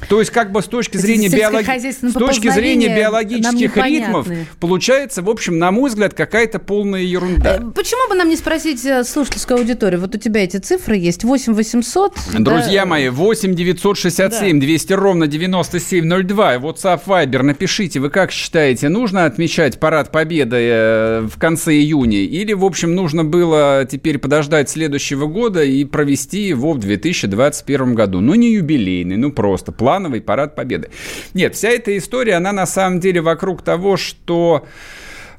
То 0.09 0.19
есть, 0.19 0.31
как 0.31 0.51
бы 0.51 0.61
с 0.61 0.65
точки 0.65 0.97
зрения, 0.97 1.29
биолог... 1.29 1.65
с 1.65 2.13
точки 2.13 2.49
зрения 2.49 2.95
биологических 2.95 3.77
ритмов, 3.77 4.27
получается, 4.59 5.21
в 5.21 5.29
общем, 5.29 5.57
на 5.59 5.71
мой 5.71 5.89
взгляд, 5.89 6.13
какая-то 6.13 6.59
полная 6.59 7.01
ерунда. 7.01 7.57
Э, 7.57 7.71
почему 7.73 8.09
бы 8.09 8.15
нам 8.15 8.29
не 8.29 8.35
спросить 8.35 8.83
э, 8.85 9.03
слушательскую 9.03 9.59
аудиторию? 9.59 10.01
Вот 10.01 10.15
у 10.15 10.17
тебя 10.17 10.43
эти 10.43 10.57
цифры 10.57 10.95
есть. 10.95 11.23
8 11.23 11.53
800. 11.53 12.13
Друзья 12.39 12.81
да. 12.81 12.85
мои, 12.87 13.09
8 13.09 13.55
967 13.55 14.59
да. 14.59 14.65
200 14.65 14.93
ровно 14.93 15.27
9702. 15.27 16.55
WhatsApp 16.55 17.01
Viber. 17.05 17.41
Напишите, 17.43 17.99
вы 17.99 18.09
как 18.09 18.31
считаете, 18.31 18.89
нужно 18.89 19.25
отмечать 19.25 19.79
Парад 19.79 20.11
Победы 20.11 20.57
э, 20.59 21.27
в 21.31 21.39
конце 21.39 21.73
июня? 21.73 22.19
Или, 22.19 22.53
в 22.53 22.65
общем, 22.65 22.95
нужно 22.95 23.23
было 23.23 23.87
теперь 23.89 24.17
подождать 24.17 24.69
следующего 24.69 25.27
года 25.27 25.63
и 25.63 25.85
провести 25.85 26.41
его 26.47 26.73
в 26.73 26.79
2021 26.79 27.95
году? 27.95 28.19
Ну, 28.19 28.35
не 28.35 28.53
юбилейный, 28.53 29.17
ну, 29.17 29.31
просто 29.31 29.71
плановый 29.83 30.21
парад 30.21 30.55
победы. 30.55 30.89
Нет, 31.33 31.55
вся 31.55 31.67
эта 31.69 31.97
история, 31.97 32.35
она 32.35 32.53
на 32.53 32.65
самом 32.65 33.01
деле 33.01 33.19
вокруг 33.19 33.63
того, 33.63 33.97
что 33.97 34.65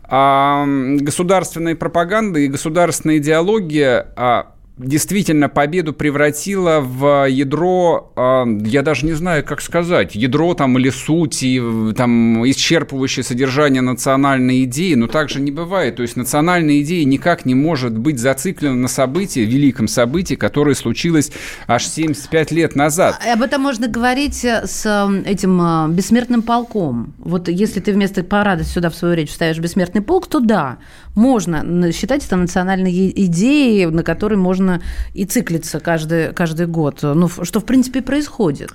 государственная 0.06 1.74
пропаганда 1.74 2.40
и 2.40 2.48
государственная 2.48 3.16
идеология 3.16 4.08
а, 4.16 4.53
действительно 4.76 5.48
победу 5.48 5.92
превратила 5.92 6.80
в 6.80 7.28
ядро, 7.28 8.12
а, 8.16 8.44
я 8.44 8.82
даже 8.82 9.06
не 9.06 9.12
знаю, 9.12 9.44
как 9.44 9.60
сказать, 9.60 10.16
ядро 10.16 10.54
там 10.54 10.76
или 10.78 10.90
суть, 10.90 11.42
и, 11.44 11.60
там 11.96 12.44
исчерпывающее 12.44 13.22
содержание 13.22 13.82
национальной 13.82 14.64
идеи, 14.64 14.94
но 14.94 15.06
так 15.06 15.28
же 15.28 15.40
не 15.40 15.52
бывает. 15.52 15.96
То 15.96 16.02
есть 16.02 16.16
национальная 16.16 16.80
идея 16.80 17.04
никак 17.04 17.44
не 17.44 17.54
может 17.54 17.96
быть 17.96 18.18
зациклена 18.18 18.74
на 18.74 18.88
событии, 18.88 19.40
великом 19.40 19.86
событии, 19.86 20.34
которое 20.34 20.74
случилось 20.74 21.30
аж 21.68 21.86
75 21.86 22.50
лет 22.50 22.74
назад. 22.74 23.20
Об 23.32 23.42
этом 23.42 23.62
можно 23.62 23.86
говорить 23.86 24.44
с 24.44 24.86
этим 25.24 25.60
а, 25.60 25.88
бессмертным 25.88 26.42
полком. 26.42 27.14
Вот 27.18 27.48
если 27.48 27.78
ты 27.78 27.92
вместо 27.92 28.24
парада 28.24 28.64
сюда 28.64 28.90
в 28.90 28.96
свою 28.96 29.14
речь 29.14 29.30
вставишь 29.30 29.58
бессмертный 29.58 30.02
полк, 30.02 30.26
то 30.26 30.40
да, 30.40 30.78
можно 31.14 31.92
считать 31.92 32.26
это 32.26 32.34
национальной 32.34 33.10
идеей, 33.10 33.86
на 33.86 34.02
которой 34.02 34.34
можно 34.34 34.63
и 35.12 35.24
циклиться 35.24 35.80
каждый, 35.80 36.32
каждый 36.32 36.66
год. 36.66 37.00
Ну, 37.02 37.28
что, 37.28 37.60
в 37.60 37.64
принципе, 37.64 38.02
происходит. 38.02 38.72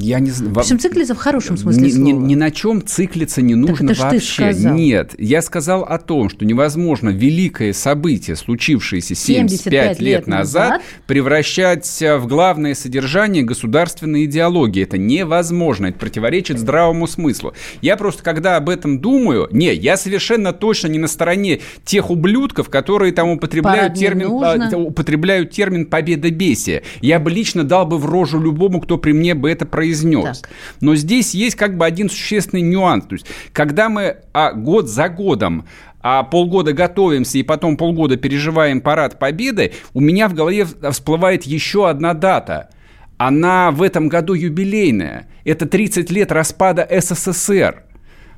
Я 0.00 0.20
не 0.20 0.30
знаю. 0.30 0.54
В 0.54 0.58
общем, 0.58 0.78
циклиться 0.78 1.14
в 1.14 1.18
хорошем 1.18 1.56
смысле 1.56 1.86
ни, 1.86 1.90
слова. 1.90 2.06
Ни, 2.06 2.12
ни 2.12 2.34
на 2.34 2.50
чем 2.50 2.84
циклиться 2.84 3.42
не 3.42 3.54
нужно 3.54 3.94
так 3.94 4.12
вообще. 4.12 4.54
Нет, 4.54 5.14
я 5.18 5.42
сказал 5.42 5.82
о 5.82 5.98
том, 5.98 6.28
что 6.28 6.44
невозможно 6.44 7.10
великое 7.10 7.72
событие, 7.72 8.36
случившееся 8.36 9.14
75, 9.14 9.50
75 9.50 10.00
лет 10.00 10.18
лет 10.18 10.26
назад, 10.26 10.70
назад, 10.70 10.82
превращать 11.06 11.86
в 12.00 12.26
главное 12.26 12.74
содержание 12.74 13.42
государственной 13.42 14.24
идеологии. 14.24 14.82
Это 14.82 14.98
невозможно, 14.98 15.86
это 15.86 15.98
противоречит 15.98 16.58
здравому 16.58 17.06
смыслу. 17.06 17.54
Я 17.82 17.96
просто, 17.96 18.22
когда 18.22 18.56
об 18.56 18.68
этом 18.68 19.00
думаю, 19.00 19.48
не, 19.50 19.74
я 19.74 19.96
совершенно 19.96 20.52
точно 20.52 20.88
не 20.88 20.98
на 20.98 21.08
стороне 21.08 21.60
тех 21.84 22.10
ублюдков, 22.10 22.68
которые 22.68 23.12
там 23.12 23.30
употребляют 23.30 23.94
Парад 23.94 23.98
термин, 23.98 24.26
а, 24.42 24.76
употребляют 24.76 25.50
термин 25.50 25.86
победобесие. 25.86 26.82
Я 27.00 27.18
бы 27.18 27.30
лично 27.30 27.64
дал 27.64 27.86
бы 27.86 27.98
в 27.98 28.06
рожу 28.06 28.40
любому, 28.40 28.80
кто 28.80 28.98
при 28.98 29.12
мне 29.12 29.34
бы 29.34 29.50
это 29.50 29.57
произнес. 29.66 30.40
Так. 30.40 30.50
Но 30.80 30.94
здесь 30.94 31.34
есть 31.34 31.56
как 31.56 31.76
бы 31.76 31.86
один 31.86 32.08
существенный 32.08 32.62
нюанс. 32.62 33.04
То 33.06 33.14
есть, 33.14 33.26
когда 33.52 33.88
мы 33.88 34.18
а, 34.32 34.52
год 34.52 34.88
за 34.88 35.08
годом 35.08 35.66
а 36.00 36.22
полгода 36.22 36.72
готовимся 36.72 37.38
и 37.38 37.42
потом 37.42 37.76
полгода 37.76 38.16
переживаем 38.16 38.80
парад 38.80 39.18
Победы, 39.18 39.72
у 39.94 40.00
меня 40.00 40.28
в 40.28 40.34
голове 40.34 40.66
всплывает 40.90 41.42
еще 41.42 41.88
одна 41.88 42.14
дата. 42.14 42.70
Она 43.16 43.72
в 43.72 43.82
этом 43.82 44.08
году 44.08 44.34
юбилейная. 44.34 45.28
Это 45.44 45.66
30 45.66 46.10
лет 46.10 46.30
распада 46.30 46.88
СССР. 46.88 47.82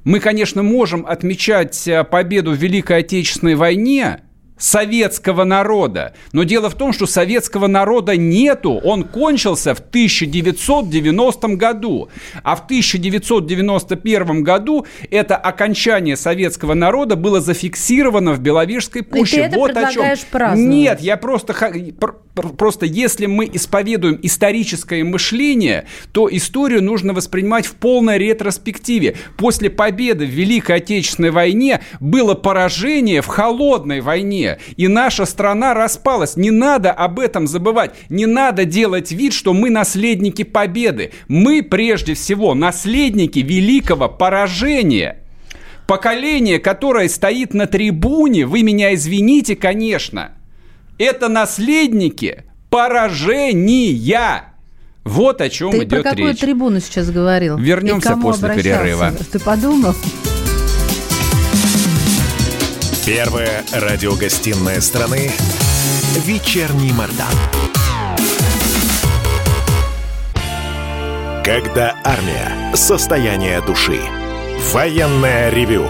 Мы, 0.05 0.21
конечно, 0.21 0.63
можем 0.63 1.05
отмечать 1.07 1.87
э, 1.87 2.03
победу 2.05 2.53
в 2.53 2.55
Великой 2.55 3.01
Отечественной 3.01 3.55
войне, 3.55 4.21
советского 4.61 5.45
народа. 5.45 6.15
Но 6.33 6.45
дело 6.45 6.71
в 6.71 6.75
том, 6.75 6.93
что 6.93 7.07
советского 7.07 7.67
народа 7.67 8.17
нету. 8.17 8.81
Он 8.85 9.03
кончился 9.03 9.75
в 9.75 9.81
1990 9.81 11.49
году. 11.57 12.09
А 12.45 12.55
в 12.55 12.65
1991 12.67 14.45
году 14.45 14.87
это 15.11 15.37
окончание 15.37 16.17
советского 16.17 16.75
народа 16.75 17.17
было 17.17 17.41
зафиксировано 17.41 18.35
в 18.35 18.41
Беловежской 18.41 19.03
пуще. 19.03 19.37
ты 19.37 19.43
это 19.43 19.57
вот 19.57 19.77
о 19.77 19.93
чем. 19.93 20.05
праздновать? 20.31 20.71
Нет, 20.71 21.01
я 21.01 21.17
просто... 21.17 21.55
Просто 22.57 22.87
если 22.87 23.27
мы 23.27 23.51
исповедуем 23.53 24.19
историческое 24.23 25.03
мышление, 25.05 25.87
то 26.13 26.29
историю 26.31 26.83
нужно 26.83 27.13
воспринимать 27.13 27.67
в 27.67 27.75
полной 27.75 28.19
ретроспективе. 28.19 29.17
После 29.37 29.69
победы 29.69 30.27
в 30.27 30.31
Великой 30.31 30.77
Отечественной 30.77 31.31
войне 31.31 31.81
было 31.99 32.35
поражение 32.35 33.21
в 33.21 33.27
холодной 33.27 34.01
войне, 34.01 34.50
и 34.77 34.89
наша 34.89 35.27
страна 35.27 35.75
распалась. 35.75 36.37
Не 36.37 36.51
надо 36.51 36.93
об 36.93 37.21
этом 37.21 37.47
забывать. 37.47 37.93
Не 38.09 38.27
надо 38.27 38.65
делать 38.65 39.13
вид, 39.13 39.33
что 39.33 39.53
мы 39.53 39.71
наследники 39.71 40.43
победы. 40.43 41.13
Мы 41.29 41.63
прежде 41.63 42.15
всего 42.15 42.55
наследники 42.55 43.39
великого 43.41 44.09
поражения. 44.09 45.19
Поколение, 45.87 46.59
которое 46.59 47.09
стоит 47.09 47.53
на 47.53 47.67
трибуне, 47.67 48.47
вы 48.47 48.63
меня 48.63 48.95
извините, 48.95 49.57
конечно, 49.57 50.33
это 50.99 51.29
наследники 51.29 52.45
поражения. 52.71 54.45
Вот 55.03 55.41
о 55.41 55.49
чем 55.49 55.73
Ты 55.73 55.79
идет 55.79 55.89
про 55.89 56.03
какую 56.03 56.29
речь. 56.29 56.39
трибуну 56.41 56.79
сейчас 56.79 57.11
говорил? 57.11 57.57
Вернемся 57.57 58.17
после 58.17 58.51
обращался? 58.51 58.79
перерыва. 58.79 59.13
Ты 59.33 59.41
подумал? 59.41 59.95
Первая 63.07 63.65
радиогостинная 63.73 64.81
страны 64.83 65.33
«Вечерний 66.25 66.93
Мордан». 66.93 67.33
Когда 71.43 71.97
армия. 72.05 72.75
Состояние 72.75 73.63
души. 73.63 74.01
Военное 74.73 75.49
ревю. 75.49 75.89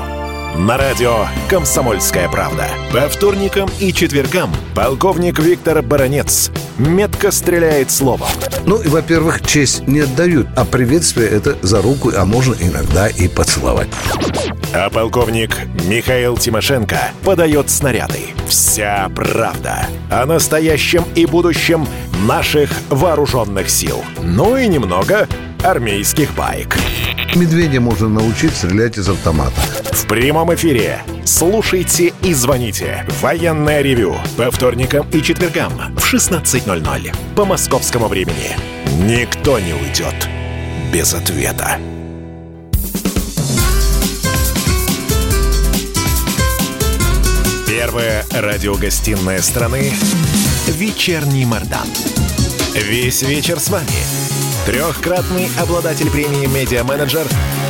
На 0.67 0.77
радио 0.77 1.27
«Комсомольская 1.49 2.29
правда». 2.29 2.69
По 2.93 3.09
вторникам 3.09 3.71
и 3.79 3.95
четвергам 3.95 4.55
полковник 4.75 5.39
Виктор 5.39 5.81
Баранец 5.81 6.51
метко 6.77 7.31
стреляет 7.31 7.91
словом. 7.91 8.29
Ну, 8.67 8.77
и, 8.77 8.89
во-первых, 8.89 9.41
честь 9.47 9.89
не 9.89 10.01
отдают, 10.01 10.49
а 10.57 10.67
приветствие 10.67 11.31
это 11.31 11.57
за 11.63 11.81
руку, 11.81 12.13
а 12.15 12.27
можно 12.27 12.55
иногда 12.61 13.09
и 13.09 13.27
поцеловать. 13.27 13.89
А 14.75 14.91
полковник 14.91 15.57
Михаил 15.87 16.37
Тимошенко 16.37 17.13
подает 17.25 17.71
снаряды. 17.71 18.21
Вся 18.47 19.11
правда 19.15 19.87
о 20.11 20.27
настоящем 20.27 21.05
и 21.15 21.25
будущем 21.25 21.89
наших 22.27 22.71
вооруженных 22.91 23.71
сил. 23.71 24.05
Ну 24.23 24.59
и 24.59 24.69
немного 24.69 25.27
армейских 25.65 26.35
баек. 26.35 26.77
Медведя 27.37 27.81
можно 27.81 28.09
научить 28.09 28.55
стрелять 28.57 28.99
из 28.99 29.09
автомата. 29.09 29.61
В 29.93 30.07
прямом 30.07 30.53
эфире. 30.55 31.03
Слушайте 31.25 32.13
и 32.25 32.35
звоните. 32.35 33.07
Военное 33.21 33.83
ревю. 33.83 34.17
По 34.37 34.51
вторникам 34.51 35.07
и 35.13 35.23
четвергам 35.23 35.73
в 35.97 36.13
16.00 36.13 37.15
по 37.37 37.45
московскому 37.45 38.09
времени. 38.09 38.57
Никто 39.05 39.61
не 39.61 39.73
уйдет 39.73 40.29
без 40.93 41.15
ответа. 41.15 41.79
Первая 47.69 48.27
радиогостинная 48.33 49.41
страны 49.41 49.93
«Вечерний 50.67 51.45
Мордан». 51.47 51.87
Весь 52.75 53.23
вечер 53.23 53.61
с 53.61 53.69
вами. 53.69 54.40
Трехкратный 54.67 55.49
обладатель 55.59 56.11
премии 56.11 56.47
«Медиа-менеджер», 56.47 57.27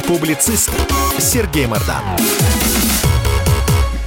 публицист 0.06 0.70
Сергей 1.18 1.66
Мордан. 1.66 2.02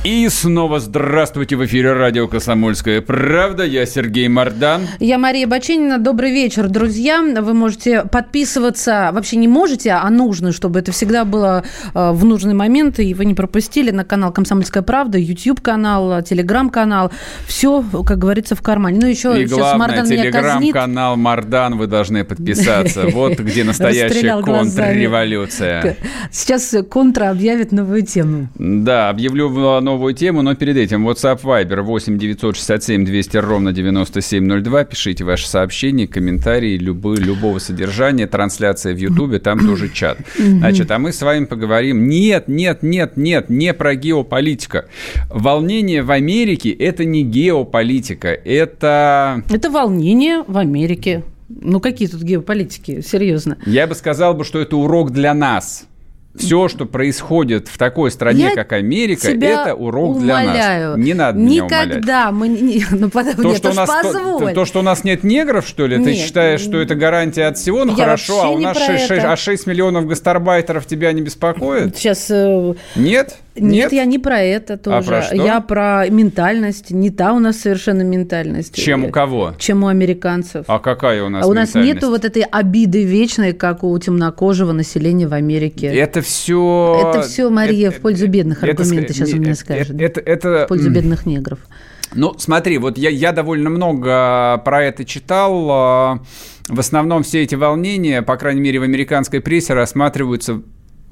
И 0.03 0.27
снова 0.27 0.81
здравствуйте 0.81 1.55
в 1.55 1.63
эфире 1.63 1.93
радио 1.93 2.27
«Комсомольская 2.27 2.99
правда». 2.99 3.63
Я 3.63 3.85
Сергей 3.85 4.27
Мордан. 4.27 4.81
Я 4.99 5.17
Мария 5.17 5.47
Баченина. 5.47 5.97
Добрый 5.97 6.33
вечер, 6.33 6.67
друзья. 6.67 7.21
Вы 7.21 7.53
можете 7.53 8.03
подписываться, 8.03 9.11
вообще 9.13 9.37
не 9.37 9.47
можете, 9.47 9.91
а 9.91 10.09
нужно, 10.09 10.51
чтобы 10.51 10.79
это 10.79 10.91
всегда 10.91 11.23
было 11.23 11.63
э, 11.93 12.11
в 12.11 12.25
нужный 12.25 12.53
момент, 12.53 12.99
и 12.99 13.13
вы 13.13 13.23
не 13.23 13.33
пропустили 13.33 13.91
на 13.91 14.03
канал 14.03 14.33
«Комсомольская 14.33 14.83
правда», 14.83 15.17
YouTube-канал, 15.17 16.21
Телеграм-канал. 16.21 17.09
Все, 17.47 17.81
как 18.05 18.19
говорится, 18.19 18.57
в 18.57 18.61
кармане. 18.61 18.99
Ну, 18.99 19.07
еще 19.07 19.41
И 19.41 19.47
сейчас 19.47 19.57
главное, 19.57 19.87
Мардан 19.87 20.07
телеграм-канал 20.07 21.15
Мордан 21.15 21.77
вы 21.77 21.87
должны 21.87 22.25
подписаться. 22.25 23.05
Вот 23.13 23.39
где 23.39 23.63
настоящая 23.63 24.41
контрреволюция. 24.41 25.95
Сейчас 26.29 26.75
Контра 26.89 27.29
объявит 27.29 27.71
новую 27.71 28.01
тему. 28.01 28.49
Да, 28.55 29.09
объявлю 29.09 29.47
новую 29.49 29.92
тему, 30.13 30.41
но 30.41 30.55
перед 30.55 30.77
этим 30.77 31.07
WhatsApp 31.07 31.41
Viber 31.41 31.81
8 31.81 32.17
967 32.17 33.05
200 33.05 33.37
ровно 33.37 33.71
9702. 33.71 34.83
Пишите 34.85 35.23
ваши 35.23 35.47
сообщения, 35.47 36.07
комментарии 36.07 36.77
любые, 36.77 37.17
любого 37.17 37.59
содержания. 37.59 38.27
Трансляция 38.27 38.93
в 38.93 38.97
Ютубе, 38.97 39.39
там 39.39 39.59
тоже 39.65 39.89
чат. 39.89 40.17
Значит, 40.37 40.91
а 40.91 40.99
мы 40.99 41.11
с 41.11 41.21
вами 41.21 41.45
поговорим. 41.45 42.07
Нет, 42.07 42.47
нет, 42.47 42.83
нет, 42.83 43.17
нет, 43.17 43.49
не 43.49 43.73
про 43.73 43.95
геополитика. 43.95 44.85
Волнение 45.29 46.03
в 46.03 46.11
Америке– 46.11 46.71
это 46.71 47.05
не 47.05 47.23
геополитика, 47.23 48.29
это... 48.29 49.43
Это 49.49 49.69
волнение 49.69 50.43
в 50.47 50.57
Америке. 50.57 51.23
Ну, 51.49 51.79
какие 51.79 52.07
тут 52.07 52.21
геополитики, 52.21 53.01
серьезно. 53.01 53.57
Я 53.65 53.87
бы 53.87 53.95
сказал, 53.95 54.33
бы, 54.33 54.43
что 54.43 54.59
это 54.59 54.77
урок 54.77 55.11
для 55.11 55.33
нас. 55.33 55.87
Все, 56.35 56.67
что 56.67 56.85
происходит 56.85 57.67
в 57.67 57.77
такой 57.77 58.09
стране, 58.09 58.45
Я 58.45 58.55
как 58.55 58.73
Америка, 58.73 59.27
это 59.29 59.75
урок 59.75 60.17
умоляю. 60.17 60.51
для 60.51 60.89
нас. 60.89 60.97
Не 60.97 61.13
надо 61.13 61.37
меня 61.39 61.65
умолять. 61.65 61.87
Никогда 61.89 62.31
мы... 62.31 62.47
не- 62.49 62.83
Ну, 62.91 63.09
То 63.09 63.21
нет, 63.43 63.57
что, 63.57 63.69
у 63.71 63.73
нас, 63.73 63.89
то, 63.89 64.01
позволь. 64.03 64.53
то, 64.53 64.65
что 64.65 64.79
у 64.79 64.83
нас 64.83 65.03
нет 65.03 65.23
негров, 65.23 65.67
что 65.67 65.85
ли, 65.85 65.97
ты 65.97 66.11
Нет. 66.11 66.17
считаешь, 66.17 66.61
что 66.61 66.79
это 66.79 66.95
гарантия 66.95 67.45
от 67.45 67.57
всего? 67.57 67.85
Ну 67.85 67.91
Я 67.95 68.03
хорошо, 68.05 68.41
а 68.43 68.49
у 68.49 68.57
нас 68.59 68.77
про 68.77 68.97
6, 68.97 69.11
это. 69.11 69.31
а 69.31 69.37
6 69.37 69.67
миллионов 69.67 70.07
гастарбайтеров 70.07 70.85
тебя 70.87 71.11
не 71.11 71.21
беспокоит? 71.21 71.95
Сейчас... 71.97 72.27
э, 72.31 72.73
Нет? 72.95 73.37
Нет, 73.55 73.93
я 73.93 74.05
не 74.05 74.17
про 74.17 74.39
это 74.41 74.77
тоже. 74.77 75.07
про 75.07 75.21
что? 75.21 75.35
Я 75.35 75.61
про 75.61 76.07
ментальность. 76.09 76.89
Не 76.89 77.11
та 77.11 77.33
у 77.33 77.39
нас 77.39 77.59
совершенно 77.59 78.01
ментальность. 78.01 78.73
Чем 78.75 79.05
у 79.05 79.09
кого? 79.11 79.53
Чем 79.59 79.83
у 79.83 79.87
американцев. 79.87 80.65
А 80.67 80.79
какая 80.79 81.23
у 81.23 81.29
нас 81.29 81.45
А 81.45 81.47
у 81.47 81.53
нас 81.53 81.75
нету 81.75 82.09
вот 82.09 82.25
этой 82.25 82.41
обиды 82.41 83.03
вечной, 83.03 83.53
как 83.53 83.83
у 83.83 83.95
темнокожего 83.99 84.71
населения 84.71 85.27
в 85.27 85.33
Америке. 85.35 85.85
Это 85.85 86.22
все... 86.23 87.01
Это 87.09 87.21
всё, 87.21 87.49
Мария, 87.49 87.91
в 87.91 87.99
пользу 87.99 88.27
бедных 88.27 88.63
аргументы 88.63 89.13
сейчас 89.13 89.33
у 89.33 89.37
меня 89.37 89.55
скажет. 89.55 89.99
Это, 89.99 90.19
это, 90.19 90.65
В 90.65 90.67
пользу 90.67 90.89
бедных 90.89 91.25
негров. 91.25 91.59
Ну, 92.15 92.33
смотри, 92.37 92.77
вот 92.77 92.97
я, 92.97 93.09
я 93.09 93.31
довольно 93.31 93.69
много 93.69 94.61
про 94.63 94.83
это 94.83 95.05
читал. 95.05 95.67
а, 95.71 96.19
В 96.69 96.79
основном 96.79 97.23
все 97.23 97.43
эти 97.43 97.55
волнения, 97.55 98.21
по 98.21 98.37
крайней 98.37 98.61
мере, 98.61 98.79
в 98.79 98.83
американской 98.83 99.41
прессе 99.41 99.73
рассматриваются 99.73 100.61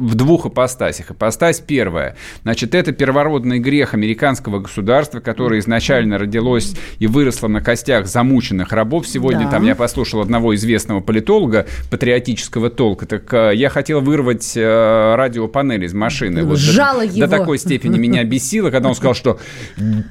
в 0.01 0.15
двух 0.15 0.47
ипостасях. 0.47 1.11
Ипостась 1.11 1.59
первая. 1.59 2.15
Значит, 2.41 2.73
это 2.75 2.91
первородный 2.91 3.59
грех 3.59 3.93
американского 3.93 4.59
государства, 4.59 5.19
которое 5.19 5.59
изначально 5.59 6.17
родилось 6.17 6.75
и 6.99 7.07
выросло 7.07 7.47
на 7.47 7.61
костях 7.61 8.07
замученных 8.07 8.71
рабов. 8.71 9.07
Сегодня 9.07 9.45
да. 9.45 9.51
там 9.51 9.65
я 9.65 9.75
послушал 9.75 10.21
одного 10.21 10.55
известного 10.55 11.01
политолога 11.01 11.67
патриотического 11.91 12.69
толка. 12.69 13.05
Так 13.05 13.31
э, 13.33 13.51
я 13.55 13.69
хотел 13.69 14.01
вырвать 14.01 14.53
э, 14.55 15.15
радиопанель 15.15 15.85
из 15.85 15.93
машины. 15.93 16.43
Вот 16.43 16.57
Жало 16.57 17.01
до, 17.01 17.05
его. 17.05 17.27
До 17.27 17.27
такой 17.27 17.59
степени 17.59 17.97
меня 17.97 18.23
бесило, 18.31 18.71
когда 18.71 18.89
он 18.89 18.95
сказал, 18.95 19.13
что 19.13 19.39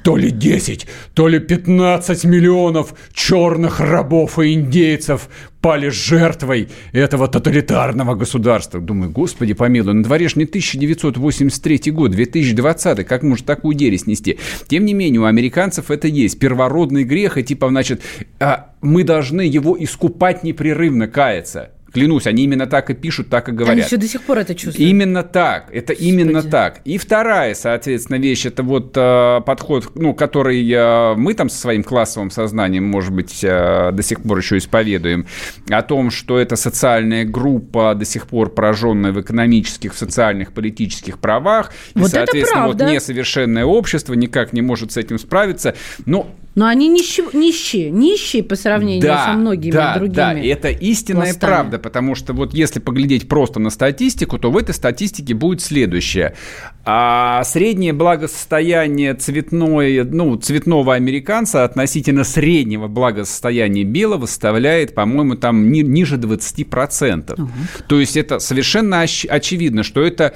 то 0.03 0.15
ли 0.15 0.31
10, 0.31 0.87
то 1.13 1.27
ли 1.27 1.39
15 1.39 2.23
миллионов 2.23 2.93
черных 3.13 3.79
рабов 3.81 4.39
и 4.39 4.53
индейцев 4.53 5.27
пали 5.61 5.89
жертвой 5.89 6.69
этого 6.91 7.27
тоталитарного 7.27 8.15
государства. 8.15 8.81
Думаю, 8.81 9.11
господи 9.11 9.53
помилуй, 9.53 9.93
на 9.93 10.03
дворе 10.03 10.27
же 10.27 10.37
не 10.37 10.45
1983 10.45 11.91
год, 11.91 12.11
2020, 12.11 13.05
как 13.05 13.23
может 13.23 13.45
такую 13.45 13.75
дересь 13.75 14.07
нести? 14.07 14.39
Тем 14.67 14.85
не 14.85 14.93
менее, 14.93 15.21
у 15.21 15.25
американцев 15.25 15.91
это 15.91 16.07
есть. 16.07 16.39
Первородный 16.39 17.03
грех, 17.03 17.37
и 17.37 17.43
типа, 17.43 17.69
значит, 17.69 18.01
а, 18.39 18.71
мы 18.81 19.03
должны 19.03 19.41
его 19.41 19.77
искупать 19.79 20.43
непрерывно, 20.43 21.07
каяться. 21.07 21.71
Клянусь, 21.93 22.25
они 22.25 22.43
именно 22.43 22.67
так 22.67 22.89
и 22.89 22.93
пишут, 22.93 23.29
так 23.29 23.49
и 23.49 23.51
говорят. 23.51 23.73
Они 23.73 23.81
еще 23.81 23.97
до 23.97 24.07
сих 24.07 24.21
пор 24.21 24.39
это 24.39 24.55
чувствуют. 24.55 24.89
Именно 24.89 25.23
так. 25.23 25.69
Это 25.73 25.93
Господи. 25.93 26.09
именно 26.09 26.41
так. 26.41 26.79
И 26.85 26.97
вторая, 26.97 27.53
соответственно, 27.53 28.17
вещь, 28.17 28.45
это 28.45 28.63
вот 28.63 28.93
э, 28.95 29.41
подход, 29.45 29.91
ну, 29.95 30.13
который 30.13 30.69
э, 30.71 31.15
мы 31.15 31.33
там 31.33 31.49
со 31.49 31.57
своим 31.57 31.83
классовым 31.83 32.31
сознанием, 32.31 32.85
может 32.85 33.13
быть, 33.13 33.43
э, 33.43 33.91
до 33.91 34.03
сих 34.03 34.21
пор 34.21 34.37
еще 34.37 34.57
исповедуем, 34.57 35.27
о 35.69 35.81
том, 35.81 36.11
что 36.11 36.39
это 36.39 36.55
социальная 36.55 37.25
группа, 37.25 37.93
до 37.93 38.05
сих 38.05 38.27
пор 38.27 38.49
пораженная 38.49 39.11
в 39.11 39.19
экономических, 39.19 39.93
в 39.93 39.97
социальных, 39.97 40.53
политических 40.53 41.19
правах. 41.19 41.73
Вот 41.93 42.07
и, 42.07 42.11
соответственно, 42.11 42.67
вот 42.67 42.79
несовершенное 42.81 43.65
общество 43.65 44.13
никак 44.13 44.53
не 44.53 44.61
может 44.61 44.93
с 44.93 44.97
этим 44.97 45.19
справиться. 45.19 45.75
Но 46.05 46.27
но 46.53 46.67
они 46.67 46.89
нищие, 46.89 47.27
нищие, 47.33 47.89
нищие 47.89 48.43
по 48.43 48.55
сравнению 48.55 49.07
да, 49.07 49.25
со 49.25 49.33
многими 49.33 49.71
да, 49.71 49.95
другими. 49.95 50.15
Да, 50.15 50.33
это 50.33 50.69
истинная 50.69 51.23
пластами. 51.23 51.49
правда, 51.49 51.79
потому 51.79 52.15
что 52.15 52.33
вот 52.33 52.53
если 52.53 52.79
поглядеть 52.79 53.29
просто 53.29 53.59
на 53.59 53.69
статистику, 53.69 54.37
то 54.37 54.51
в 54.51 54.57
этой 54.57 54.75
статистике 54.75 55.33
будет 55.33 55.61
следующее. 55.61 56.35
А 56.83 57.43
среднее 57.45 57.93
благосостояние 57.93 59.13
цветной, 59.13 60.03
ну, 60.03 60.35
цветного 60.35 60.95
американца 60.95 61.63
относительно 61.63 62.25
среднего 62.25 62.87
благосостояния 62.87 63.83
белого 63.83 64.25
составляет, 64.25 64.93
по-моему, 64.93 65.35
там 65.35 65.71
ни, 65.71 65.81
ниже 65.81 66.17
20%. 66.17 67.33
Угу. 67.33 67.49
То 67.87 67.99
есть 67.99 68.17
это 68.17 68.39
совершенно 68.39 69.03
оч- 69.03 69.27
очевидно, 69.27 69.83
что 69.83 70.01
это 70.01 70.33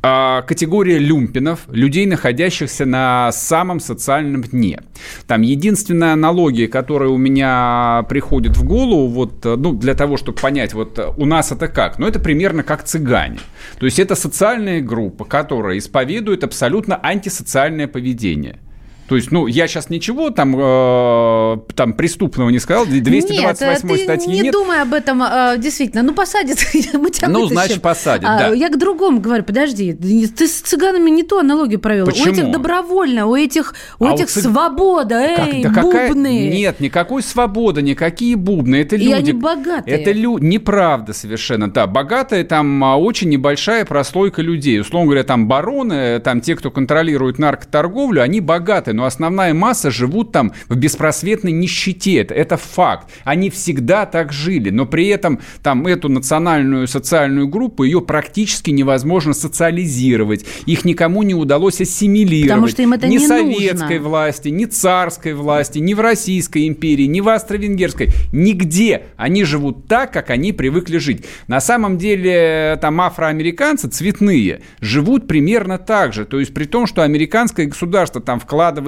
категория 0.00 0.98
люмпинов, 0.98 1.60
людей, 1.68 2.06
находящихся 2.06 2.86
на 2.86 3.32
самом 3.32 3.80
социальном 3.80 4.42
дне. 4.42 4.80
Там 5.26 5.42
единственная 5.42 6.12
аналогия, 6.12 6.68
которая 6.68 7.08
у 7.08 7.16
меня 7.16 8.04
приходит 8.08 8.56
в 8.56 8.64
голову, 8.64 9.08
вот, 9.08 9.44
ну, 9.44 9.72
для 9.72 9.94
того, 9.94 10.16
чтобы 10.16 10.38
понять, 10.38 10.74
вот 10.74 10.98
у 11.16 11.24
нас 11.24 11.52
это 11.52 11.68
как? 11.68 11.98
Ну, 11.98 12.06
это 12.06 12.20
примерно 12.20 12.62
как 12.62 12.84
цыгане. 12.84 13.38
То 13.78 13.86
есть 13.86 13.98
это 13.98 14.14
социальная 14.14 14.80
группа, 14.80 15.24
которая 15.24 15.78
исповедует 15.78 16.44
абсолютно 16.44 16.98
антисоциальное 17.02 17.88
поведение. 17.88 18.60
То 19.08 19.16
есть, 19.16 19.30
ну, 19.30 19.46
я 19.46 19.68
сейчас 19.68 19.88
ничего 19.90 20.30
там, 20.30 20.54
э, 20.58 21.58
там 21.74 21.92
преступного 21.92 22.50
не 22.50 22.58
сказал, 22.58 22.86
228 22.86 23.88
нет, 23.88 24.00
статьи 24.00 24.32
не 24.32 24.40
нет. 24.40 24.52
думай 24.52 24.82
об 24.82 24.92
этом, 24.92 25.22
э, 25.22 25.56
действительно. 25.58 26.02
Ну, 26.02 26.12
посадят, 26.12 26.58
мы 26.94 27.10
тебя 27.10 27.28
Ну, 27.28 27.42
вытащим. 27.42 27.54
значит, 27.56 27.82
посадят, 27.82 28.28
а, 28.28 28.38
да. 28.38 28.54
Я 28.54 28.68
к 28.68 28.78
другому 28.78 29.20
говорю, 29.20 29.44
подожди, 29.44 29.92
ты 29.92 30.48
с 30.48 30.60
цыганами 30.60 31.10
не 31.10 31.22
ту 31.22 31.38
аналогию 31.38 31.78
провел. 31.78 32.06
Почему? 32.06 32.26
У 32.26 32.32
этих 32.32 32.50
добровольно, 32.50 33.26
у 33.26 33.36
этих, 33.36 33.74
у 33.98 34.06
А 34.06 34.14
этих 34.14 34.24
у 34.26 34.28
цыг... 34.28 34.42
свобода, 34.42 35.14
эй, 35.20 35.62
как, 35.62 35.74
да 35.74 35.82
бубны. 35.82 35.92
Какая... 35.92 36.14
Нет, 36.14 36.80
никакой 36.80 37.22
свободы, 37.22 37.82
никакие 37.82 38.36
бубны. 38.36 38.76
Это 38.76 38.96
люди... 38.96 39.08
И 39.08 39.12
они 39.12 39.32
богатые. 39.32 39.96
Это 39.96 40.12
люди... 40.12 40.44
Неправда 40.44 41.12
совершенно, 41.12 41.70
да. 41.70 41.86
Богатые 41.86 42.44
там 42.44 42.82
а, 42.82 42.96
очень 42.96 43.28
небольшая 43.28 43.84
прослойка 43.84 44.42
людей. 44.42 44.80
Условно 44.80 45.06
говоря, 45.06 45.24
там 45.24 45.46
бароны, 45.46 46.18
там 46.20 46.40
те, 46.40 46.56
кто 46.56 46.70
контролирует 46.70 47.38
наркоторговлю, 47.38 48.22
они 48.22 48.40
богатые, 48.40 48.94
но 48.96 49.04
основная 49.04 49.52
масса 49.54 49.90
живут 49.90 50.32
там 50.32 50.52
в 50.68 50.76
беспросветной 50.76 51.52
нищете. 51.52 52.16
Это, 52.16 52.34
это 52.34 52.56
факт. 52.56 53.10
Они 53.24 53.50
всегда 53.50 54.06
так 54.06 54.32
жили, 54.32 54.70
но 54.70 54.86
при 54.86 55.08
этом 55.08 55.40
там 55.62 55.86
эту 55.86 56.08
национальную 56.08 56.88
социальную 56.88 57.46
группу 57.46 57.84
ее 57.84 58.00
практически 58.00 58.70
невозможно 58.70 59.34
социализировать. 59.34 60.46
Их 60.64 60.84
никому 60.86 61.22
не 61.22 61.34
удалось 61.34 61.80
ассимилировать. 61.80 62.48
Потому 62.48 62.68
что 62.68 62.82
им 62.82 62.94
это 62.94 63.06
ни 63.06 63.18
не 63.18 63.26
советской 63.26 63.98
нужно. 63.98 64.08
власти, 64.08 64.48
ни 64.48 64.64
царской 64.64 65.34
власти, 65.34 65.78
ни 65.78 65.92
в 65.92 66.00
Российской 66.00 66.66
империи, 66.66 67.04
ни 67.04 67.20
в 67.20 67.28
Австро-Венгерской. 67.28 68.08
Нигде 68.32 69.02
они 69.18 69.44
живут 69.44 69.86
так, 69.86 70.10
как 70.10 70.30
они 70.30 70.52
привыкли 70.52 70.96
жить. 70.96 71.26
На 71.48 71.60
самом 71.60 71.98
деле 71.98 72.78
там 72.80 72.98
афроамериканцы 73.00 73.88
цветные 73.88 74.62
живут 74.80 75.28
примерно 75.28 75.76
так 75.78 76.14
же. 76.14 76.24
То 76.24 76.40
есть 76.40 76.54
при 76.54 76.64
том, 76.64 76.86
что 76.86 77.02
американское 77.02 77.66
государство 77.66 78.22
там 78.22 78.40
вкладывает 78.40 78.85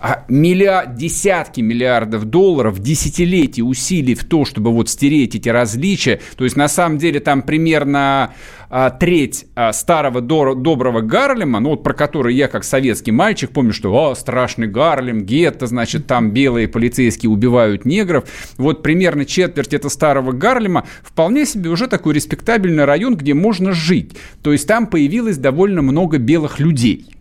а 0.00 0.24
миллиард, 0.28 0.94
десятки 0.94 1.60
миллиардов 1.60 2.24
долларов, 2.24 2.78
десятилетий 2.78 3.62
усилий 3.62 4.14
в 4.14 4.24
то, 4.24 4.44
чтобы 4.44 4.70
вот 4.70 4.88
стереть 4.88 5.34
эти 5.34 5.48
различия. 5.48 6.20
То 6.36 6.44
есть 6.44 6.56
на 6.56 6.68
самом 6.68 6.98
деле 6.98 7.18
там 7.18 7.42
примерно 7.42 8.32
а, 8.70 8.90
треть 8.90 9.46
а, 9.56 9.72
старого 9.72 10.20
до, 10.20 10.54
доброго 10.54 11.00
Гарлема, 11.00 11.58
ну 11.58 11.70
вот 11.70 11.82
про 11.82 11.94
который 11.94 12.34
я 12.34 12.46
как 12.46 12.62
советский 12.62 13.10
мальчик 13.10 13.50
помню, 13.50 13.72
что 13.72 13.92
о, 13.92 14.14
страшный 14.14 14.68
Гарлем, 14.68 15.24
гетто, 15.24 15.66
значит, 15.66 16.06
там 16.06 16.30
белые 16.30 16.68
полицейские 16.68 17.30
убивают 17.30 17.84
негров. 17.84 18.24
Вот 18.56 18.84
примерно 18.84 19.24
четверть 19.24 19.74
этого 19.74 19.90
старого 19.90 20.30
Гарлема 20.30 20.86
вполне 21.02 21.44
себе 21.44 21.70
уже 21.70 21.88
такой 21.88 22.14
респектабельный 22.14 22.84
район, 22.84 23.16
где 23.16 23.34
можно 23.34 23.72
жить. 23.72 24.12
То 24.42 24.52
есть 24.52 24.68
там 24.68 24.86
появилось 24.86 25.38
довольно 25.38 25.82
много 25.82 26.18
белых 26.18 26.60
людей. 26.60 27.17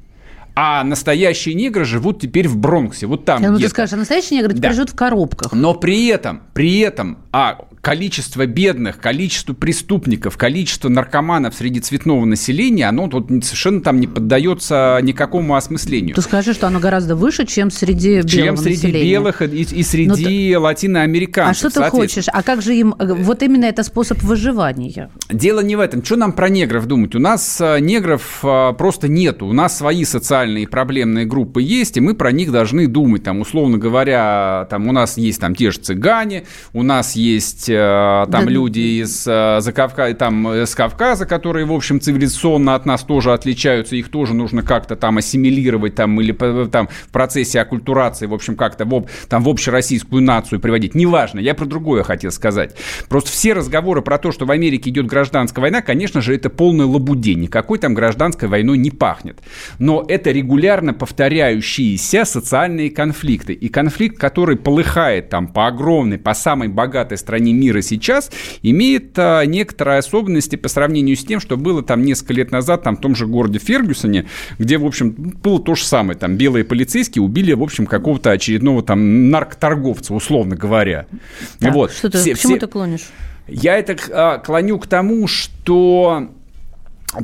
А 0.59 0.83
настоящие 0.83 1.53
негры 1.53 1.85
живут 1.85 2.19
теперь 2.19 2.47
в 2.47 2.57
Бронксе. 2.57 3.05
Вот 3.05 3.25
там. 3.25 3.43
Ну, 3.43 3.59
ты 3.59 3.69
скажешь, 3.69 3.93
а 3.93 3.97
настоящие 3.97 4.39
негры 4.39 4.55
теперь 4.55 4.71
Да. 4.71 4.75
живут 4.75 4.89
в 4.89 4.95
коробках. 4.95 5.53
Но 5.53 5.75
при 5.75 6.07
этом, 6.07 6.41
при 6.55 6.79
этом, 6.79 7.19
а 7.31 7.59
количество 7.81 8.45
бедных, 8.45 8.99
количество 8.99 9.53
преступников, 9.53 10.37
количество 10.37 10.89
наркоманов 10.89 11.55
среди 11.55 11.79
цветного 11.79 12.25
населения, 12.25 12.87
оно 12.87 13.07
тут 13.07 13.27
совершенно 13.43 13.81
там 13.81 13.99
не 13.99 14.07
поддается 14.07 14.99
никакому 15.01 15.55
осмыслению. 15.55 16.15
Ты 16.15 16.21
скажи, 16.21 16.53
что 16.53 16.67
оно 16.67 16.79
гораздо 16.79 17.15
выше, 17.15 17.45
чем 17.45 17.71
среди 17.71 18.21
белого 18.21 18.27
чем 18.29 18.57
среди 18.57 18.75
населения. 18.87 19.11
белых 19.11 19.41
и, 19.41 19.45
и 19.61 19.83
среди 19.83 20.53
Ну, 20.55 20.61
латиноамериканцев. 20.61 21.65
А 21.65 21.69
что 21.69 21.81
ты 21.83 21.89
хочешь? 21.89 22.25
А 22.31 22.43
как 22.43 22.61
же 22.61 22.75
им... 22.75 22.95
э, 22.97 23.13
Вот 23.13 23.43
именно 23.43 23.65
это 23.65 23.83
способ 23.83 24.21
выживания. 24.23 25.09
Дело 25.29 25.61
не 25.61 25.75
в 25.75 25.79
этом. 25.79 26.03
Что 26.03 26.15
нам 26.15 26.33
про 26.33 26.49
негров 26.49 26.85
думать? 26.85 27.15
У 27.15 27.19
нас 27.19 27.59
э, 27.61 27.79
негров 27.79 28.39
э, 28.43 28.73
просто 28.77 29.07
нету. 29.07 29.45
У 29.45 29.53
нас 29.53 29.77
свои 29.77 30.03
социальные 30.03 30.67
проблемные 30.67 31.25
группы 31.25 31.61
есть, 31.61 31.97
и 31.97 32.01
мы 32.01 32.15
про 32.15 32.31
них 32.31 32.51
должны 32.51 32.87
думать. 32.87 33.23
Там, 33.23 33.41
условно 33.41 33.77
говоря, 33.77 34.67
там 34.69 34.87
у 34.87 34.91
нас 34.91 35.17
есть 35.17 35.39
там 35.41 35.55
те 35.55 35.71
же 35.71 35.79
цыгане, 35.79 36.45
у 36.73 36.83
нас 36.83 37.15
есть 37.15 37.66
э, 37.69 38.25
там 38.31 38.45
Да. 38.45 38.51
люди 38.51 39.01
из, 39.01 39.25
э, 39.27 39.59
Закавка- 39.61 40.13
там, 40.13 40.47
э, 40.47 40.65
с 40.65 40.75
Кавказа, 40.75 41.25
которые, 41.25 41.65
в 41.65 41.73
общем, 41.73 41.99
цивилизационно 41.99 42.75
от 42.75 42.85
нас 42.85 43.03
тоже 43.03 43.33
отличаются. 43.33 43.95
Их 43.95 44.09
тоже 44.09 44.33
нужно 44.33 44.61
как-то 44.63 44.95
там 44.95 45.17
ассимилировать 45.17 45.95
там, 45.95 46.19
или 46.21 46.31
там, 46.67 46.87
в 46.87 47.09
процессе 47.11 47.59
оккультурации, 47.61 48.25
в 48.25 48.33
общем, 48.33 48.55
как-то 48.55 48.85
в, 48.85 49.05
там, 49.29 49.43
в 49.43 49.49
общероссийскую 49.49 50.21
нацию 50.21 50.59
приводить. 50.59 50.95
Неважно, 50.95 51.39
я 51.39 51.53
про 51.53 51.65
другое 51.65 52.03
хотел 52.03 52.31
сказать. 52.31 52.75
Просто 53.09 53.29
все 53.31 53.53
разговоры 53.53 54.01
про 54.01 54.17
то, 54.17 54.31
что 54.31 54.45
в 54.45 54.51
Америке 54.51 54.89
идет 54.89 55.05
гражданская 55.07 55.61
война, 55.61 55.81
конечно 55.81 56.21
же, 56.21 56.35
это 56.35 56.49
полная 56.49 56.85
лабудень. 56.85 57.39
Никакой 57.41 57.77
там 57.79 57.93
гражданской 57.93 58.47
войной 58.47 58.77
не 58.77 58.91
пахнет. 58.91 59.39
Но 59.79 60.05
это 60.07 60.31
регулярно 60.31 60.93
повторяющиеся 60.93 62.25
социальные 62.25 62.89
конфликты. 62.89 63.53
И 63.53 63.69
конфликт, 63.69 64.17
который 64.17 64.55
полыхает 64.57 65.29
там 65.29 65.47
по 65.47 65.67
огромной, 65.67 66.17
по 66.17 66.33
самой 66.33 66.67
богатой 66.67 67.17
стране 67.17 67.51
мира 67.57 67.81
сейчас, 67.81 68.31
имеет 68.61 69.17
а, 69.17 69.43
некоторые 69.43 69.97
особенности 69.99 70.55
по 70.55 70.69
сравнению 70.69 71.15
с 71.17 71.25
тем, 71.25 71.39
что 71.39 71.57
было 71.57 71.83
там 71.83 72.03
несколько 72.03 72.33
лет 72.33 72.51
назад 72.51 72.83
там 72.83 72.97
в 72.97 73.01
том 73.01 73.15
же 73.15 73.27
городе 73.27 73.59
Фергюсоне, 73.59 74.27
где, 74.59 74.77
в 74.77 74.85
общем, 74.85 75.11
было 75.11 75.59
то 75.61 75.75
же 75.75 75.83
самое. 75.83 76.17
Там 76.17 76.37
белые 76.37 76.63
полицейские 76.63 77.23
убили, 77.23 77.53
в 77.53 77.63
общем, 77.63 77.85
какого-то 77.85 78.31
очередного 78.31 78.83
там 78.83 79.29
наркоторговца, 79.29 80.13
условно 80.13 80.55
говоря. 80.55 81.07
Так, 81.59 81.73
вот. 81.73 81.91
Что 81.91 82.09
ты, 82.09 82.17
Все- 82.19 82.35
к 82.35 82.39
чему 82.39 82.53
все- 82.53 82.59
ты 82.59 82.67
клонишь? 82.67 83.07
я 83.47 83.77
это 83.77 83.95
а, 84.11 84.37
клоню 84.39 84.77
к 84.79 84.87
тому, 84.87 85.27
что 85.27 86.29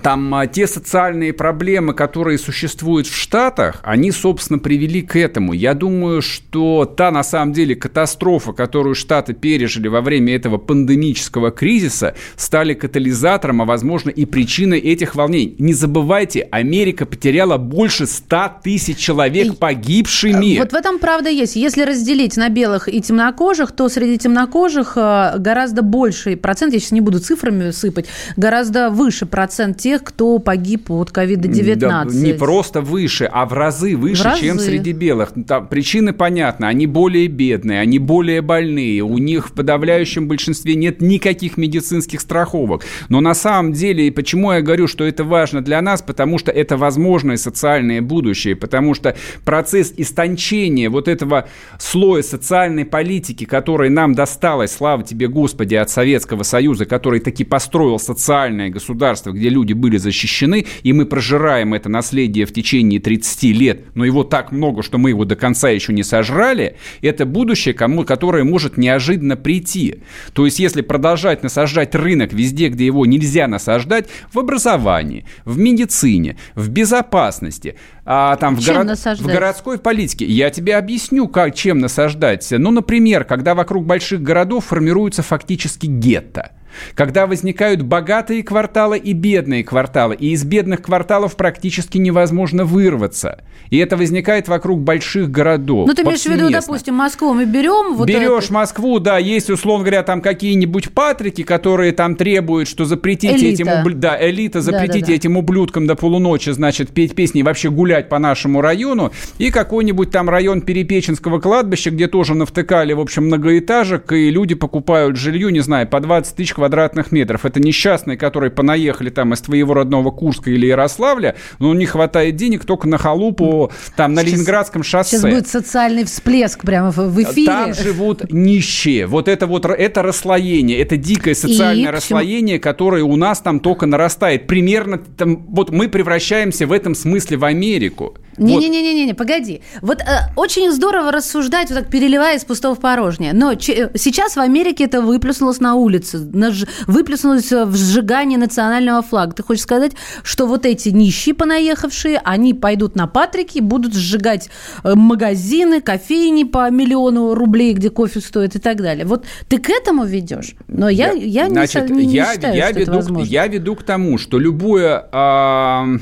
там 0.01 0.33
а, 0.33 0.47
те 0.47 0.65
социальные 0.65 1.33
проблемы, 1.33 1.93
которые 1.93 2.37
существуют 2.37 3.05
в 3.05 3.15
Штатах, 3.15 3.81
они, 3.83 4.11
собственно, 4.11 4.57
привели 4.57 5.01
к 5.01 5.17
этому. 5.17 5.51
Я 5.51 5.73
думаю, 5.73 6.21
что 6.21 6.85
та, 6.85 7.11
на 7.11 7.21
самом 7.23 7.51
деле, 7.51 7.75
катастрофа, 7.75 8.53
которую 8.53 8.95
Штаты 8.95 9.33
пережили 9.33 9.89
во 9.89 9.99
время 9.99 10.35
этого 10.35 10.57
пандемического 10.57 11.51
кризиса, 11.51 12.15
стали 12.37 12.73
катализатором, 12.73 13.61
а, 13.61 13.65
возможно, 13.65 14.09
и 14.09 14.23
причиной 14.25 14.79
этих 14.79 15.15
волнений. 15.15 15.55
Не 15.59 15.73
забывайте, 15.73 16.47
Америка 16.49 17.05
потеряла 17.05 17.57
больше 17.57 18.07
100 18.07 18.61
тысяч 18.63 18.97
человек 18.97 19.57
погибшими. 19.57 20.59
Вот 20.59 20.71
в 20.71 20.75
этом 20.75 20.97
правда 20.97 21.29
есть. 21.29 21.57
Если 21.57 21.81
разделить 21.81 22.37
на 22.37 22.47
белых 22.47 22.87
и 22.87 23.01
темнокожих, 23.01 23.73
то 23.73 23.89
среди 23.89 24.17
темнокожих 24.17 24.93
а, 24.95 25.35
гораздо 25.37 25.81
больший 25.81 26.37
процент, 26.37 26.73
я 26.73 26.79
сейчас 26.79 26.91
не 26.91 27.01
буду 27.01 27.19
цифрами 27.19 27.71
сыпать, 27.71 28.05
гораздо 28.37 28.89
выше 28.89 29.25
процент 29.25 29.72
тех, 29.73 30.03
кто 30.03 30.39
погиб 30.39 30.91
от 30.91 31.11
ковида-19. 31.11 31.75
Да, 31.75 32.05
не 32.05 32.33
просто 32.33 32.81
выше, 32.81 33.29
а 33.31 33.45
в 33.45 33.53
разы 33.53 33.95
выше, 33.95 34.23
в 34.23 34.25
разы. 34.25 34.41
чем 34.41 34.59
среди 34.59 34.91
белых. 34.91 35.33
Там 35.47 35.67
причины 35.67 36.13
понятны. 36.13 36.65
Они 36.65 36.87
более 36.87 37.27
бедные, 37.27 37.79
они 37.79 37.99
более 37.99 38.41
больные. 38.41 39.01
У 39.01 39.17
них 39.17 39.49
в 39.49 39.53
подавляющем 39.53 40.27
большинстве 40.27 40.75
нет 40.75 41.01
никаких 41.01 41.57
медицинских 41.57 42.21
страховок. 42.21 42.83
Но 43.09 43.21
на 43.21 43.33
самом 43.33 43.73
деле, 43.73 44.11
почему 44.11 44.51
я 44.51 44.61
говорю, 44.61 44.87
что 44.87 45.05
это 45.05 45.23
важно 45.23 45.61
для 45.61 45.81
нас? 45.81 46.01
Потому 46.01 46.37
что 46.37 46.51
это 46.51 46.75
возможное 46.75 47.37
социальное 47.37 48.01
будущее. 48.01 48.55
Потому 48.55 48.93
что 48.93 49.15
процесс 49.45 49.93
истончения 49.95 50.89
вот 50.89 51.07
этого 51.07 51.47
слоя 51.79 52.21
социальной 52.21 52.85
политики, 52.85 53.45
который 53.45 53.89
нам 53.89 54.13
досталось, 54.13 54.71
слава 54.71 55.03
тебе, 55.03 55.27
Господи, 55.27 55.75
от 55.75 55.89
Советского 55.89 56.43
Союза, 56.43 56.85
который 56.85 57.19
таки 57.21 57.43
построил 57.45 57.99
социальное 57.99 58.69
государство, 58.69 59.31
где 59.31 59.47
люди 59.47 59.62
люди 59.63 59.73
были 59.73 59.97
защищены, 59.97 60.65
и 60.83 60.93
мы 60.93 61.05
прожираем 61.05 61.73
это 61.73 61.87
наследие 61.87 62.45
в 62.45 62.53
течение 62.53 62.99
30 62.99 63.43
лет, 63.43 63.95
но 63.95 64.03
его 64.03 64.23
так 64.23 64.51
много, 64.51 64.83
что 64.83 64.97
мы 64.97 65.09
его 65.09 65.23
до 65.23 65.35
конца 65.35 65.69
еще 65.69 65.93
не 65.93 66.03
сожрали, 66.03 66.75
это 67.01 67.25
будущее, 67.25 67.73
кому, 67.73 68.03
которое 68.03 68.43
может 68.43 68.77
неожиданно 68.77 69.37
прийти. 69.37 70.01
То 70.33 70.45
есть, 70.45 70.59
если 70.59 70.81
продолжать 70.81 71.43
насаждать 71.43 71.95
рынок 71.95 72.33
везде, 72.33 72.67
где 72.67 72.85
его 72.85 73.05
нельзя 73.05 73.47
насаждать, 73.47 74.07
в 74.31 74.39
образовании, 74.39 75.25
в 75.45 75.57
медицине, 75.57 76.37
в 76.55 76.69
безопасности, 76.69 77.75
а, 78.05 78.35
там, 78.35 78.57
в, 78.57 78.65
горо... 78.65 78.83
в 78.85 79.25
городской 79.25 79.79
политике. 79.79 80.25
Я 80.25 80.49
тебе 80.49 80.75
объясню, 80.75 81.29
как, 81.29 81.55
чем 81.55 81.79
насаждать. 81.79 82.45
Ну, 82.51 82.71
например, 82.71 83.23
когда 83.23 83.55
вокруг 83.55 83.85
больших 83.85 84.21
городов 84.21 84.65
формируются 84.65 85.23
фактически 85.23 85.85
гетто– 85.85 86.51
когда 86.95 87.27
возникают 87.27 87.81
богатые 87.81 88.43
кварталы 88.43 88.97
и 88.97 89.13
бедные 89.13 89.63
кварталы, 89.63 90.15
и 90.15 90.31
из 90.31 90.43
бедных 90.43 90.81
кварталов 90.81 91.35
практически 91.35 91.97
невозможно 91.97 92.65
вырваться. 92.65 93.43
И 93.69 93.77
это 93.77 93.97
возникает 93.97 94.47
вокруг 94.47 94.81
больших 94.81 95.31
городов. 95.31 95.87
Ну, 95.87 95.93
ты 95.93 96.03
имеешь 96.03 96.21
в 96.21 96.27
виду, 96.27 96.49
допустим, 96.49 96.95
Москву 96.95 97.33
мы 97.33 97.45
берем? 97.45 97.95
Вот 97.95 98.07
Берешь 98.07 98.45
это... 98.45 98.53
Москву, 98.53 98.99
да, 98.99 99.17
есть, 99.17 99.49
условно 99.49 99.85
говоря, 99.85 100.03
там 100.03 100.21
какие-нибудь 100.21 100.93
патрики, 100.93 101.43
которые 101.43 101.91
там 101.91 102.15
требуют, 102.15 102.67
что 102.67 102.85
запретите 102.85 103.35
элита. 103.35 103.63
этим... 103.63 103.67
Убл... 103.67 103.97
Да, 103.97 104.17
элита, 104.19 104.61
запретите 104.61 104.99
да, 104.99 105.05
да, 105.05 105.07
да. 105.07 105.13
этим 105.13 105.37
ублюдкам 105.37 105.87
до 105.87 105.95
полуночи, 105.95 106.51
значит, 106.51 106.91
петь 106.91 107.15
песни 107.15 107.39
и 107.39 107.43
вообще 107.43 107.69
гулять 107.69 108.09
по 108.09 108.19
нашему 108.19 108.61
району. 108.61 109.11
И 109.37 109.49
какой-нибудь 109.49 110.11
там 110.11 110.29
район 110.29 110.61
Перепеченского 110.61 111.39
кладбища, 111.39 111.89
где 111.89 112.07
тоже 112.07 112.35
навтыкали, 112.35 112.93
в 112.93 112.99
общем, 112.99 113.25
многоэтажек, 113.25 114.11
и 114.11 114.29
люди 114.29 114.55
покупают 114.55 115.17
жилье, 115.17 115.51
не 115.51 115.61
знаю, 115.61 115.87
по 115.87 115.99
20 115.99 116.35
тысяч 116.35 116.53
квадратных 116.53 116.62
метров. 117.11 117.45
Это 117.45 117.59
несчастные, 117.59 118.17
которые 118.17 118.51
понаехали 118.51 119.09
там 119.09 119.33
из 119.33 119.41
твоего 119.41 119.73
родного 119.73 120.11
Курска 120.11 120.49
или 120.49 120.65
Ярославля, 120.65 121.35
но 121.59 121.73
не 121.73 121.85
хватает 121.85 122.35
денег 122.35 122.65
только 122.65 122.87
на 122.87 122.97
халупу 122.97 123.71
там 123.95 124.13
на 124.13 124.21
сейчас, 124.21 124.33
Ленинградском 124.33 124.83
шоссе. 124.83 125.17
Сейчас 125.17 125.31
будет 125.31 125.47
социальный 125.47 126.03
всплеск 126.05 126.61
прямо 126.61 126.91
в 126.91 127.21
эфире. 127.23 127.47
Там 127.47 127.73
живут 127.73 128.31
нищие. 128.31 129.07
Вот 129.07 129.27
это 129.27 129.47
вот 129.47 129.65
это 129.65 130.01
расслоение, 130.01 130.79
это 130.79 130.97
дикое 130.97 131.35
социальное 131.35 131.89
И 131.89 131.91
расслоение, 131.91 132.59
которое 132.59 133.03
у 133.03 133.15
нас 133.15 133.39
там 133.39 133.59
только 133.59 133.85
нарастает. 133.85 134.47
Примерно 134.47 134.97
там, 134.97 135.45
вот 135.47 135.71
мы 135.71 135.87
превращаемся 135.87 136.67
в 136.67 136.71
этом 136.71 136.95
смысле 136.95 137.37
в 137.37 137.45
Америку. 137.45 138.15
Не-не-не-не, 138.37 139.07
вот. 139.07 139.17
погоди. 139.17 139.61
Вот 139.81 139.99
э, 140.01 140.31
очень 140.35 140.71
здорово 140.71 141.11
рассуждать, 141.11 141.69
вот 141.69 141.79
так 141.79 141.89
переливая 141.89 142.37
из 142.37 142.45
пустого 142.45 142.75
в 142.75 142.79
порожнее. 142.79 143.33
Но 143.33 143.55
че, 143.55 143.91
сейчас 143.95 144.35
в 144.35 144.39
Америке 144.39 144.85
это 144.85 145.01
выплеснулось 145.01 145.59
на 145.59 145.75
улице, 145.75 146.17
на, 146.17 146.51
выплеснулось 146.87 147.51
в 147.51 147.75
сжигании 147.75 148.37
национального 148.37 149.01
флага. 149.01 149.33
Ты 149.33 149.43
хочешь 149.43 149.63
сказать, 149.63 149.93
что 150.23 150.47
вот 150.47 150.65
эти 150.65 150.89
нищие 150.89 151.35
понаехавшие, 151.35 152.21
они 152.23 152.53
пойдут 152.53 152.95
на 152.95 153.07
Патрики, 153.07 153.59
будут 153.59 153.93
сжигать 153.93 154.49
э, 154.83 154.95
магазины, 154.95 155.81
кофейни 155.81 156.43
по 156.43 156.69
миллиону 156.69 157.33
рублей, 157.33 157.73
где 157.73 157.89
кофе 157.89 158.19
стоит 158.19 158.55
и 158.55 158.59
так 158.59 158.77
далее. 158.77 159.05
Вот 159.05 159.25
ты 159.47 159.57
к 159.57 159.69
этому 159.69 160.05
ведешь? 160.05 160.55
Но 160.67 160.89
я, 160.89 161.11
я, 161.11 161.45
я 161.45 161.49
Значит, 161.49 161.89
не, 161.89 162.05
не 162.05 162.13
я, 162.15 162.33
считаю, 162.33 162.55
я 162.55 162.69
что 162.69 162.79
веду, 162.79 162.91
это 162.91 162.99
возможно. 162.99 163.29
Я 163.29 163.47
веду 163.47 163.75
к 163.75 163.83
тому, 163.83 164.17
что 164.17 164.39
любое... 164.39 165.05
Э 165.11 165.99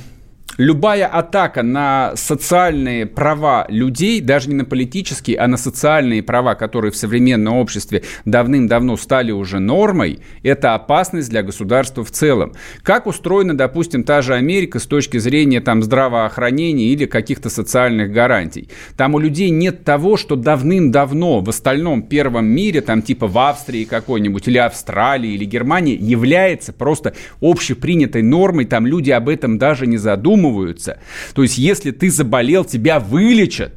Любая 0.61 1.07
атака 1.07 1.63
на 1.63 2.11
социальные 2.15 3.07
права 3.07 3.65
людей, 3.67 4.21
даже 4.21 4.47
не 4.47 4.53
на 4.53 4.63
политические, 4.63 5.39
а 5.39 5.47
на 5.47 5.57
социальные 5.57 6.21
права, 6.21 6.53
которые 6.53 6.91
в 6.91 6.95
современном 6.95 7.55
обществе 7.55 8.03
давным-давно 8.25 8.95
стали 8.95 9.31
уже 9.31 9.57
нормой, 9.57 10.19
это 10.43 10.75
опасность 10.75 11.31
для 11.31 11.41
государства 11.41 12.03
в 12.03 12.11
целом. 12.11 12.53
Как 12.83 13.07
устроена, 13.07 13.57
допустим, 13.57 14.03
та 14.03 14.21
же 14.21 14.35
Америка 14.35 14.77
с 14.77 14.85
точки 14.85 15.17
зрения 15.17 15.61
там, 15.61 15.81
здравоохранения 15.81 16.89
или 16.89 17.07
каких-то 17.07 17.49
социальных 17.49 18.11
гарантий? 18.11 18.69
Там 18.95 19.15
у 19.15 19.19
людей 19.19 19.49
нет 19.49 19.83
того, 19.83 20.15
что 20.15 20.35
давным-давно 20.35 21.39
в 21.39 21.49
остальном 21.49 22.03
первом 22.03 22.45
мире, 22.45 22.81
там 22.81 23.01
типа 23.01 23.25
в 23.25 23.39
Австрии 23.39 23.83
какой-нибудь, 23.83 24.47
или 24.47 24.59
Австралии, 24.59 25.31
или 25.31 25.45
Германии, 25.45 25.97
является 25.99 26.71
просто 26.71 27.15
общепринятой 27.41 28.21
нормой, 28.21 28.65
там 28.65 28.85
люди 28.85 29.09
об 29.09 29.27
этом 29.27 29.57
даже 29.57 29.87
не 29.87 29.97
задумываются, 29.97 30.50
задумываются. 30.51 30.99
То 31.33 31.43
есть, 31.43 31.57
если 31.57 31.91
ты 31.91 32.09
заболел, 32.09 32.65
тебя 32.65 32.99
вылечат. 32.99 33.73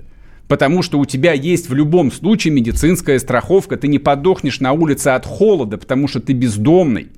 Потому 0.48 0.82
что 0.82 0.98
у 0.98 1.06
тебя 1.06 1.32
есть 1.32 1.70
в 1.70 1.74
любом 1.74 2.12
случае 2.12 2.52
медицинская 2.52 3.18
страховка, 3.18 3.78
ты 3.78 3.88
не 3.88 3.98
подохнешь 3.98 4.60
на 4.60 4.72
улице 4.72 5.08
от 5.08 5.24
холода, 5.24 5.78
потому 5.78 6.06
что 6.06 6.20
ты 6.20 6.34
бездомный, 6.34 7.08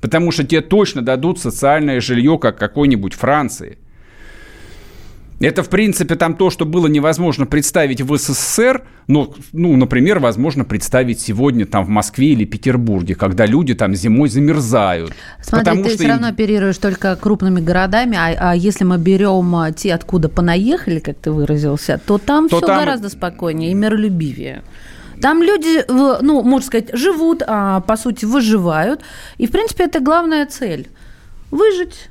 потому 0.00 0.30
что 0.30 0.44
тебе 0.44 0.62
точно 0.62 1.02
дадут 1.02 1.38
социальное 1.38 2.00
жилье, 2.00 2.38
как 2.38 2.58
какой-нибудь 2.58 3.14
Франции– 3.14 3.78
это, 5.46 5.62
в 5.62 5.70
принципе, 5.70 6.16
там 6.16 6.34
то, 6.34 6.50
что 6.50 6.66
было 6.66 6.86
невозможно 6.86 7.46
представить 7.46 8.02
в 8.02 8.16
СССР, 8.16 8.82
но, 9.06 9.34
ну, 9.52 9.74
например, 9.76 10.18
возможно 10.18 10.64
представить 10.64 11.20
сегодня 11.20 11.64
там 11.64 11.84
в 11.84 11.88
Москве 11.88 12.32
или 12.32 12.44
Петербурге, 12.44 13.14
когда 13.14 13.46
люди 13.46 13.74
там 13.74 13.94
зимой 13.94 14.28
замерзают. 14.28 15.14
Смотри, 15.40 15.64
потому 15.64 15.82
ты 15.82 15.88
что 15.88 15.98
все 15.98 16.04
им... 16.04 16.10
равно 16.10 16.28
оперируешь 16.28 16.76
только 16.76 17.16
крупными 17.16 17.60
городами, 17.60 18.18
а, 18.18 18.50
а 18.50 18.54
если 18.54 18.84
мы 18.84 18.98
берем 18.98 19.56
а, 19.56 19.72
те, 19.72 19.94
откуда 19.94 20.28
понаехали, 20.28 20.98
как 20.98 21.16
ты 21.16 21.30
выразился, 21.32 21.98
то 22.04 22.18
там 22.18 22.50
то 22.50 22.58
все 22.58 22.66
там... 22.66 22.78
гораздо 22.78 23.08
спокойнее 23.08 23.70
и 23.70 23.74
миролюбивее. 23.74 24.62
Там 25.22 25.42
люди, 25.42 25.84
ну, 25.88 26.42
можно 26.42 26.66
сказать, 26.66 26.90
живут, 26.92 27.42
а 27.46 27.80
по 27.80 27.96
сути 27.96 28.24
выживают. 28.26 29.00
И, 29.38 29.46
в 29.46 29.50
принципе, 29.50 29.84
это 29.84 30.00
главная 30.00 30.46
цель. 30.46 30.88
Выжить 31.50 32.09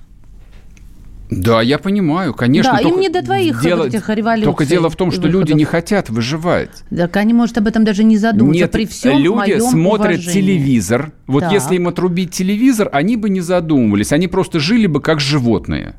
да, 1.29 1.61
я 1.61 1.77
понимаю, 1.77 2.33
конечно. 2.33 2.73
Да, 2.73 2.79
им 2.79 2.99
не 2.99 3.09
до 3.09 3.23
твоих 3.23 3.61
дело, 3.61 3.85
этих 3.85 4.09
революций. 4.09 4.45
Только 4.45 4.65
дело 4.65 4.89
в 4.89 4.95
том, 4.95 5.11
что 5.11 5.21
выходов. 5.21 5.41
люди 5.41 5.53
не 5.57 5.65
хотят 5.65 6.09
выживать. 6.09 6.83
Так 6.89 7.17
они, 7.17 7.33
может, 7.33 7.57
об 7.59 7.67
этом 7.67 7.83
даже 7.83 8.03
не 8.03 8.17
задумываются. 8.17 8.63
Нет, 8.63 8.71
при 8.71 8.85
всем 8.87 9.19
люди 9.19 9.59
смотрят 9.59 10.19
уважении. 10.19 10.33
телевизор. 10.33 11.11
Вот 11.27 11.41
так. 11.41 11.51
если 11.51 11.75
им 11.75 11.87
отрубить 11.87 12.31
телевизор, 12.31 12.89
они 12.91 13.15
бы 13.15 13.29
не 13.29 13.41
задумывались. 13.41 14.11
Они 14.11 14.27
просто 14.27 14.59
жили 14.59 14.87
бы 14.87 15.01
как 15.01 15.19
животные 15.19 15.95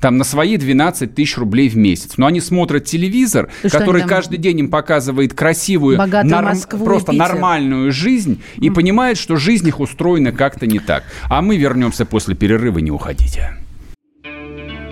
там 0.00 0.18
на 0.18 0.24
свои 0.24 0.58
12 0.58 1.14
тысяч 1.14 1.38
рублей 1.38 1.70
в 1.70 1.78
месяц. 1.78 2.18
Но 2.18 2.26
они 2.26 2.42
смотрят 2.42 2.84
телевизор, 2.84 3.50
и 3.62 3.68
который 3.68 4.02
каждый 4.02 4.36
день 4.36 4.60
им 4.60 4.68
показывает 4.68 5.32
красивую, 5.32 5.96
норм, 5.96 6.58
просто 6.84 7.12
нормальную 7.12 7.90
жизнь, 7.90 8.42
и 8.56 8.68
mm. 8.68 8.74
понимает, 8.74 9.16
что 9.16 9.36
жизнь 9.36 9.66
их 9.66 9.80
устроена 9.80 10.32
как-то 10.32 10.66
не 10.66 10.78
так. 10.78 11.04
А 11.30 11.40
мы 11.40 11.56
вернемся 11.56 12.04
после 12.04 12.34
перерыва, 12.34 12.80
не 12.80 12.90
уходите. 12.90 13.56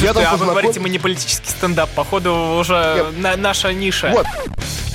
Я 0.00 0.10
а 0.10 0.14
познаком... 0.14 0.38
вы 0.38 0.46
говорите, 0.46 0.80
мы 0.80 0.88
не 0.88 0.98
политический 0.98 1.48
стендап, 1.48 1.90
походу 1.90 2.32
уже 2.60 3.12
на, 3.16 3.36
наша 3.36 3.72
ниша. 3.72 4.10
Вот. 4.14 4.26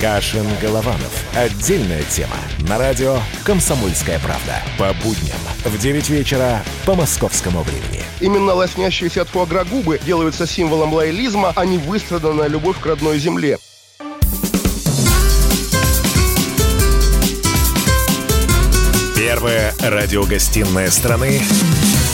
Кашин-Голованов. 0.00 1.12
Отдельная 1.34 2.02
тема. 2.04 2.36
На 2.68 2.78
радио 2.78 3.18
«Комсомольская 3.44 4.18
правда». 4.18 4.62
По 4.78 4.92
будням 5.02 5.36
в 5.64 5.78
9 5.78 6.08
вечера 6.10 6.62
по 6.84 6.94
московскому 6.94 7.62
времени. 7.62 8.02
Именно 8.20 8.54
лоснящиеся 8.54 9.22
от 9.22 9.28
фуагра 9.28 9.64
губы 9.64 10.00
делаются 10.04 10.46
символом 10.46 10.92
лоялизма, 10.92 11.52
а 11.54 11.64
не 11.66 11.78
выстраданная 11.78 12.48
любовь 12.48 12.78
к 12.80 12.86
родной 12.86 13.18
земле. 13.18 13.58
Первая 19.16 19.74
радиогостинная 19.80 20.90
страны 20.90 21.42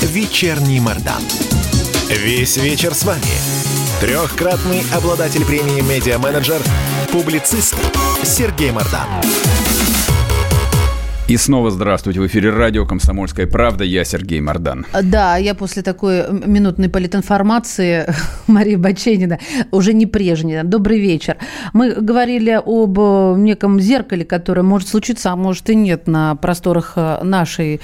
«Вечерний 0.03 0.80
Мордан». 0.80 1.22
Весь 2.11 2.57
вечер 2.57 2.93
с 2.93 3.05
вами. 3.05 3.23
Трехкратный 4.01 4.83
обладатель 4.93 5.45
премии 5.47 5.81
«Медиа-менеджер», 5.81 6.61
публицист 7.13 7.77
Сергей 8.25 8.73
Мордан. 8.73 9.07
И 11.29 11.37
снова 11.37 11.71
здравствуйте. 11.71 12.19
В 12.19 12.27
эфире 12.27 12.51
радио 12.51 12.85
«Комсомольская 12.85 13.47
правда». 13.47 13.85
Я 13.85 14.03
Сергей 14.03 14.41
Мордан. 14.41 14.85
Да, 15.01 15.37
я 15.37 15.55
после 15.55 15.83
такой 15.83 16.25
минутной 16.29 16.89
политинформации 16.89 18.13
Марии 18.49 18.75
Баченина 18.75 19.39
уже 19.71 19.93
не 19.93 20.07
прежняя. 20.07 20.65
Добрый 20.65 20.99
вечер. 20.99 21.37
Мы 21.73 21.93
говорили 21.93 22.61
об 22.67 23.39
неком 23.39 23.79
зеркале, 23.79 24.25
которое 24.25 24.63
может 24.63 24.89
случиться, 24.89 25.31
а 25.31 25.37
может 25.37 25.71
и 25.71 25.77
нет 25.77 26.09
на 26.09 26.35
просторах 26.35 26.95
нашей 27.23 27.81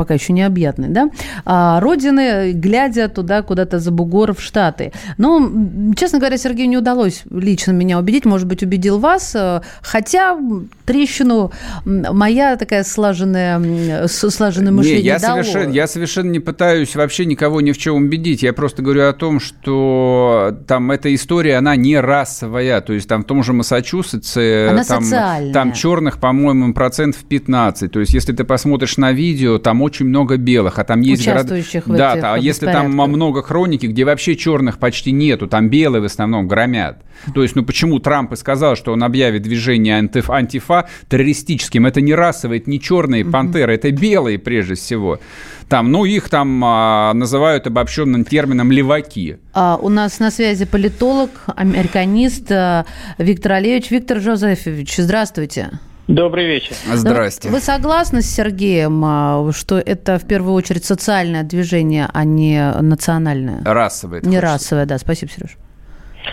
пока 0.00 0.14
еще 0.14 0.32
необъятной, 0.32 0.88
да, 0.88 1.10
а, 1.44 1.78
родины, 1.80 2.52
глядя 2.52 3.08
туда 3.08 3.42
куда-то 3.42 3.78
за 3.80 3.90
бугор 3.90 4.34
в 4.34 4.40
Штаты. 4.40 4.92
Но, 5.18 5.52
честно 5.94 6.18
говоря, 6.18 6.38
Сергею 6.38 6.70
не 6.70 6.78
удалось 6.78 7.24
лично 7.30 7.72
меня 7.72 7.98
убедить, 7.98 8.24
может 8.24 8.46
быть, 8.46 8.62
убедил 8.62 8.98
вас, 8.98 9.34
э, 9.34 9.60
хотя 9.82 10.38
трещину 10.86 11.52
моя 11.84 12.56
такая 12.56 12.82
слаженная, 12.82 14.08
слаженное 14.08 14.72
мышление 14.72 15.02
не, 15.02 15.08
я 15.08 15.18
дало. 15.18 15.42
Совершенно, 15.42 15.72
я 15.72 15.86
совершенно 15.86 16.30
не 16.30 16.40
пытаюсь 16.40 16.96
вообще 16.96 17.26
никого 17.26 17.60
ни 17.60 17.72
в 17.72 17.78
чем 17.78 17.96
убедить. 17.96 18.42
Я 18.42 18.54
просто 18.54 18.80
говорю 18.80 19.06
о 19.06 19.12
том, 19.12 19.38
что 19.38 20.56
там 20.66 20.90
эта 20.90 21.14
история, 21.14 21.56
она 21.56 21.76
не 21.76 22.00
расовая. 22.00 22.80
То 22.80 22.94
есть 22.94 23.06
там 23.06 23.22
в 23.22 23.26
том 23.26 23.42
же 23.42 23.52
Массачусетсе... 23.52 24.68
Она 24.70 24.84
там, 24.84 25.02
социальная. 25.02 25.52
Там 25.52 25.72
черных, 25.72 26.18
по-моему, 26.18 26.72
процентов 26.72 27.22
15. 27.28 27.92
То 27.92 28.00
есть 28.00 28.14
если 28.14 28.32
ты 28.32 28.44
посмотришь 28.44 28.96
на 28.96 29.12
видео, 29.12 29.58
там 29.58 29.82
очень 29.82 29.89
много 29.98 30.36
белых, 30.36 30.78
а 30.78 30.84
там 30.84 31.00
есть 31.00 31.22
Участвующих 31.22 31.86
города... 31.86 32.10
в 32.10 32.12
этих 32.12 32.22
Да, 32.22 32.34
а 32.34 32.38
если 32.38 32.66
там 32.66 32.92
много 32.92 33.42
хроники, 33.42 33.86
где 33.86 34.04
вообще 34.04 34.36
черных 34.36 34.78
почти 34.78 35.12
нету, 35.12 35.48
там 35.48 35.68
белые 35.68 36.00
в 36.00 36.04
основном 36.04 36.46
громят. 36.48 37.02
То 37.34 37.42
есть, 37.42 37.56
ну 37.56 37.64
почему 37.64 37.98
Трамп 37.98 38.32
и 38.32 38.36
сказал, 38.36 38.76
что 38.76 38.92
он 38.92 39.02
объявит 39.02 39.42
движение 39.42 39.96
антиф, 39.96 40.30
антифа 40.30 40.88
террористическим? 41.08 41.86
Это 41.86 42.00
не 42.00 42.14
расовые, 42.14 42.60
это 42.60 42.70
не 42.70 42.80
черные 42.80 43.24
пантеры, 43.24 43.74
это 43.74 43.90
белые 43.90 44.38
прежде 44.38 44.74
всего. 44.74 45.20
Там, 45.68 45.92
ну, 45.92 46.04
их 46.04 46.28
там 46.28 46.62
а, 46.64 47.12
называют 47.14 47.68
обобщенным 47.68 48.24
термином 48.24 48.72
леваки. 48.72 49.36
А, 49.52 49.78
у 49.80 49.88
нас 49.88 50.18
на 50.18 50.32
связи 50.32 50.64
политолог, 50.64 51.30
американист 51.46 52.50
а, 52.50 52.86
Виктор 53.18 53.52
Олеевич. 53.52 53.90
Виктор 53.90 54.20
Жозефович, 54.20 54.96
здравствуйте. 54.96 55.70
Добрый 56.10 56.46
вечер. 56.46 56.74
Здрасте. 56.92 57.48
Вы 57.50 57.60
согласны 57.60 58.22
с 58.22 58.26
Сергеем, 58.26 59.00
а, 59.04 59.52
что 59.52 59.78
это 59.78 60.18
в 60.18 60.26
первую 60.26 60.54
очередь 60.54 60.84
социальное 60.84 61.44
движение, 61.44 62.08
а 62.12 62.24
не 62.24 62.72
национальное? 62.80 63.62
Расовое. 63.64 64.20
Не 64.22 64.40
расовое, 64.40 64.86
да. 64.86 64.98
Спасибо, 64.98 65.30
Сереж. 65.30 65.56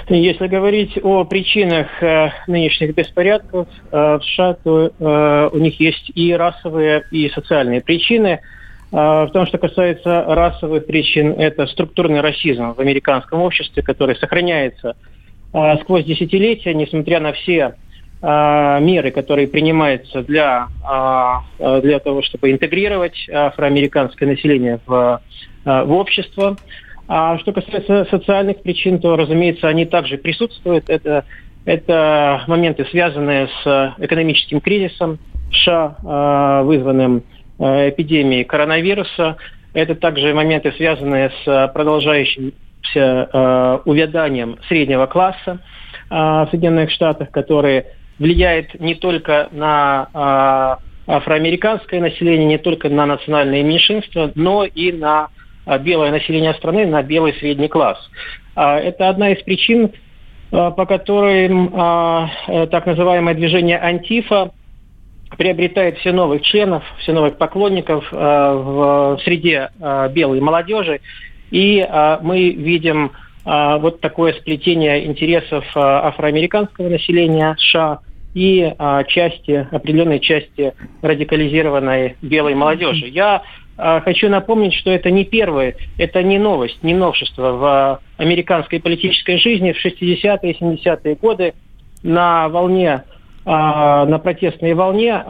Если 0.09 0.47
говорить 0.47 0.97
о 1.03 1.25
причинах 1.25 1.87
э, 2.01 2.29
нынешних 2.47 2.95
беспорядков 2.95 3.67
э, 3.91 4.17
в 4.17 4.23
США, 4.23 4.55
то 4.55 4.91
э, 4.97 5.49
у 5.53 5.57
них 5.59 5.79
есть 5.79 6.11
и 6.15 6.33
расовые, 6.33 7.03
и 7.11 7.29
социальные 7.29 7.81
причины. 7.81 8.39
Э, 8.91 9.25
в 9.25 9.29
том, 9.31 9.45
что 9.45 9.59
касается 9.59 10.23
расовых 10.23 10.87
причин, 10.87 11.33
это 11.37 11.67
структурный 11.67 12.21
расизм 12.21 12.73
в 12.73 12.79
американском 12.79 13.41
обществе, 13.41 13.83
который 13.83 14.15
сохраняется 14.15 14.95
э, 15.53 15.77
сквозь 15.83 16.03
десятилетия, 16.03 16.73
несмотря 16.73 17.19
на 17.19 17.33
все 17.33 17.75
меры, 18.21 19.11
которые 19.11 19.47
принимаются 19.47 20.23
для, 20.23 20.67
э, 21.59 21.81
для 21.81 21.99
того, 21.99 22.23
чтобы 22.23 22.49
интегрировать 22.51 23.29
афроамериканское 23.31 24.27
население 24.27 24.79
в, 24.87 25.21
э, 25.65 25.83
в 25.83 25.91
общество. 25.91 26.57
А 27.07 27.37
что 27.37 27.53
касается 27.53 28.07
социальных 28.09 28.63
причин, 28.63 28.99
то, 28.99 29.15
разумеется, 29.15 29.67
они 29.67 29.85
также 29.85 30.17
присутствуют. 30.17 30.89
Это, 30.89 31.25
это 31.65 32.43
моменты, 32.47 32.85
связанные 32.89 33.49
с 33.63 33.93
экономическим 33.99 34.61
кризисом 34.61 35.19
США, 35.51 36.63
вызванным 36.63 37.23
эпидемией 37.59 38.43
коронавируса. 38.43 39.37
Это 39.73 39.95
также 39.95 40.33
моменты, 40.33 40.73
связанные 40.75 41.31
с 41.45 41.71
продолжающимся 41.73 42.51
увяданием 43.85 44.57
среднего 44.67 45.05
класса 45.05 45.59
в 46.09 46.47
Соединенных 46.51 46.91
Штатах, 46.91 47.31
который 47.31 47.85
влияет 48.19 48.79
не 48.79 48.95
только 48.95 49.49
на 49.51 50.79
афроамериканское 51.07 52.01
население, 52.01 52.45
не 52.45 52.57
только 52.57 52.89
на 52.89 53.05
национальные 53.05 53.63
меньшинства, 53.63 54.31
но 54.35 54.65
и 54.65 54.91
на 54.91 55.29
белое 55.81 56.11
население 56.11 56.53
страны 56.53 56.85
на 56.85 57.03
белый 57.03 57.33
средний 57.33 57.67
класс. 57.67 57.97
Это 58.55 59.09
одна 59.09 59.31
из 59.31 59.43
причин, 59.43 59.91
по 60.49 60.85
которым 60.85 61.69
так 61.71 62.85
называемое 62.85 63.35
движение 63.35 63.77
«Антифа» 63.77 64.51
приобретает 65.37 65.97
все 65.97 66.13
новых 66.13 66.41
членов, 66.41 66.83
все 66.99 67.11
новых 67.11 67.37
поклонников 67.37 68.09
в 68.11 69.19
среде 69.23 69.69
белой 70.11 70.39
молодежи. 70.39 71.01
И 71.51 71.85
мы 72.21 72.51
видим 72.51 73.11
вот 73.43 73.99
такое 74.01 74.33
сплетение 74.33 75.05
интересов 75.05 75.65
афроамериканского 75.75 76.89
населения 76.89 77.55
США 77.59 77.99
и 78.37 78.71
части, 79.07 79.67
определенной 79.71 80.19
части 80.19 80.75
радикализированной 81.01 82.17
белой 82.21 82.53
молодежи. 82.53 83.07
Я 83.07 83.41
Хочу 83.77 84.27
напомнить, 84.27 84.73
что 84.73 84.89
это 84.89 85.11
не 85.11 85.23
первое, 85.23 85.75
это 85.99 86.23
не 86.23 86.39
новость, 86.39 86.81
не 86.81 86.95
новшество 86.95 87.51
в 87.51 88.01
американской 88.17 88.79
политической 88.79 89.37
жизни. 89.37 89.71
В 89.71 89.85
60-е 89.85 90.51
и 90.51 90.59
70-е 90.59 91.15
годы 91.15 91.53
на 92.01 92.49
волне, 92.49 93.03
на 93.45 94.19
протестной 94.23 94.73
волне 94.73 95.23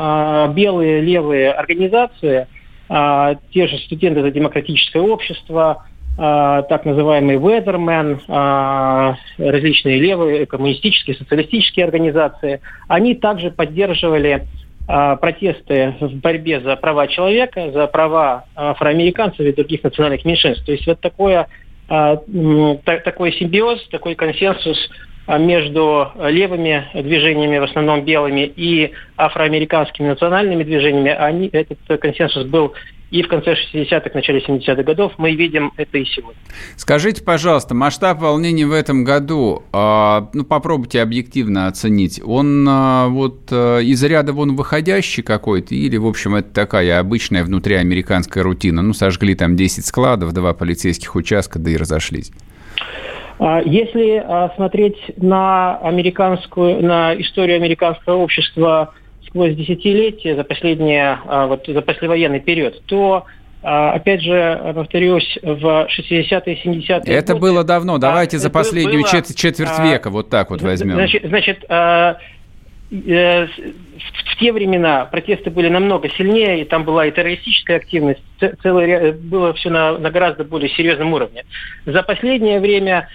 белые 0.54 1.02
левые 1.02 1.52
организации, 1.52 2.48
те 2.88 3.68
же 3.68 3.78
студенты 3.80 4.22
за 4.22 4.32
демократическое 4.32 5.02
общество, 5.02 5.86
так 6.18 6.84
называемый 6.84 7.36
Weatherman, 7.36 9.16
различные 9.38 10.00
левые 10.00 10.48
коммунистические, 10.48 11.16
социалистические 11.16 11.86
организации, 11.86 12.60
они 12.88 13.14
также 13.14 13.52
поддерживали 13.52 14.48
а, 14.90 15.18
протесты 15.18 15.96
в 16.00 16.16
борьбе 16.16 16.62
за 16.62 16.78
права 16.78 17.08
человека, 17.08 17.72
за 17.72 17.88
права 17.88 18.46
афроамериканцев 18.56 19.42
и 19.42 19.52
других 19.52 19.84
национальных 19.84 20.24
меньшинств. 20.24 20.66
То 20.66 20.72
есть 20.72 20.88
вот 20.88 21.02
такое, 21.02 21.48
а, 21.90 22.18
такой 22.86 23.34
симбиоз, 23.34 23.86
такой 23.90 24.16
консенсус 24.16 24.78
а, 25.26 25.38
между 25.38 26.14
левыми 26.22 26.88
движениями, 26.94 27.58
в 27.58 27.64
основном 27.64 28.06
белыми, 28.06 28.52
и 28.56 28.94
афроамериканскими 29.18 30.08
национальными 30.08 30.64
движениями, 30.64 31.12
они, 31.12 31.50
этот 31.52 31.80
консенсус 32.00 32.46
был 32.46 32.74
и 33.10 33.24
в 33.24 33.28
конце 33.28 33.54
60-х, 33.54 34.10
начале 34.14 34.40
70-х 34.40 34.84
годов 34.84 35.14
мы 35.18 35.34
видим 35.34 35.72
это 35.78 35.98
и 35.98 36.06
сегодня. 36.06 36.40
Скажите, 36.76 37.24
пожалуйста, 37.24 37.74
масштаб 37.74 38.20
волнений 38.20 38.66
в 38.66 38.74
этом 38.74 39.04
году, 39.04 39.64
ну, 39.72 40.44
попробуйте 40.44 41.02
объективно 41.02 41.68
оценить, 41.68 42.22
он 42.26 42.68
вот 43.12 43.52
из 43.52 44.04
ряда 44.04 44.34
вон 44.34 44.56
выходящий 44.56 45.24
какой-то 45.24 45.74
или, 45.76 45.98
в 45.98 46.06
общем, 46.06 46.36
это 46.36 46.50
такая 46.54 47.00
обычная 47.00 47.44
внутриамериканская 47.44 48.44
рутина? 48.44 48.82
Ну, 48.82 48.94
сожгли 48.94 49.36
там 49.36 49.56
10 49.56 49.86
складов, 49.86 50.34
два 50.34 50.54
полицейских 50.54 51.16
участка, 51.16 51.60
да 51.60 51.72
и 51.72 51.78
разошлись. 51.78 52.32
Если 53.40 54.24
смотреть 54.56 54.98
на 55.18 55.78
американскую, 55.78 56.84
на 56.84 57.14
историю 57.22 57.58
американского 57.58 58.16
общества 58.16 58.96
сквозь 59.28 59.56
десятилетия, 59.56 60.36
за 60.36 60.44
последние, 60.44 61.20
вот 61.26 61.66
за 61.68 61.82
послевоенный 61.82 62.40
период, 62.40 62.82
то 62.86 63.26
опять 63.62 64.22
же, 64.22 64.74
повторюсь, 64.76 65.38
в 65.42 65.88
60-е, 65.98 66.58
70-е 66.64 67.14
Это 67.14 67.34
годы, 67.34 67.42
было 67.42 67.64
давно. 67.64 67.98
Давайте 67.98 68.38
за 68.38 68.50
последнюю 68.50 69.02
было, 69.02 69.10
четверть, 69.10 69.38
четверть 69.38 69.80
века 69.80 70.10
вот 70.10 70.30
так 70.30 70.50
вот 70.50 70.62
возьмем. 70.62 70.94
Значит, 70.94 71.24
значит 71.26 71.66
в 72.90 74.40
те 74.40 74.54
времена 74.54 75.06
протесты 75.06 75.50
были 75.50 75.68
намного 75.68 76.10
сильнее, 76.10 76.62
и 76.62 76.66
там 76.66 76.84
была 76.86 77.06
и 77.06 77.12
террористическая 77.12 77.78
активность, 77.78 78.22
целое, 78.64 79.12
было 79.12 79.54
все 79.54 79.70
на, 79.70 79.98
на 79.98 80.10
гораздо 80.10 80.44
более 80.46 80.70
серьезном 80.70 81.14
уровне. 81.14 81.44
За 81.86 82.04
последнее 82.04 82.60
время 82.60 83.10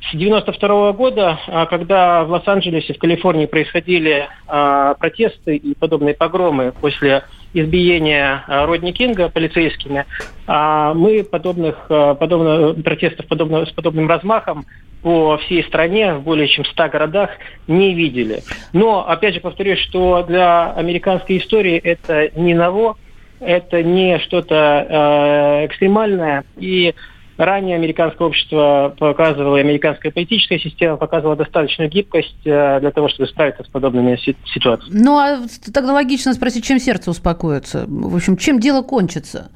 с 0.00 0.14
92 0.14 0.92
года, 0.92 1.38
а, 1.46 1.66
когда 1.66 2.24
в 2.24 2.30
Лос-Анджелесе, 2.30 2.94
в 2.94 2.98
Калифорнии 2.98 3.46
происходили 3.46 4.28
а, 4.46 4.94
протесты 4.94 5.56
и 5.56 5.74
подобные 5.74 6.14
погромы 6.14 6.72
после 6.80 7.24
избиения 7.52 8.44
а, 8.46 8.66
Родни 8.66 8.92
Кинга 8.92 9.28
полицейскими, 9.28 10.06
мы 10.46 11.24
подобных, 11.30 11.88
подобных 11.88 12.82
протестов 12.82 13.26
подобного, 13.26 13.66
с 13.66 13.70
подобным 13.70 14.08
размахом 14.08 14.64
по 15.02 15.36
всей 15.38 15.62
стране 15.64 16.14
в 16.14 16.22
более 16.22 16.48
чем 16.48 16.64
100 16.64 16.88
городах 16.88 17.30
не 17.66 17.94
видели. 17.94 18.42
Но, 18.72 19.06
опять 19.06 19.34
же, 19.34 19.40
повторюсь, 19.40 19.78
что 19.80 20.22
для 20.22 20.72
американской 20.72 21.36
истории 21.36 21.76
это 21.76 22.30
не 22.34 22.54
ново, 22.54 22.96
это 23.40 23.82
не 23.82 24.18
что-то 24.20 24.86
э, 24.88 25.66
экстремальное. 25.66 26.44
И 26.56 26.94
Ранее 27.38 27.76
американское 27.76 28.26
общество 28.26 28.96
показывало, 28.98 29.60
американская 29.60 30.10
политическая 30.10 30.58
система 30.58 30.96
показывала 30.96 31.36
достаточную 31.36 31.88
гибкость 31.88 32.44
э, 32.44 32.80
для 32.80 32.90
того, 32.90 33.08
чтобы 33.08 33.28
справиться 33.28 33.62
с 33.62 33.68
подобными 33.68 34.18
ситуациями. 34.52 34.98
Ну, 35.00 35.16
а 35.18 35.42
тогда 35.72 35.92
логично 35.92 36.34
спросить, 36.34 36.64
чем 36.64 36.80
сердце 36.80 37.12
успокоится? 37.12 37.84
В 37.86 38.16
общем, 38.16 38.36
чем 38.36 38.58
дело 38.58 38.82
кончится? 38.82 39.52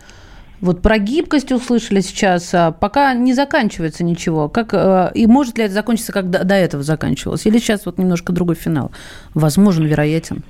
Вот 0.61 0.81
про 0.81 0.99
гибкость 0.99 1.51
услышали 1.51 1.99
сейчас, 2.03 2.55
а 2.55 2.71
пока 2.71 3.15
не 3.15 3.35
заканчивается 3.35 4.05
ничего. 4.05 4.49
Как, 4.49 4.73
э, 4.75 5.11
и 5.15 5.27
может 5.27 5.59
ли 5.59 5.65
это 5.65 5.75
закончиться, 5.75 6.13
как 6.13 6.31
до, 6.31 6.45
до 6.45 6.55
этого 6.55 6.85
заканчивалось? 6.85 7.47
Или 7.47 7.59
сейчас 7.59 7.85
вот 7.85 7.99
немножко 7.99 8.33
другой 8.33 8.55
финал? 8.55 8.93
Возможен, 9.35 9.87
вероятен? 9.87 10.45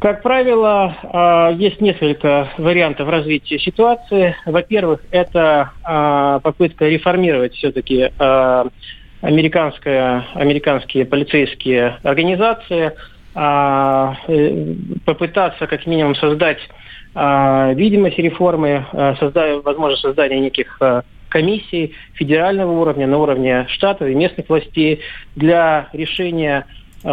Как 0.00 0.22
правило, 0.22 0.96
а, 1.02 1.50
есть 1.50 1.80
несколько 1.80 2.50
вариантов 2.56 3.08
развития 3.08 3.58
ситуации. 3.58 4.36
Во-первых, 4.46 5.00
это 5.10 5.72
а, 5.82 6.38
попытка 6.38 6.86
реформировать 6.86 7.54
все-таки 7.54 8.12
а, 8.16 8.68
американские, 9.22 10.24
американские 10.34 11.04
полицейские 11.04 11.98
организации, 12.04 12.92
э, 13.34 14.74
попытаться 15.04 15.66
как 15.66 15.86
минимум 15.86 16.14
создать 16.14 16.58
видимость 17.14 18.18
реформы, 18.18 18.86
создать, 19.18 19.64
возможно, 19.64 19.96
создание 19.96 20.38
неких 20.38 20.78
комиссий 21.28 21.94
федерального 22.14 22.70
уровня, 22.70 23.08
на 23.08 23.18
уровне 23.18 23.66
штатов 23.70 24.08
и 24.08 24.14
местных 24.14 24.48
властей 24.48 25.00
для 25.34 25.88
решения 25.92 26.66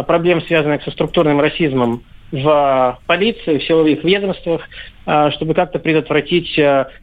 проблем, 0.06 0.42
связанных 0.42 0.84
со 0.84 0.92
структурным 0.92 1.40
расизмом 1.40 2.02
в 2.32 2.98
полиции, 3.06 3.58
в 3.58 3.64
силовых 3.64 4.02
ведомствах, 4.04 4.62
а, 5.04 5.30
чтобы 5.30 5.54
как-то 5.54 5.78
предотвратить 5.78 6.58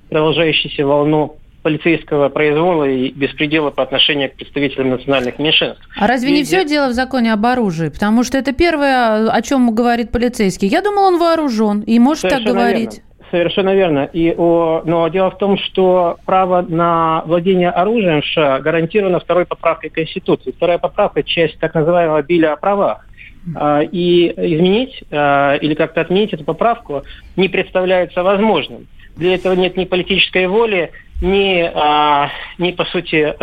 продолжающуюся 0.09 0.85
волну 0.85 1.37
полицейского 1.63 2.29
произвола 2.29 2.83
и 2.83 3.09
беспредела 3.09 3.71
по 3.71 3.81
отношению 3.81 4.29
к 4.29 4.33
представителям 4.33 4.91
национальных 4.91 5.39
меньшинств. 5.39 5.81
А 5.97 6.07
разве 6.07 6.29
и 6.29 6.33
не 6.33 6.43
все 6.43 6.65
дело 6.65 6.89
в 6.89 6.93
законе 6.93 7.33
об 7.33 7.45
оружии? 7.45 7.89
Потому 7.89 8.23
что 8.23 8.37
это 8.37 8.51
первое, 8.51 9.29
о 9.29 9.41
чем 9.41 9.73
говорит 9.73 10.11
полицейский. 10.11 10.67
Я 10.67 10.81
думал, 10.81 11.03
он 11.05 11.19
вооружен 11.19 11.81
и 11.81 11.97
может 11.97 12.21
Совершенно 12.21 12.45
так 12.45 12.53
говорить. 12.53 12.91
Верно. 12.91 13.07
Совершенно 13.31 13.73
верно. 13.73 14.09
И, 14.13 14.31
о, 14.37 14.83
но 14.85 15.07
дело 15.07 15.31
в 15.31 15.39
том, 15.39 15.57
что 15.57 16.17
право 16.23 16.61
на 16.61 17.23
владение 17.25 17.71
оружием 17.71 18.21
в 18.21 18.25
США 18.25 18.59
гарантировано 18.59 19.19
второй 19.19 19.45
поправкой 19.45 19.89
Конституции. 19.89 20.53
Вторая 20.55 20.77
поправка– 20.77 21.23
часть 21.23 21.57
так 21.57 21.73
называемого 21.73 22.21
биля 22.21 22.53
о 22.53 22.57
правах. 22.57 23.07
А, 23.55 23.81
и 23.81 24.29
изменить 24.29 25.03
а, 25.11 25.55
или 25.55 25.73
как-то 25.73 26.01
отменить 26.01 26.33
эту 26.33 26.43
поправку 26.43 27.03
не 27.35 27.49
представляется 27.49 28.23
возможным. 28.23 28.87
Для 29.17 29.35
этого 29.35 29.53
нет 29.53 29.75
ни 29.77 29.85
политической 29.85 30.47
воли, 30.47 30.91
ни, 31.21 31.69
а, 31.73 32.29
ни 32.57 32.71
по 32.71 32.85
сути, 32.85 33.35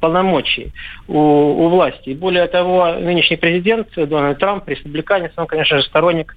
полномочий 0.00 0.72
у, 1.08 1.18
у 1.18 1.68
власти. 1.68 2.10
Более 2.14 2.46
того, 2.46 2.94
нынешний 2.94 3.36
президент 3.36 3.88
Дональд 3.96 4.38
Трамп, 4.38 4.68
республиканец, 4.68 5.32
он, 5.36 5.46
конечно 5.46 5.78
же, 5.78 5.84
сторонник 5.84 6.36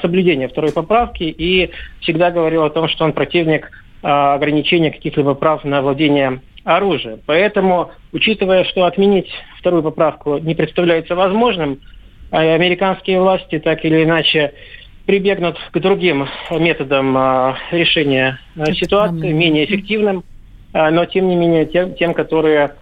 соблюдения 0.00 0.46
второй 0.46 0.72
поправки 0.72 1.24
и 1.24 1.72
всегда 2.00 2.30
говорил 2.30 2.62
о 2.62 2.70
том, 2.70 2.88
что 2.88 3.04
он 3.04 3.12
противник 3.12 3.68
ограничения 4.00 4.92
каких-либо 4.92 5.34
прав 5.34 5.64
на 5.64 5.82
владение 5.82 6.40
оружием. 6.62 7.20
Поэтому, 7.26 7.90
учитывая, 8.12 8.62
что 8.64 8.84
отменить 8.84 9.28
вторую 9.58 9.82
поправку 9.82 10.38
не 10.38 10.54
представляется 10.54 11.16
возможным, 11.16 11.80
американские 12.30 13.20
власти 13.20 13.58
так 13.58 13.84
или 13.84 14.04
иначе 14.04 14.52
прибегнут 15.06 15.56
к 15.70 15.78
другим 15.78 16.26
методам 16.50 17.16
а, 17.16 17.56
решения 17.70 18.40
а, 18.56 18.72
ситуации, 18.72 19.32
менее 19.32 19.64
эффективным, 19.64 20.24
но 20.72 21.04
тем 21.06 21.28
не 21.28 21.36
менее 21.36 21.64
тем, 21.66 21.94
тем 21.94 22.12
которые 22.12 22.74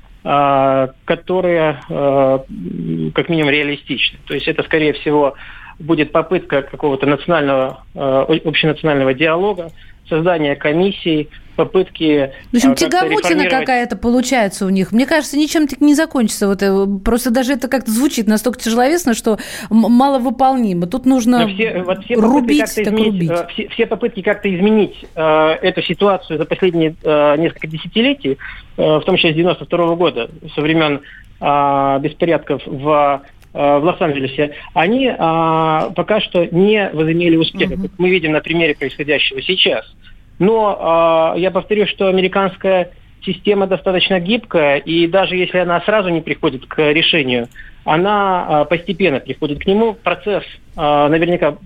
которые 1.05 1.80
как 1.84 3.28
минимум 3.28 3.51
реалистичны. 3.51 4.18
То 4.26 4.32
есть 4.32 4.49
это, 4.49 4.62
скорее 4.62 4.95
всего, 4.95 5.34
будет 5.78 6.12
попытка 6.12 6.62
какого-то 6.62 7.05
национального, 7.05 7.84
общенационального 7.95 9.12
диалога, 9.12 9.70
создание 10.09 10.57
комиссий, 10.57 11.28
попытки... 11.57 12.32
В 12.52 12.57
общем, 12.57 12.74
тягомотина 12.74 13.48
какая-то 13.48 13.96
получается 13.96 14.66
у 14.66 14.68
них. 14.68 14.92
Мне 14.92 15.07
кажется, 15.07 15.36
ничем 15.36 15.66
так 15.66 15.80
не 15.80 15.94
закончится. 15.94 16.48
Вот, 16.48 16.62
э, 16.62 16.86
просто 17.05 17.30
даже 17.30 17.52
это 17.52 17.68
как-то 17.68 17.90
звучит 17.90 18.26
настолько 18.26 18.59
тяжеловесно, 18.59 19.14
что 19.14 19.38
маловыполнимо. 19.70 20.86
Тут 20.86 21.07
нужно 21.07 21.48
все, 21.48 21.82
вот 21.82 22.05
все 22.05 22.14
рубить, 22.14 22.61
так 22.61 22.86
изменить, 22.86 23.07
рубить. 23.07 23.30
Э, 23.30 23.46
все, 23.52 23.68
все 23.68 23.86
попытки 23.86 24.22
как-то 24.22 24.55
изменить 24.55 25.05
э, 25.14 25.50
эту 25.62 25.82
ситуацию 25.82 26.38
за 26.38 26.44
последние 26.44 26.94
э, 27.02 27.36
несколько 27.38 27.66
десятилетий, 27.66 28.38
э, 28.76 28.82
в 28.82 29.02
том 29.02 29.16
числе 29.16 29.32
с 29.32 29.36
92 29.36 29.78
-го 29.78 29.96
года, 29.96 30.30
со 30.55 30.61
времен 30.61 31.00
э, 31.40 31.98
беспорядков 32.00 32.62
в 32.66 33.22
в 33.55 33.84
Лос-Анджелесе, 33.84 34.57
они 34.74 35.14
а, 35.16 35.90
пока 35.90 36.20
что 36.20 36.44
не 36.44 36.90
возымели 36.92 37.36
успеха. 37.36 37.74
Uh-huh. 37.74 37.90
Мы 37.98 38.11
видим 38.11 38.32
на 38.32 38.40
примере 38.40 38.74
происходящего 38.74 39.40
сейчас. 39.42 39.86
Но 40.39 41.35
э, 41.37 41.41
я 41.41 41.51
повторю, 41.51 41.87
что 41.87 42.09
американская 42.09 42.91
система 43.24 43.66
достаточно 43.66 44.20
гибкая, 44.20 44.78
и 44.78 45.07
даже 45.07 45.37
если 45.37 45.59
она 45.59 45.80
сразу 45.82 46.09
не 46.11 46.20
приходит 46.20 46.66
к 46.66 46.78
решению, 46.93 47.49
она 47.85 48.64
э, 48.64 48.64
постепенно 48.68 49.20
приходит 49.20 49.61
к 49.61 49.66
нему. 49.66 49.95
Процесс, 49.95 50.45
э, 50.76 51.09
наверняка, 51.09 51.57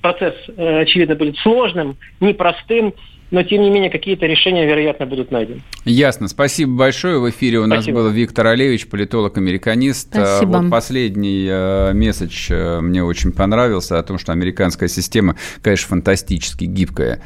процесс, 0.00 0.34
э, 0.56 0.80
очевидно, 0.80 1.14
будет 1.14 1.36
сложным, 1.38 1.96
непростым, 2.20 2.94
но, 3.30 3.42
тем 3.42 3.60
не 3.60 3.70
менее, 3.70 3.90
какие-то 3.90 4.26
решения, 4.26 4.66
вероятно, 4.66 5.04
будут 5.04 5.30
найдены. 5.30 5.60
Ясно. 5.84 6.28
Спасибо 6.28 6.76
большое. 6.76 7.18
В 7.18 7.28
эфире 7.28 7.58
у 7.58 7.66
нас 7.66 7.84
Спасибо. 7.84 8.02
был 8.02 8.10
Виктор 8.10 8.46
Олевич, 8.46 8.88
политолог-американист. 8.88 10.08
Спасибо. 10.14 10.58
Вот 10.58 10.70
последний 10.70 11.46
э, 11.48 11.92
месседж 11.92 12.50
э, 12.50 12.80
мне 12.80 13.04
очень 13.04 13.32
понравился 13.32 13.98
о 13.98 14.02
том, 14.02 14.18
что 14.18 14.32
американская 14.32 14.88
система, 14.88 15.36
конечно, 15.62 15.88
фантастически 15.88 16.64
гибкая. 16.64 17.22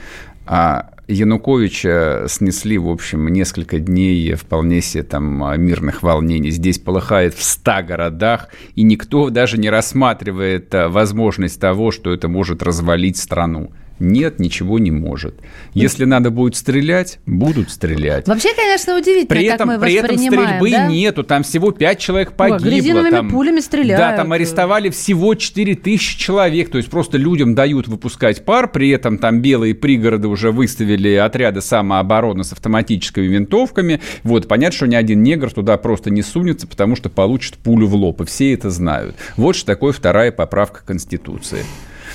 А 0.46 0.90
Януковича 1.08 2.26
снесли, 2.28 2.78
в 2.78 2.88
общем, 2.88 3.28
несколько 3.28 3.78
дней 3.78 4.34
вполне 4.34 4.80
себе 4.80 5.02
там 5.02 5.62
мирных 5.62 6.02
волнений. 6.02 6.50
Здесь 6.50 6.78
полыхает 6.78 7.34
в 7.34 7.42
ста 7.42 7.82
городах, 7.82 8.48
и 8.74 8.82
никто 8.82 9.30
даже 9.30 9.58
не 9.58 9.70
рассматривает 9.70 10.72
э, 10.74 10.88
возможность 10.88 11.60
того, 11.60 11.90
что 11.90 12.12
это 12.12 12.28
может 12.28 12.62
развалить 12.62 13.16
страну. 13.16 13.72
Нет, 14.02 14.40
ничего 14.40 14.78
не 14.80 14.90
может. 14.90 15.36
Если 15.74 16.04
надо 16.04 16.30
будет 16.30 16.56
стрелять, 16.56 17.20
будут 17.24 17.70
стрелять. 17.70 18.26
Вообще, 18.26 18.54
конечно, 18.54 18.96
удивительно, 18.96 19.26
при 19.28 19.44
этом, 19.44 19.68
как 19.68 19.78
мы 19.78 19.84
При 19.84 19.94
этом 19.94 20.18
стрельбы 20.18 20.70
да? 20.70 20.86
нету, 20.88 21.22
там 21.22 21.44
всего 21.44 21.70
5 21.70 21.98
человек 21.98 22.32
погибло. 22.32 23.00
Ой, 23.00 23.10
там, 23.10 23.30
пулями 23.30 23.60
стреляют. 23.60 23.98
Да, 24.00 24.16
там 24.16 24.32
арестовали 24.32 24.90
всего 24.90 25.34
4 25.34 25.76
тысячи 25.76 26.18
человек, 26.18 26.70
то 26.70 26.78
есть 26.78 26.90
просто 26.90 27.16
людям 27.16 27.54
дают 27.54 27.86
выпускать 27.86 28.44
пар, 28.44 28.68
при 28.70 28.90
этом 28.90 29.18
там 29.18 29.40
белые 29.40 29.74
пригороды 29.74 30.26
уже 30.26 30.50
выставили 30.50 31.14
отряды 31.14 31.60
самообороны 31.60 32.42
с 32.42 32.52
автоматическими 32.52 33.26
винтовками. 33.26 34.00
Вот, 34.24 34.48
понятно, 34.48 34.76
что 34.76 34.86
ни 34.88 34.96
один 34.96 35.22
негр 35.22 35.52
туда 35.52 35.76
просто 35.78 36.10
не 36.10 36.22
сунется, 36.22 36.66
потому 36.66 36.96
что 36.96 37.08
получит 37.08 37.54
пулю 37.54 37.86
в 37.86 37.94
лоб, 37.94 38.20
и 38.22 38.24
все 38.24 38.52
это 38.52 38.70
знают. 38.70 39.14
Вот 39.36 39.54
что 39.54 39.66
такое 39.66 39.92
вторая 39.92 40.32
поправка 40.32 40.82
Конституции. 40.84 41.64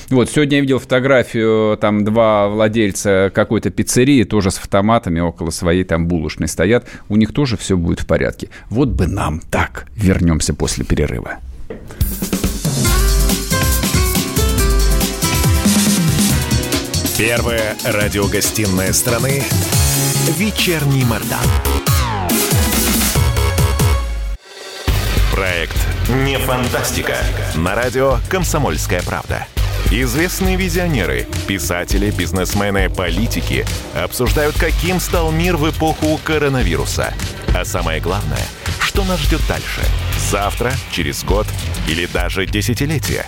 Вот, 0.09 0.29
сегодня 0.29 0.57
я 0.57 0.61
видел 0.61 0.79
фотографию, 0.79 1.77
там 1.77 2.05
два 2.05 2.47
владельца 2.47 3.29
какой-то 3.33 3.71
пиццерии 3.71 4.23
тоже 4.23 4.51
с 4.51 4.57
автоматами 4.57 5.19
около 5.19 5.49
своей 5.49 5.83
там 5.83 6.07
булочной 6.07 6.47
стоят. 6.47 6.85
У 7.09 7.17
них 7.17 7.33
тоже 7.33 7.57
все 7.57 7.75
будет 7.75 7.99
в 7.99 8.07
порядке. 8.07 8.49
Вот 8.69 8.89
бы 8.89 9.07
нам 9.07 9.41
так. 9.41 9.85
Вернемся 9.95 10.53
после 10.53 10.85
перерыва. 10.85 11.39
Первая 17.17 17.75
радиогостинная 17.83 18.93
страны 18.93 19.43
«Вечерний 20.37 21.03
Мордан». 21.03 21.39
Проект 25.33 25.75
«Не 26.25 26.37
фантастика» 26.37 27.17
на 27.55 27.75
радио 27.75 28.17
«Комсомольская 28.29 29.01
правда». 29.01 29.47
Известные 29.89 30.57
визионеры, 30.57 31.25
писатели, 31.47 32.11
бизнесмены, 32.11 32.89
политики 32.89 33.65
обсуждают, 33.95 34.57
каким 34.57 34.99
стал 34.99 35.31
мир 35.31 35.55
в 35.55 35.69
эпоху 35.71 36.19
коронавируса. 36.25 37.13
А 37.55 37.63
самое 37.63 38.01
главное– 38.01 38.45
Что 38.81 39.05
нас 39.05 39.21
ждет 39.21 39.41
дальше? 39.47 39.81
Завтра, 40.29 40.73
через 40.91 41.23
год 41.23 41.47
или 41.87 42.05
даже 42.05 42.45
десятилетие? 42.45 43.27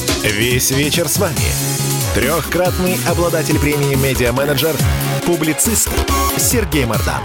Весь 0.23 0.69
вечер 0.69 1.07
с 1.07 1.17
вами. 1.17 1.33
Трехкратный 2.13 2.95
обладатель 3.09 3.57
премии 3.57 3.95
«Медиа-менеджер», 3.95 4.75
публицист 5.25 5.89
Сергей 6.37 6.85
Мордан. 6.85 7.21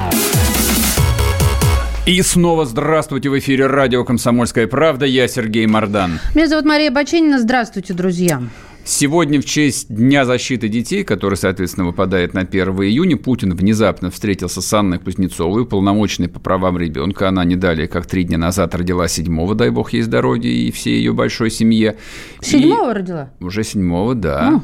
И 2.07 2.23
снова 2.23 2.65
здравствуйте 2.65 3.29
в 3.29 3.39
эфире 3.39 3.67
радио 3.67 4.03
«Комсомольская 4.03 4.67
правда». 4.67 5.05
Я 5.05 5.29
Сергей 5.29 5.67
Мордан. 5.67 6.21
Меня 6.35 6.49
зовут 6.49 6.65
Мария 6.65 6.91
Баченина. 6.91 7.39
Здравствуйте, 7.39 7.93
друзья. 7.93 8.41
Сегодня 8.89 9.41
в 9.43 9.45
честь 9.45 9.89
Дня 9.89 10.24
защиты 10.24 10.68
детей, 10.68 11.03
который, 11.03 11.34
соответственно, 11.34 11.87
выпадает 11.87 12.34
на 12.34 12.43
1 12.43 12.68
июня, 12.68 13.16
Путин 13.16 13.53
внезапно 13.57 14.12
встретился 14.12 14.62
с 14.62 14.72
Анной 14.72 15.01
Кузнецовой, 15.01 15.62
уполномоченной 15.62 16.28
по 16.28 16.39
правам 16.39 16.78
ребенка. 16.78 17.28
Она 17.28 17.45
не 17.45 17.57
далее, 17.57 17.89
как 17.89 18.07
три 18.07 18.22
дня 18.22 18.39
назад 18.39 18.76
родила 18.76 19.09
седьмого, 19.09 19.57
дай 19.57 19.70
бог 19.70 19.93
ей 19.93 20.03
здоровья, 20.03 20.49
и 20.49 20.70
всей 20.70 20.99
ее 20.99 21.12
большой 21.12 21.51
семье. 21.51 21.97
Седьмого 22.41 22.93
и... 22.93 22.95
родила? 22.95 23.30
Уже 23.41 23.64
седьмого, 23.64 24.14
да. 24.14 24.51
Ну. 24.53 24.62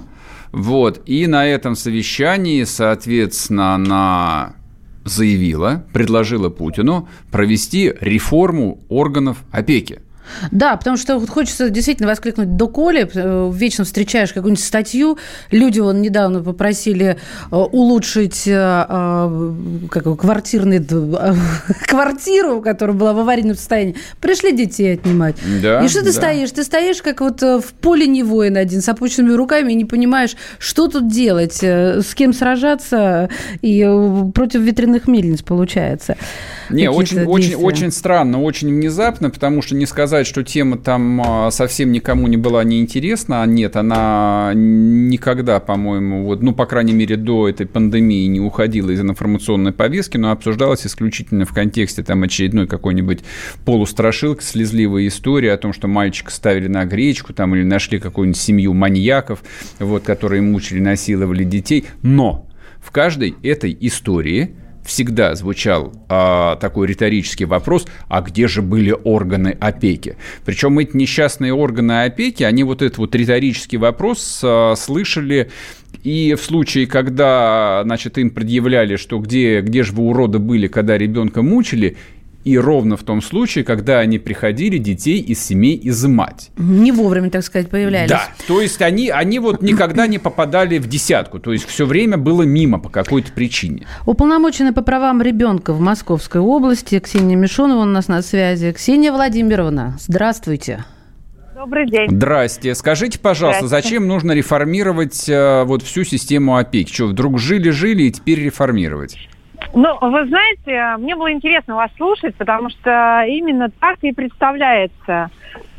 Вот. 0.53 1.03
И 1.05 1.27
на 1.27 1.45
этом 1.45 1.75
совещании, 1.75 2.63
соответственно, 2.63 3.75
она 3.75 4.55
заявила, 5.05 5.85
предложила 5.93 6.49
Путину 6.49 7.09
провести 7.33 7.93
реформу 8.01 8.79
органов 8.89 9.39
опеки. 9.51 10.01
Да, 10.51 10.77
потому 10.77 10.97
что 10.97 11.19
хочется 11.27 11.71
действительно 11.71 12.09
воскликнуть 12.09 12.57
доколе. 12.57 13.09
Э, 13.15 13.51
вечно 13.53 13.85
встречаешь 13.85 14.33
какую-нибудь 14.33 14.65
статью. 14.65 15.19
Люди 15.51 15.81
вон 15.81 16.01
недавно 16.03 16.43
попросили 16.43 17.17
э, 17.51 17.57
улучшить 17.57 18.45
э, 18.47 19.45
как, 19.91 20.21
квартирный, 20.21 20.85
квартиру, 21.87 22.61
которая 22.61 22.97
была 22.97 23.13
в 23.13 23.21
аварийном 23.21 23.57
состоянии. 23.57 23.97
Пришли 24.21 24.53
детей 24.53 24.95
отнимать. 24.95 25.37
Да, 25.63 25.85
и 25.85 25.89
что 25.89 26.01
ты 26.01 26.07
да. 26.07 26.13
стоишь? 26.13 26.51
Ты 26.53 26.65
стоишь 26.65 27.03
как 27.03 27.21
вот 27.21 27.43
в 27.43 27.65
поле 27.81 28.07
не 28.07 28.23
воин 28.23 28.57
один, 28.57 28.81
с 28.81 28.89
опущенными 28.89 29.35
руками 29.35 29.73
и 29.73 29.75
не 29.75 29.85
понимаешь, 29.85 30.37
что 30.59 30.89
тут 30.89 31.09
делать, 31.09 31.63
с 31.63 32.15
кем 32.15 32.33
сражаться, 32.33 33.29
и 33.61 33.83
против 34.35 34.61
ветряных 34.61 35.09
мельниц 35.09 35.43
получается. 35.43 36.17
Не, 36.71 36.89
очень, 36.91 37.25
очень, 37.25 37.55
очень 37.55 37.91
странно, 37.91 38.43
очень 38.43 38.69
внезапно, 38.69 39.31
потому 39.31 39.63
что 39.63 39.75
не 39.75 39.87
сказать, 39.87 40.22
что 40.27 40.43
тема 40.43 40.79
там 40.79 41.21
а, 41.21 41.51
совсем 41.51 41.93
никому 41.93 42.27
не 42.27 42.37
была 42.37 42.65
неинтересна, 42.65 43.43
а 43.43 43.47
нет, 43.47 43.77
она 43.77 44.53
никогда, 44.55 45.61
по-моему, 45.61 46.25
вот, 46.25 46.43
ну, 46.43 46.55
по 46.55 46.67
крайней 46.67 46.93
мере, 46.93 47.17
до 47.17 47.49
этой 47.49 47.67
пандемии 47.67 48.27
не 48.27 48.41
уходила 48.41 48.91
из 48.91 49.01
информационной 49.01 49.73
повестки, 49.73 50.17
но 50.17 50.31
обсуждалась 50.31 50.87
исключительно 50.87 51.45
в 51.45 51.53
контексте 51.53 52.03
там 52.03 52.23
очередной 52.23 52.67
какой-нибудь 52.67 53.21
полустрашилки, 53.65 54.43
слезливой 54.43 55.09
истории 55.09 55.49
о 55.49 55.57
том, 55.57 55.73
что 55.73 55.89
мальчика 55.89 56.31
ставили 56.31 56.69
на 56.69 56.85
гречку 56.85 57.33
там 57.33 57.55
или 57.55 57.65
нашли 57.65 57.99
какую-нибудь 57.99 58.41
семью 58.41 58.75
маньяков, 58.75 59.43
вот, 59.79 60.03
которые 60.03 60.43
мучили, 60.43 60.81
насиловали 60.81 61.45
детей, 61.45 61.87
но 62.03 62.49
в 62.81 62.91
каждой 62.91 63.35
этой 63.43 63.77
истории 63.81 64.57
всегда 64.85 65.35
звучал 65.35 65.93
а, 66.09 66.57
такой 66.57 66.87
риторический 66.87 67.45
вопрос, 67.45 67.87
а 68.09 68.21
где 68.21 68.49
же 68.49 68.63
были 68.63 68.95
органы 69.05 69.57
опеки? 69.61 70.17
Причем 70.45 70.79
эти 70.79 70.97
несчастные 70.97 71.53
органы 71.53 72.05
опеки, 72.05 72.43
они 72.43 72.65
вот 72.65 72.83
этот 72.83 72.99
вот 72.99 73.15
риторический 73.15 73.77
вопрос 73.77 74.41
а, 74.43 74.75
слышали 74.77 75.51
и 76.03 76.35
в 76.35 76.43
случае, 76.43 76.87
когда, 76.87 77.83
значит, 77.85 78.19
им 78.19 78.31
предъявляли, 78.31 78.97
что 78.97 79.19
где, 79.19 79.61
где 79.61 79.83
же 79.83 79.93
вы 79.93 80.05
уроды 80.05 80.39
были, 80.39 80.67
когда 80.67 80.99
ребенка 80.99 81.43
мучили, 81.43 81.97
и 82.45 82.59
ровно 82.59 82.97
в 82.97 83.03
том 83.03 83.23
случае, 83.23 83.65
когда 83.65 83.99
они 83.99 84.19
приходили 84.19 84.79
детей 84.79 85.21
из 85.21 85.43
семей 85.45 85.81
изымать. 85.85 86.51
Не 86.57 86.93
вовремя, 86.93 87.31
так 87.31 87.45
сказать, 87.45 87.69
появлялись. 87.71 88.11
Да, 88.11 88.29
то 88.47 88.61
есть 88.61 88.83
они, 88.83 89.11
они 89.11 89.39
вот 89.39 89.63
никогда 89.63 90.07
не 90.07 90.19
попадали 90.19 90.79
в 90.79 90.89
десятку, 90.89 91.39
то 91.39 91.53
есть 91.53 91.67
все 91.67 91.87
время 91.87 92.17
было 92.17 92.43
мимо 92.43 92.79
по 92.79 92.89
какой-то 92.89 93.33
причине. 93.33 93.87
Уполномоченная 94.07 94.73
по 94.73 94.83
правам 94.83 95.23
ребенка 95.23 95.73
в 95.73 95.81
Московской 95.81 96.41
области 96.41 96.99
Ксения 96.99 97.37
Мишонова 97.37 97.83
у 97.83 97.85
нас 97.85 98.09
на 98.09 98.23
связи. 98.23 98.73
Ксения 98.73 99.13
Владимировна, 99.13 99.97
здравствуйте. 100.01 100.85
Добрый 101.55 101.89
день. 101.89 102.11
Здрасте. 102.11 102.75
Скажите, 102.75 103.21
пожалуйста, 103.21 103.67
Здрасте. 103.69 103.89
зачем 103.89 104.09
нужно 104.09 104.33
реформировать 104.33 105.29
э, 105.29 105.63
вот 105.63 105.83
всю 105.83 106.03
систему 106.03 106.57
опеки? 106.57 106.93
Что, 106.93 107.07
вдруг 107.07 107.39
жили-жили 107.39 108.05
и 108.05 108.11
теперь 108.11 108.41
реформировать? 108.41 109.17
Ну, 109.75 109.99
вы 110.01 110.27
знаете, 110.27 111.03
мне 111.03 111.17
было 111.17 111.33
интересно 111.33 111.77
вас 111.77 111.91
слушать, 111.97 112.37
потому 112.37 112.69
что 112.69 113.25
именно 113.27 113.71
так 113.81 113.97
и 114.03 114.13
представляется 114.13 115.31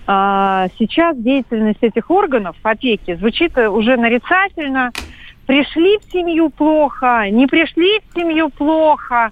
э, 0.07 0.67
сейчас 0.79 1.15
деятельность 1.17 1.81
этих 1.81 2.09
органов 2.09 2.55
опеки. 2.63 3.15
Звучит 3.15 3.55
уже 3.57 3.97
нарицательно. 3.97 4.93
Пришли 5.45 5.97
в 5.99 6.11
семью 6.11 6.49
плохо, 6.49 7.29
не 7.29 7.47
пришли 7.47 7.99
в 7.99 8.17
семью 8.17 8.49
плохо. 8.49 9.31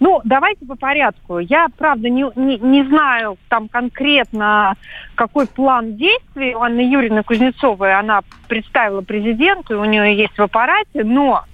Ну, 0.00 0.20
давайте 0.24 0.66
по 0.66 0.74
порядку. 0.74 1.38
Я, 1.38 1.68
правда, 1.78 2.08
не, 2.08 2.26
не, 2.34 2.58
не 2.58 2.82
знаю 2.84 3.38
там 3.48 3.68
конкретно, 3.68 4.74
какой 5.14 5.46
план 5.46 5.96
действий 5.96 6.54
у 6.54 6.60
Анны 6.60 6.80
Юрьевны 6.80 7.22
Кузнецовой 7.22 7.94
она 7.94 8.22
представила 8.48 9.02
президенту, 9.02 9.80
у 9.80 9.84
нее 9.84 10.16
есть 10.16 10.36
в 10.36 10.42
аппарате, 10.42 11.04
но 11.04 11.44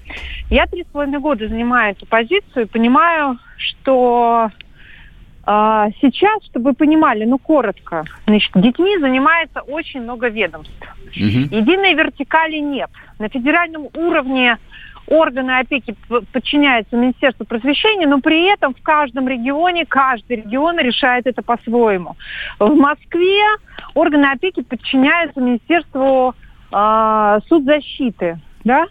я 0.51 0.66
три 0.66 0.82
с 0.84 0.86
половиной 0.86 1.20
года 1.20 1.46
занимаю 1.46 1.92
эту 1.92 2.07
позицию 2.07 2.64
и 2.64 2.68
понимаю, 2.68 3.38
что 3.57 4.51
э, 5.47 5.86
сейчас, 6.01 6.45
чтобы 6.45 6.70
вы 6.70 6.74
понимали, 6.74 7.24
ну 7.24 7.38
коротко, 7.38 8.05
значит, 8.26 8.51
детьми 8.55 8.99
занимается 8.99 9.61
очень 9.61 10.03
много 10.03 10.28
ведомств. 10.28 10.72
Угу. 11.16 11.57
Единой 11.57 11.95
вертикали 11.95 12.59
нет. 12.59 12.91
На 13.18 13.28
федеральном 13.28 13.88
уровне 13.95 14.59
органы 15.07 15.59
опеки 15.59 15.95
подчиняются 16.32 16.97
Министерству 16.97 17.45
просвещения, 17.45 18.07
но 18.07 18.20
при 18.20 18.53
этом 18.53 18.74
в 18.74 18.82
каждом 18.82 19.28
регионе, 19.28 19.84
каждый 19.84 20.36
регион 20.36 20.78
решает 20.78 21.26
это 21.26 21.43
по-своему. 21.43 22.16
В 22.59 22.74
Москве 22.74 23.43
органы 23.95 24.26
опеки 24.26 24.62
подчиняются 24.62 25.41
Министерству 25.41 26.34
э, 26.72 27.38
судзащиты, 27.49 28.38
да, 28.64 28.86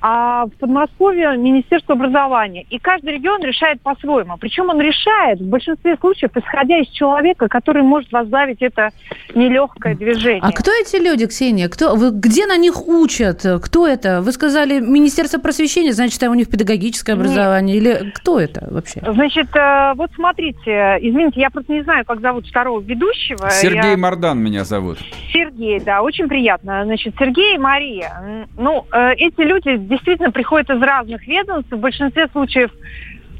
а 0.00 0.46
в 0.46 0.50
Подмосковье 0.58 1.36
Министерство 1.36 1.94
образования. 1.94 2.66
И 2.70 2.78
каждый 2.78 3.14
регион 3.14 3.42
решает 3.42 3.80
по-своему. 3.80 4.36
Причем 4.38 4.70
он 4.70 4.80
решает 4.80 5.40
в 5.40 5.48
большинстве 5.48 5.96
случаев, 5.96 6.30
исходя 6.34 6.78
из 6.78 6.88
человека, 6.88 7.48
который 7.48 7.82
может 7.82 8.12
возглавить 8.12 8.62
это 8.62 8.90
нелегкое 9.34 9.94
движение. 9.94 10.42
А 10.42 10.52
кто 10.52 10.70
эти 10.70 10.96
люди, 10.96 11.26
Ксения? 11.26 11.68
Кто, 11.68 11.94
вы, 11.96 12.10
где 12.10 12.46
на 12.46 12.56
них 12.56 12.86
учат? 12.86 13.44
Кто 13.62 13.86
это? 13.86 14.20
Вы 14.22 14.32
сказали 14.32 14.80
Министерство 14.80 15.38
просвещения, 15.38 15.92
значит, 15.92 16.20
там 16.20 16.32
у 16.32 16.34
них 16.34 16.48
педагогическое 16.48 17.14
образование? 17.14 17.80
Нет. 17.80 18.02
Или 18.02 18.10
кто 18.10 18.40
это 18.40 18.68
вообще? 18.70 19.00
Значит, 19.04 19.54
э, 19.54 19.94
вот 19.96 20.10
смотрите, 20.14 20.98
извините, 21.00 21.40
я 21.40 21.50
просто 21.50 21.72
не 21.72 21.82
знаю, 21.82 22.04
как 22.04 22.20
зовут 22.20 22.46
второго 22.46 22.80
ведущего. 22.80 23.50
Сергей 23.50 23.92
я... 23.92 23.96
Мардан 23.96 24.38
меня 24.38 24.64
зовут. 24.64 24.98
Сергей, 25.32 25.80
да, 25.80 26.02
очень 26.02 26.28
приятно. 26.28 26.84
Значит, 26.84 27.14
Сергей 27.18 27.56
и 27.56 27.58
Мария. 27.58 28.46
Ну, 28.56 28.86
э, 28.92 29.14
эти 29.14 29.40
люди 29.40 29.76
действительно 29.88 30.30
приходят 30.30 30.70
из 30.70 30.80
разных 30.80 31.26
ведомств. 31.26 31.72
В 31.72 31.78
большинстве 31.78 32.28
случаев 32.28 32.70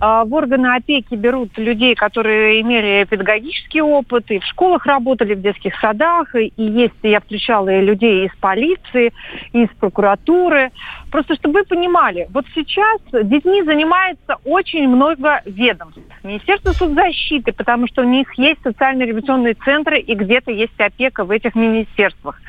а, 0.01 0.25
в 0.25 0.33
органы 0.33 0.77
опеки 0.77 1.15
берут 1.15 1.57
людей, 1.59 1.95
которые 1.95 2.61
имели 2.61 3.05
педагогический 3.05 3.83
опыт, 3.83 4.31
и 4.31 4.39
в 4.39 4.45
школах 4.45 4.87
работали, 4.87 5.35
в 5.35 5.43
детских 5.43 5.75
садах, 5.81 6.35
и 6.37 6.53
есть, 6.57 6.95
я 7.03 7.21
встречала 7.21 7.69
и 7.69 7.81
людей 7.81 8.27
из 8.27 8.35
полиции, 8.37 9.13
из 9.53 9.69
прокуратуры. 9.81 10.71
Просто 11.11 11.35
чтобы 11.35 11.61
вы 11.61 11.65
понимали, 11.65 12.29
вот 12.31 12.45
сейчас 12.55 13.01
детьми 13.25 13.63
занимается 13.63 14.37
очень 14.45 14.89
много 14.89 15.43
ведомств. 15.45 16.01
Министерство 16.23 16.71
соцзащиты, 16.73 17.53
потому 17.53 17.89
что 17.89 18.03
у 18.03 18.05
них 18.05 18.33
есть 18.39 18.63
социально-революционные 18.63 19.55
центры, 19.55 19.99
и 19.99 20.15
где-то 20.15 20.53
есть 20.53 20.79
опека 20.79 21.25
в 21.25 21.31
этих 21.31 21.57
министерствах. 21.57 22.41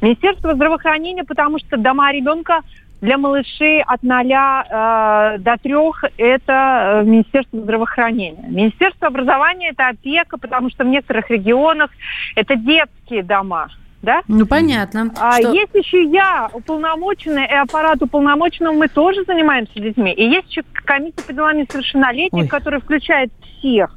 Министерство 0.00 0.54
здравоохранения, 0.54 1.24
потому 1.24 1.58
что 1.58 1.76
дома 1.76 2.10
ребенка 2.12 2.62
Для 3.06 3.18
малышей 3.18 3.82
от 3.82 4.02
0 4.02 4.32
э, 4.32 5.38
до 5.38 5.56
3 5.62 5.74
это 6.16 6.52
э, 6.52 7.04
Министерство 7.04 7.60
здравоохранения. 7.60 8.48
Министерство 8.48 9.06
образования 9.06 9.68
это 9.68 9.86
опека, 9.86 10.38
потому 10.38 10.70
что 10.70 10.82
в 10.82 10.88
некоторых 10.88 11.30
регионах 11.30 11.90
это 12.34 12.56
детские 12.56 13.22
дома 13.22 13.68
да? 14.02 14.22
Ну, 14.28 14.44
понятно. 14.46 15.12
А 15.18 15.38
что... 15.38 15.52
есть 15.52 15.74
еще 15.74 16.04
я, 16.04 16.48
уполномоченный, 16.52 17.44
и 17.44 17.54
аппарат 17.54 18.02
уполномоченного, 18.02 18.72
мы 18.74 18.88
тоже 18.88 19.24
занимаемся 19.24 19.80
детьми. 19.80 20.12
И 20.12 20.24
есть 20.24 20.50
еще 20.50 20.62
комиссия 20.84 21.22
по 21.26 21.32
делам 21.32 21.58
несовершеннолетних, 21.58 22.42
Ой. 22.42 22.48
которая 22.48 22.80
включает 22.80 23.30
всех. 23.58 23.90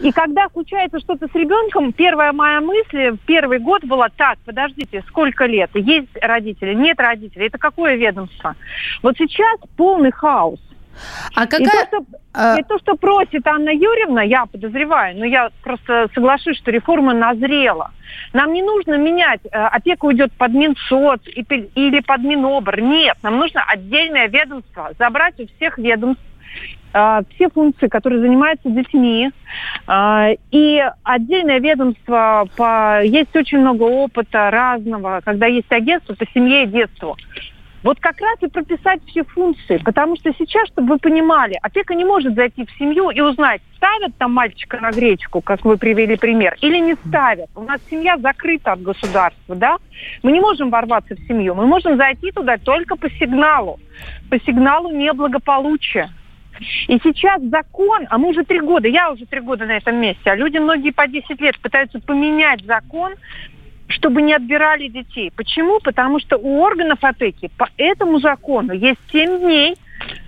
И 0.00 0.12
когда 0.12 0.48
случается 0.50 1.00
что-то 1.00 1.28
с 1.28 1.34
ребенком, 1.34 1.92
первая 1.92 2.32
моя 2.32 2.60
мысль 2.60 3.10
в 3.10 3.18
первый 3.18 3.58
год 3.58 3.84
была, 3.84 4.08
так, 4.08 4.38
подождите, 4.44 5.02
сколько 5.08 5.46
лет? 5.46 5.70
Есть 5.74 6.10
родители, 6.20 6.74
нет 6.74 6.98
родителей. 6.98 7.46
Это 7.46 7.58
какое 7.58 7.96
ведомство? 7.96 8.56
Вот 9.02 9.16
сейчас 9.16 9.58
полный 9.76 10.12
хаос. 10.12 10.60
А 11.34 11.46
какая... 11.46 11.60
и, 11.60 11.66
то, 11.66 11.86
что, 11.86 12.06
а... 12.32 12.58
и 12.58 12.62
то, 12.62 12.78
что 12.78 12.96
просит 12.96 13.46
Анна 13.46 13.70
Юрьевна, 13.70 14.22
я 14.22 14.46
подозреваю, 14.46 15.16
но 15.18 15.24
я 15.24 15.50
просто 15.62 16.08
соглашусь, 16.14 16.56
что 16.56 16.70
реформа 16.70 17.12
назрела. 17.12 17.90
Нам 18.32 18.52
не 18.52 18.62
нужно 18.62 18.96
менять, 18.96 19.40
э, 19.44 19.48
опека 19.50 20.06
уйдет 20.06 20.32
под 20.32 20.52
Минсоц 20.52 21.20
или 21.26 22.00
под 22.00 22.20
Минобр. 22.22 22.80
Нет, 22.80 23.18
нам 23.22 23.38
нужно 23.38 23.62
отдельное 23.68 24.28
ведомство, 24.28 24.92
забрать 24.98 25.38
у 25.38 25.46
всех 25.46 25.76
ведомств 25.78 26.22
все 27.34 27.48
функции, 27.50 27.88
которые 27.88 28.20
занимаются 28.20 28.70
детьми. 28.70 29.30
Э, 29.86 30.34
и 30.50 30.82
отдельное 31.02 31.58
ведомство, 31.58 32.48
по... 32.56 33.02
есть 33.02 33.34
очень 33.34 33.58
много 33.58 33.82
опыта 33.82 34.50
разного, 34.50 35.20
когда 35.24 35.46
есть 35.46 35.70
агентство 35.70 36.14
по 36.14 36.26
семье 36.32 36.64
и 36.64 36.66
детству. 36.66 37.16
Вот 37.86 38.00
как 38.00 38.20
раз 38.20 38.38
и 38.40 38.48
прописать 38.48 39.00
все 39.06 39.22
функции, 39.22 39.76
потому 39.76 40.16
что 40.16 40.32
сейчас, 40.36 40.66
чтобы 40.66 40.94
вы 40.94 40.98
понимали, 40.98 41.56
опека 41.62 41.94
не 41.94 42.04
может 42.04 42.34
зайти 42.34 42.66
в 42.66 42.70
семью 42.78 43.10
и 43.10 43.20
узнать, 43.20 43.60
ставят 43.76 44.16
там 44.16 44.32
мальчика 44.32 44.78
на 44.80 44.90
гречку, 44.90 45.40
как 45.40 45.64
вы 45.64 45.76
привели 45.76 46.16
пример, 46.16 46.56
или 46.62 46.78
не 46.78 46.94
ставят. 47.06 47.48
У 47.54 47.62
нас 47.62 47.80
семья 47.88 48.16
закрыта 48.18 48.72
от 48.72 48.82
государства, 48.82 49.54
да? 49.54 49.76
Мы 50.24 50.32
не 50.32 50.40
можем 50.40 50.70
ворваться 50.70 51.14
в 51.14 51.20
семью, 51.28 51.54
мы 51.54 51.66
можем 51.66 51.96
зайти 51.96 52.32
туда 52.32 52.56
только 52.58 52.96
по 52.96 53.08
сигналу, 53.08 53.78
по 54.30 54.40
сигналу 54.40 54.90
неблагополучия. 54.90 56.10
И 56.88 56.98
сейчас 57.02 57.42
закон, 57.42 58.06
а 58.10 58.18
мы 58.18 58.28
уже 58.28 58.44
три 58.44 58.60
года, 58.60 58.88
я 58.88 59.10
уже 59.10 59.26
три 59.26 59.40
года 59.40 59.66
на 59.66 59.76
этом 59.76 59.96
месте, 59.96 60.30
а 60.30 60.36
люди 60.36 60.58
многие 60.58 60.90
по 60.90 61.06
10 61.06 61.40
лет 61.40 61.58
пытаются 61.60 62.00
поменять 62.00 62.64
закон, 62.64 63.14
чтобы 63.88 64.22
не 64.22 64.34
отбирали 64.34 64.88
детей. 64.88 65.32
Почему? 65.34 65.80
Потому 65.80 66.18
что 66.18 66.36
у 66.36 66.60
органов 66.60 66.98
опеки 67.02 67.50
по 67.56 67.68
этому 67.76 68.18
закону 68.20 68.72
есть 68.72 69.00
7 69.12 69.40
дней 69.40 69.76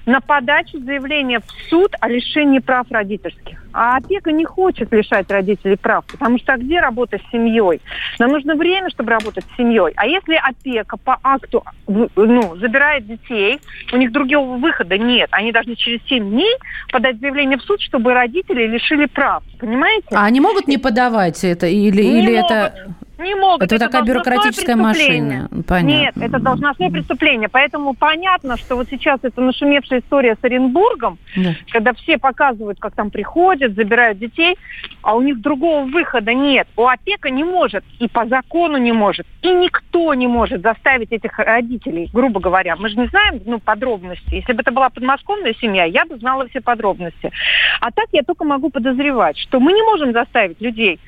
на 0.06 0.20
подачу 0.20 0.78
заявления 0.80 1.40
в 1.40 1.68
суд 1.68 1.94
о 2.00 2.08
лишении 2.08 2.60
прав 2.60 2.86
родительских. 2.90 3.62
А 3.72 3.98
опека 3.98 4.32
не 4.32 4.44
хочет 4.44 4.90
лишать 4.92 5.30
родителей 5.30 5.76
прав, 5.76 6.04
потому 6.06 6.38
что 6.38 6.54
а 6.54 6.56
где 6.56 6.80
работа 6.80 7.18
с 7.18 7.30
семьей? 7.30 7.80
Нам 8.18 8.30
нужно 8.30 8.54
время, 8.54 8.88
чтобы 8.90 9.10
работать 9.10 9.44
с 9.44 9.56
семьей. 9.56 9.92
А 9.96 10.06
если 10.06 10.34
опека 10.34 10.96
по 10.96 11.18
акту 11.22 11.62
ну, 11.86 12.56
забирает 12.56 13.06
детей, 13.06 13.60
у 13.92 13.96
них 13.98 14.10
другого 14.10 14.56
выхода 14.56 14.96
нет. 14.96 15.28
Они 15.32 15.52
должны 15.52 15.76
через 15.76 16.02
7 16.08 16.30
дней 16.30 16.54
подать 16.90 17.20
заявление 17.20 17.58
в 17.58 17.62
суд, 17.62 17.80
чтобы 17.82 18.14
родители 18.14 18.66
лишили 18.66 19.06
прав. 19.06 19.42
Понимаете? 19.60 20.08
А 20.12 20.24
они 20.24 20.40
могут 20.40 20.68
не 20.68 20.78
подавать 20.78 21.44
это? 21.44 21.66
Или, 21.66 22.02
не 22.02 22.20
или 22.20 22.36
могут. 22.36 22.50
это... 22.50 22.94
Не 23.18 23.34
могут. 23.34 23.62
Это, 23.62 23.74
это 23.74 23.86
такая 23.86 24.02
бюрократическая 24.02 24.76
машина. 24.76 25.48
Понятно. 25.66 25.88
Нет, 25.88 26.14
это 26.16 26.38
должностное 26.38 26.90
преступление. 26.90 27.48
Поэтому 27.48 27.94
понятно, 27.94 28.56
что 28.56 28.76
вот 28.76 28.88
сейчас 28.90 29.18
это 29.22 29.40
нашумевшая 29.40 30.00
история 30.00 30.36
с 30.40 30.44
Оренбургом, 30.44 31.18
да. 31.36 31.54
когда 31.70 31.92
все 31.94 32.18
показывают, 32.18 32.78
как 32.78 32.94
там 32.94 33.10
приходят, 33.10 33.74
забирают 33.74 34.18
детей, 34.18 34.56
а 35.02 35.16
у 35.16 35.22
них 35.22 35.40
другого 35.40 35.84
выхода 35.84 36.32
нет. 36.32 36.68
У 36.76 36.86
опека 36.86 37.30
не 37.30 37.42
может, 37.42 37.84
и 37.98 38.08
по 38.08 38.26
закону 38.26 38.76
не 38.78 38.92
может, 38.92 39.26
и 39.42 39.50
никто 39.52 40.14
не 40.14 40.28
может 40.28 40.62
заставить 40.62 41.10
этих 41.10 41.38
родителей, 41.38 42.08
грубо 42.12 42.40
говоря. 42.40 42.76
Мы 42.76 42.88
же 42.88 42.96
не 42.96 43.06
знаем 43.08 43.40
ну, 43.44 43.58
подробности. 43.58 44.34
Если 44.34 44.52
бы 44.52 44.62
это 44.62 44.70
была 44.70 44.90
подмосковная 44.90 45.54
семья, 45.54 45.84
я 45.84 46.04
бы 46.04 46.18
знала 46.18 46.46
все 46.48 46.60
подробности. 46.60 47.32
А 47.80 47.90
так 47.90 48.06
я 48.12 48.22
только 48.22 48.44
могу 48.44 48.70
подозревать, 48.70 49.36
что 49.38 49.58
мы 49.58 49.72
не 49.72 49.82
можем 49.82 50.12
заставить 50.12 50.60
людей 50.60 51.00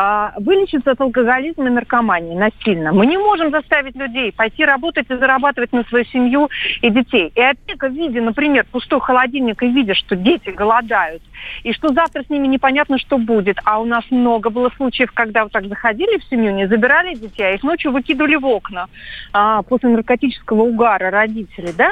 а, 0.00 0.32
вылечиться 0.36 0.92
от 0.92 1.00
алкоголизма 1.00 1.66
и 1.66 1.70
наркомании 1.70 2.36
насильно. 2.36 2.92
Мы 2.92 3.04
не 3.04 3.18
можем 3.18 3.50
заставить 3.50 3.96
людей 3.96 4.30
пойти 4.30 4.64
работать 4.64 5.10
и 5.10 5.16
зарабатывать 5.16 5.72
на 5.72 5.82
свою 5.82 6.04
семью 6.04 6.48
и 6.82 6.88
детей. 6.88 7.32
И 7.34 7.40
опека, 7.40 7.88
видя, 7.88 8.22
например, 8.22 8.64
пустой 8.70 9.00
холодильник 9.00 9.60
и 9.60 9.66
видя, 9.66 9.96
что 9.96 10.14
дети 10.14 10.50
голодают, 10.50 11.20
и 11.64 11.72
что 11.72 11.92
завтра 11.92 12.22
с 12.22 12.30
ними 12.30 12.46
непонятно, 12.46 12.96
что 12.98 13.18
будет. 13.18 13.58
А 13.64 13.80
у 13.80 13.86
нас 13.86 14.04
много 14.10 14.50
было 14.50 14.70
случаев, 14.76 15.10
когда 15.12 15.42
вот 15.42 15.50
так 15.50 15.66
заходили 15.66 16.18
в 16.18 16.24
семью, 16.26 16.54
не 16.54 16.68
забирали 16.68 17.16
детей, 17.16 17.48
а 17.48 17.54
их 17.54 17.64
ночью 17.64 17.90
выкидывали 17.90 18.36
в 18.36 18.46
окна 18.46 18.86
а, 19.32 19.62
после 19.62 19.88
наркотического 19.88 20.62
угара 20.62 21.10
родители, 21.10 21.72
да? 21.76 21.90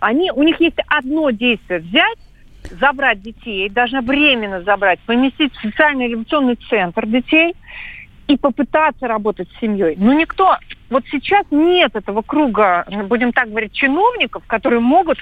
Они, 0.00 0.30
у 0.30 0.42
них 0.42 0.60
есть 0.60 0.76
одно 0.88 1.30
действие– 1.30 1.80
взять 1.80 2.18
забрать 2.70 3.22
детей, 3.22 3.68
даже 3.68 4.00
временно 4.00 4.62
забрать, 4.62 5.00
поместить 5.00 5.54
в 5.54 5.62
социальный 5.62 6.08
революционный 6.08 6.56
центр 6.68 7.06
детей 7.06 7.54
и 8.26 8.36
попытаться 8.36 9.06
работать 9.06 9.48
с 9.50 9.60
семьей. 9.60 9.94
Но 9.98 10.12
никто 10.12 10.56
вот 10.90 11.04
сейчас 11.10 11.44
нет 11.50 11.94
этого 11.94 12.22
круга, 12.22 12.84
будем 13.08 13.32
так 13.32 13.48
говорить, 13.48 13.72
чиновников, 13.72 14.44
которые 14.46 14.80
могут 14.80 15.18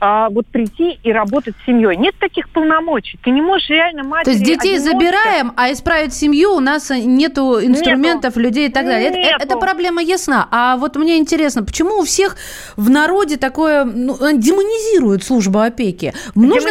а, 0.00 0.28
вот 0.30 0.46
прийти 0.46 0.98
и 1.02 1.12
работать 1.12 1.56
с 1.60 1.66
семьей. 1.66 1.96
Нет 1.96 2.14
таких 2.20 2.48
полномочий. 2.50 3.18
Ты 3.24 3.30
не 3.30 3.42
можешь 3.42 3.68
реально 3.68 4.04
матери... 4.04 4.24
То 4.24 4.30
есть 4.30 4.44
детей 4.44 4.76
одиночка... 4.76 4.92
забираем, 4.92 5.52
а 5.56 5.72
исправить 5.72 6.14
семью 6.14 6.54
у 6.54 6.60
нас 6.60 6.90
нету 6.90 7.58
инструментов, 7.60 8.36
нету. 8.36 8.40
людей 8.40 8.68
и 8.68 8.72
так 8.72 8.86
далее. 8.86 9.10
Нету. 9.10 9.34
Это, 9.34 9.44
эта 9.44 9.56
проблема 9.56 10.02
ясна. 10.02 10.46
А 10.52 10.76
вот 10.76 10.94
мне 10.96 11.18
интересно, 11.18 11.64
почему 11.64 11.98
у 11.98 12.04
всех 12.04 12.36
в 12.76 12.88
народе 12.88 13.38
такое 13.38 13.84
ну, 13.84 14.14
демонизируют 14.14 15.24
службу 15.24 15.58
опеки? 15.58 16.12
Нужно, 16.36 16.70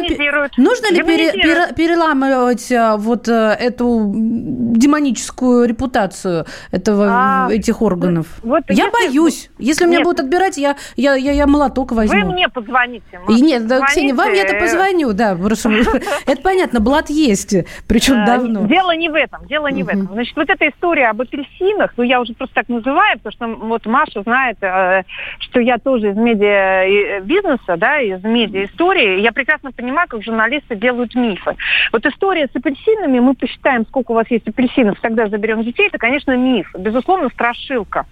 нужно 0.58 0.94
ли 0.94 1.04
пере, 1.04 1.34
пере, 1.34 1.68
переламывать 1.76 2.72
а, 2.72 2.96
вот 2.96 3.28
э, 3.28 3.58
эту 3.60 4.14
демоническую 4.16 5.68
репутацию 5.78 6.46
этого, 6.72 7.08
а, 7.10 7.48
этих 7.52 7.82
органов? 7.82 8.28
Вот 8.44 8.64
я 8.70 8.86
если... 8.86 8.92
боюсь. 8.92 9.50
Если 9.60 9.84
нет. 9.86 9.92
меня 9.92 10.04
будут 10.04 10.22
отбирать, 10.22 10.58
я, 10.58 10.76
я, 10.96 11.16
я, 11.16 11.32
я 11.32 11.48
молоток 11.48 11.92
возьму. 11.92 12.20
Вы 12.20 12.34
мне 12.34 12.50
позвоните. 12.50 13.20
И 13.30 13.42
нет, 13.42 13.68
да, 13.68 13.82
Ксения, 13.82 14.14
вам 14.14 14.34
я-то 14.34 14.56
позвоню, 14.56 15.14
да. 15.14 15.38
Это 16.26 16.42
понятно, 16.42 16.80
блат 16.80 17.10
есть, 17.10 17.56
причем 17.88 18.24
э, 18.24 18.26
давно. 18.26 18.68
Дело 18.68 18.96
не 18.96 19.10
в 19.10 19.16
этом, 19.16 19.46
дело 19.48 19.68
не 19.68 19.84
в 19.84 19.88
этом. 19.88 20.10
Значит, 20.12 20.36
вот 20.36 20.50
эта 20.50 20.70
история 20.70 21.10
об 21.10 21.22
апельсинах, 21.22 21.94
ну, 21.98 22.04
я 22.04 22.20
уже 22.22 22.34
просто 22.34 22.56
так 22.56 22.70
называю, 22.70 23.20
потому 23.20 23.34
что 23.34 23.66
вот 23.66 23.86
Маша 23.86 24.22
знает, 24.24 24.58
э, 24.62 25.04
что 25.40 25.60
я 25.60 25.78
тоже 25.78 26.12
из 26.12 26.18
медиа-бизнеса, 26.18 27.78
да, 27.78 28.00
из 28.00 28.24
медиа-истории. 28.24 29.22
Я 29.22 29.32
прекрасно 29.32 29.72
понимаю, 29.72 30.08
как 30.08 30.24
журналисты 30.24 30.76
делают 30.76 31.16
мифы. 31.16 31.56
Вот 31.92 32.06
история 32.06 32.48
с 32.52 32.56
апельсинами, 32.56 33.20
мы 33.20 33.34
посчитаем, 33.34 33.86
сколько 33.86 34.12
у 34.12 34.16
вас 34.16 34.28
есть 34.30 34.48
апельсинов, 34.48 35.00
тогда 35.02 35.28
заберем 35.28 35.64
детей, 35.68 35.88
это, 35.88 35.98
конечно, 35.98 36.36
миф. 36.36 36.70
Безусловно, 36.78 37.30
страшилка. 37.30 38.06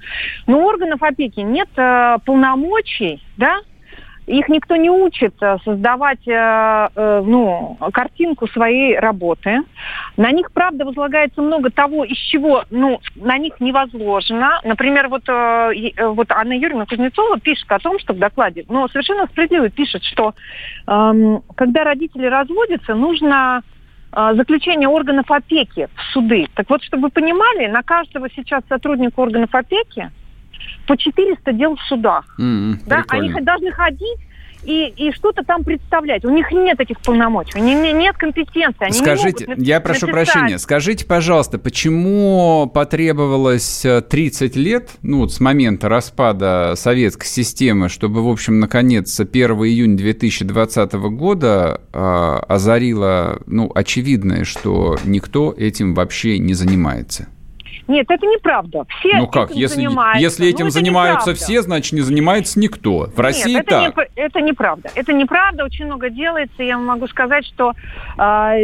Но 0.47 0.59
у 0.59 0.65
органов 0.65 1.01
опеки 1.01 1.39
нет 1.39 1.69
э, 1.77 2.17
полномочий, 2.25 3.21
да, 3.37 3.59
их 4.27 4.49
никто 4.49 4.75
не 4.75 4.89
учит 4.89 5.35
э, 5.41 5.57
создавать 5.63 6.27
э, 6.27 6.89
э, 6.95 7.23
ну, 7.25 7.77
картинку 7.93 8.47
своей 8.47 8.97
работы. 8.97 9.59
На 10.17 10.31
них, 10.31 10.51
правда, 10.51 10.85
возлагается 10.85 11.41
много 11.41 11.69
того, 11.69 12.03
из 12.03 12.17
чего 12.17 12.63
ну, 12.71 12.99
на 13.15 13.37
них 13.37 13.59
не 13.59 13.71
возложено. 13.71 14.59
Например, 14.63 15.09
вот, 15.09 15.23
вот 15.27 16.31
Анна 16.31 16.53
Юрьевна 16.53 16.85
Кузнецова 16.85 17.39
пишет 17.39 17.71
о 17.71 17.79
том, 17.79 17.99
что 17.99 18.13
в 18.13 18.17
докладе, 18.17 18.65
но 18.67 18.87
совершенно 18.87 19.27
справедливо 19.27 19.69
пишет, 19.69 20.03
что 20.03 20.33
э, 20.87 21.39
когда 21.55 21.83
родители 21.83 22.25
разводятся, 22.25 22.95
нужно 22.95 23.61
заключение 24.15 24.87
органов 24.87 25.29
опеки 25.29 25.89
в 25.93 26.13
суды. 26.13 26.47
Так 26.55 26.69
вот, 26.69 26.81
чтобы 26.83 27.03
вы 27.03 27.09
понимали, 27.09 27.67
на 27.67 27.83
каждого 27.83 28.29
сейчас 28.29 28.63
сотрудника 28.69 29.19
органов 29.19 29.53
опеки 29.53 30.09
по 30.87 30.97
400 30.97 31.51
дел 31.53 31.75
в 31.75 31.81
судах. 31.81 32.25
Mm-hmm, 32.39 32.73
да? 32.87 33.03
Они 33.09 33.29
должны 33.41 33.71
ходить 33.71 34.19
и, 34.65 34.87
и 34.87 35.11
что-то 35.11 35.43
там 35.43 35.63
представлять. 35.63 36.25
У 36.25 36.29
них 36.29 36.51
нет 36.51 36.79
этих 36.79 36.99
полномочий, 37.01 37.59
у 37.59 37.63
них 37.63 37.77
нет 37.93 38.17
компетенции. 38.17 38.85
Они 38.85 38.93
скажите, 38.93 39.45
не 39.57 39.65
я 39.65 39.79
прошу 39.79 40.07
написать. 40.07 40.33
прощения, 40.33 40.59
скажите, 40.59 41.05
пожалуйста, 41.05 41.59
почему 41.59 42.69
потребовалось 42.73 43.85
30 44.09 44.55
э, 44.55 44.59
лет, 44.59 44.91
ну, 45.01 45.19
вот 45.19 45.33
с 45.33 45.39
момента 45.39 45.89
распада 45.89 46.73
советской 46.75 47.27
системы, 47.27 47.89
чтобы, 47.89 48.23
в 48.23 48.29
общем, 48.29 48.59
наконец, 48.59 49.19
1 49.19 49.51
июня 49.51 49.97
2020 49.97 50.93
года 50.93 51.81
э, 51.93 52.39
озарило, 52.47 53.39
ну, 53.45 53.71
очевидное, 53.73 54.43
что 54.43 54.97
никто 55.05 55.53
этим 55.55 55.93
вообще 55.93 56.39
не 56.39 56.53
занимается? 56.53 57.27
Нет, 57.87 58.09
это 58.09 58.25
неправда. 58.25 58.85
Все 58.99 59.17
ну 59.17 59.27
как, 59.27 59.51
этим 59.51 59.59
если, 59.59 59.75
занимаются. 59.75 60.21
если 60.21 60.47
этим 60.47 60.65
ну, 60.65 60.71
занимаются 60.71 61.29
неправда. 61.31 61.43
все, 61.45 61.61
значит 61.61 61.93
не 61.93 62.01
занимается 62.01 62.59
никто. 62.59 63.09
В 63.15 63.19
России 63.19 63.53
Нет, 63.53 63.67
это, 63.67 63.91
так. 63.91 63.97
Не, 63.97 64.23
это 64.23 64.41
неправда. 64.41 64.89
Это 64.95 65.13
неправда, 65.13 65.65
очень 65.65 65.85
много 65.85 66.09
делается. 66.09 66.63
Я 66.63 66.77
могу 66.77 67.07
сказать, 67.07 67.45
что 67.45 67.73
э, 68.17 68.21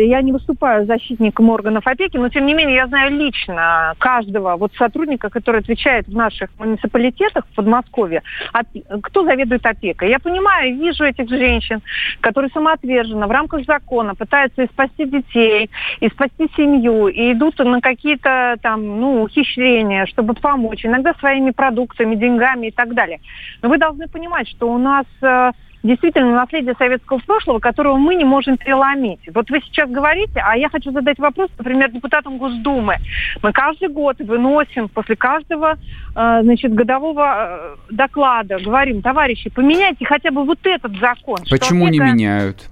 я 0.07 0.21
не 0.21 0.31
выступаю 0.31 0.85
защитником 0.85 1.49
органов 1.49 1.85
опеки, 1.85 2.17
но 2.17 2.29
тем 2.29 2.45
не 2.45 2.53
менее 2.53 2.77
я 2.77 2.87
знаю 2.87 3.11
лично 3.11 3.93
каждого 3.99 4.55
вот 4.57 4.73
сотрудника, 4.75 5.29
который 5.29 5.61
отвечает 5.61 6.07
в 6.07 6.15
наших 6.15 6.49
муниципалитетах 6.57 7.45
в 7.45 7.55
Подмосковье, 7.55 8.23
опе- 8.53 8.83
кто 9.01 9.23
заведует 9.23 9.65
опекой. 9.65 10.09
Я 10.09 10.19
понимаю, 10.19 10.75
вижу 10.75 11.03
этих 11.03 11.29
женщин, 11.29 11.81
которые 12.21 12.49
самоотверженно 12.51 13.27
в 13.27 13.31
рамках 13.31 13.65
закона 13.65 14.15
пытаются 14.15 14.63
и 14.63 14.67
спасти 14.67 15.05
детей, 15.05 15.69
и 15.99 16.09
спасти 16.09 16.49
семью, 16.55 17.07
и 17.07 17.33
идут 17.33 17.59
на 17.59 17.81
какие-то 17.81 18.57
там, 18.61 18.99
ну, 18.99 19.10
ухищрения, 19.19 20.05
чтобы 20.05 20.33
помочь, 20.33 20.85
иногда 20.85 21.13
своими 21.15 21.51
продуктами, 21.51 22.15
деньгами 22.15 22.67
и 22.67 22.71
так 22.71 22.93
далее. 22.93 23.19
Но 23.61 23.69
вы 23.69 23.77
должны 23.77 24.07
понимать, 24.07 24.47
что 24.47 24.71
у 24.71 24.77
нас 24.77 25.05
э, 25.21 25.51
действительно 25.83 26.33
наследие 26.35 26.75
советского 26.77 27.19
прошлого, 27.19 27.59
которого 27.59 27.97
мы 27.97 28.15
не 28.15 28.23
можем 28.23 28.57
переломить. 28.57 29.19
Вот 29.33 29.49
вы 29.49 29.61
сейчас 29.61 29.89
говорите, 29.89 30.41
а 30.45 30.55
я 30.57 30.69
хочу 30.69 30.91
задать 30.91 31.17
вопрос, 31.19 31.49
например, 31.57 31.91
депутатам 31.91 32.37
Госдумы. 32.37 32.97
Мы 33.41 33.51
каждый 33.51 33.89
год 33.89 34.17
выносим 34.19 34.89
после 34.89 35.15
каждого 35.15 35.77
э, 36.15 36.39
значит, 36.43 36.73
годового 36.73 37.75
э, 37.89 37.93
доклада, 37.93 38.59
говорим, 38.59 39.01
товарищи, 39.01 39.49
поменяйте 39.49 40.05
хотя 40.05 40.31
бы 40.31 40.43
вот 40.43 40.59
этот 40.63 40.95
закон. 40.99 41.39
Почему 41.49 41.87
не 41.87 41.99
опека- 41.99 42.13
меняют? 42.13 42.67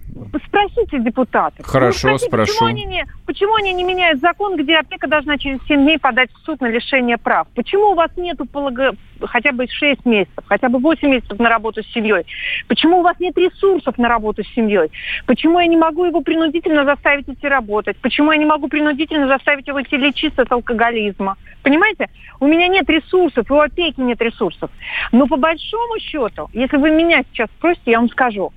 Спросите 0.47 0.99
депутатов. 0.99 1.65
Хорошо, 1.65 2.09
Ну, 2.09 2.17
спросите, 2.17 2.29
спрошу. 2.29 2.51
Почему 2.53 2.67
они, 2.69 2.85
не, 2.85 3.05
почему 3.25 3.55
они 3.55 3.73
не 3.73 3.83
меняют 3.83 4.19
закон, 4.19 4.57
где 4.57 4.77
опека 4.77 5.07
должна 5.07 5.37
через 5.37 5.59
7 5.67 5.83
дней 5.83 5.99
подать 5.99 6.31
в 6.33 6.37
суд 6.45 6.59
на 6.61 6.67
лишение 6.67 7.17
прав? 7.17 7.47
Почему 7.55 7.91
у 7.91 7.93
вас 7.95 8.09
нету 8.17 8.45
полого- 8.45 8.95
хотя 9.21 9.51
бы 9.51 9.67
6 9.69 10.05
месяцев, 10.05 10.43
хотя 10.47 10.67
бы 10.69 10.79
8 10.79 11.09
месяцев 11.09 11.37
на 11.39 11.47
работу 11.49 11.83
с 11.83 11.87
семьей? 11.93 12.23
Почему 12.67 12.98
у 12.99 13.03
вас 13.03 13.19
нет 13.19 13.37
ресурсов 13.37 13.97
на 13.97 14.07
работу 14.07 14.43
с 14.43 14.53
семьей? 14.53 14.89
Почему 15.25 15.59
я 15.59 15.67
не 15.67 15.77
могу 15.77 16.05
его 16.05 16.21
принудительно 16.21 16.85
заставить 16.85 17.27
идти 17.27 17.47
работать? 17.47 17.97
Почему 17.97 18.31
я 18.31 18.37
не 18.37 18.45
могу 18.45 18.67
принудительно 18.67 19.27
заставить 19.27 19.67
его 19.67 19.81
идти 19.81 19.97
лечиться 19.97 20.43
от 20.43 20.51
алкоголизма? 20.51 21.37
Понимаете? 21.63 22.09
У 22.39 22.47
меня 22.47 22.67
нет 22.67 22.89
ресурсов, 22.89 23.49
у 23.49 23.59
опеки 23.59 23.99
нет 23.99 24.21
ресурсов. 24.21 24.69
Но 25.11 25.27
по 25.27 25.37
большому 25.37 25.99
счету, 25.99 26.49
если 26.53 26.77
вы 26.77 26.91
меня 26.91 27.23
сейчас 27.31 27.49
спросите, 27.57 27.91
я 27.91 27.99
вам 27.99 28.09
скажу, 28.09 28.51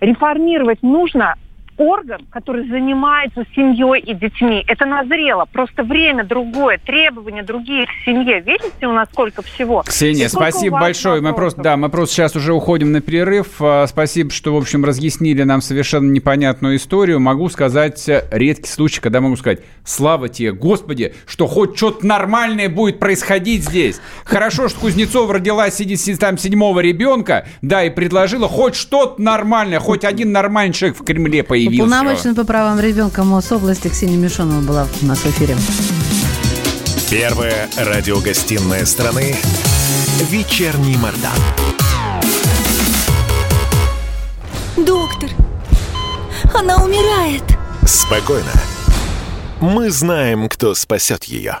реформировать 0.00 0.82
нужно 0.82 1.34
орган, 1.78 2.26
который 2.30 2.68
занимается 2.68 3.44
семьей 3.54 4.00
и 4.00 4.14
детьми. 4.14 4.64
Это 4.66 4.84
назрело. 4.84 5.46
Просто 5.50 5.84
время 5.84 6.24
другое, 6.24 6.78
требования 6.78 7.42
другие 7.42 7.86
к 7.86 7.90
семье. 8.04 8.40
Видите, 8.40 8.86
у 8.86 8.92
нас 8.92 9.08
сколько 9.10 9.42
всего? 9.42 9.82
Ксения, 9.82 10.26
И 10.26 10.28
сколько 10.28 10.50
спасибо 10.50 10.80
большое. 10.80 11.20
Мы 11.20 11.28
вопросов? 11.28 11.38
просто, 11.38 11.62
да, 11.62 11.76
мы 11.76 11.88
просто 11.88 12.14
сейчас 12.16 12.36
уже 12.36 12.52
уходим 12.52 12.92
на 12.92 13.00
перерыв. 13.00 13.60
А, 13.60 13.86
Спасибо, 13.86 14.30
что, 14.30 14.54
в 14.54 14.58
общем, 14.58 14.84
разъяснили 14.84 15.44
нам 15.44 15.60
совершенно 15.60 16.10
непонятную 16.10 16.76
историю. 16.76 17.20
Могу 17.20 17.48
сказать, 17.48 18.08
э, 18.08 18.24
редкий 18.30 18.68
случай, 18.68 19.00
когда 19.00 19.20
могу 19.20 19.36
сказать, 19.36 19.60
слава 19.84 20.28
тебе, 20.28 20.52
Господи, 20.52 21.14
что 21.26 21.46
хоть 21.46 21.76
что-то 21.76 22.06
нормальное 22.06 22.68
будет 22.68 22.98
происходить 22.98 23.64
здесь. 23.64 24.00
Хорошо, 24.24 24.68
что 24.68 24.80
Кузнецова 24.80 25.34
родила 25.34 25.68
там 26.18 26.38
седьмого 26.38 26.80
ребенка, 26.80 27.46
да, 27.62 27.84
и 27.84 27.90
предложила 27.90 28.48
хоть 28.48 28.74
что-то 28.74 29.20
нормальное, 29.20 29.78
хоть 29.78 30.04
один 30.04 30.32
нормальный 30.32 30.74
человек 30.74 30.98
в 30.98 31.04
Кремле 31.04 31.42
появился. 31.42 31.67
Уполномоченный 31.68 32.34
по 32.34 32.44
правам 32.44 32.80
ребенка 32.80 33.24
Мособласти 33.24 33.88
Ксения 33.88 34.16
Мишонова 34.16 34.60
была 34.60 34.86
у 35.02 35.06
нас 35.06 35.18
в 35.18 35.26
эфире. 35.26 35.56
Первая 37.10 37.68
радиогостинная 37.76 38.84
страны 38.84 39.36
«Вечерний 40.30 40.96
Мордан». 40.96 41.32
Доктор, 44.76 45.30
она 46.54 46.76
умирает. 46.84 47.42
Спокойно. 47.86 48.52
Мы 49.60 49.90
знаем, 49.90 50.48
кто 50.48 50.74
спасет 50.74 51.24
ее. 51.24 51.60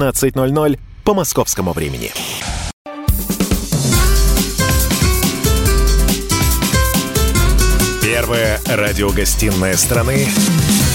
17.00 0.00 0.78
по 1.04 1.14
московскому 1.14 1.72
времени. 1.72 2.12
Первая 8.02 8.60
радиогостинная 8.66 9.76
страны 9.76 10.26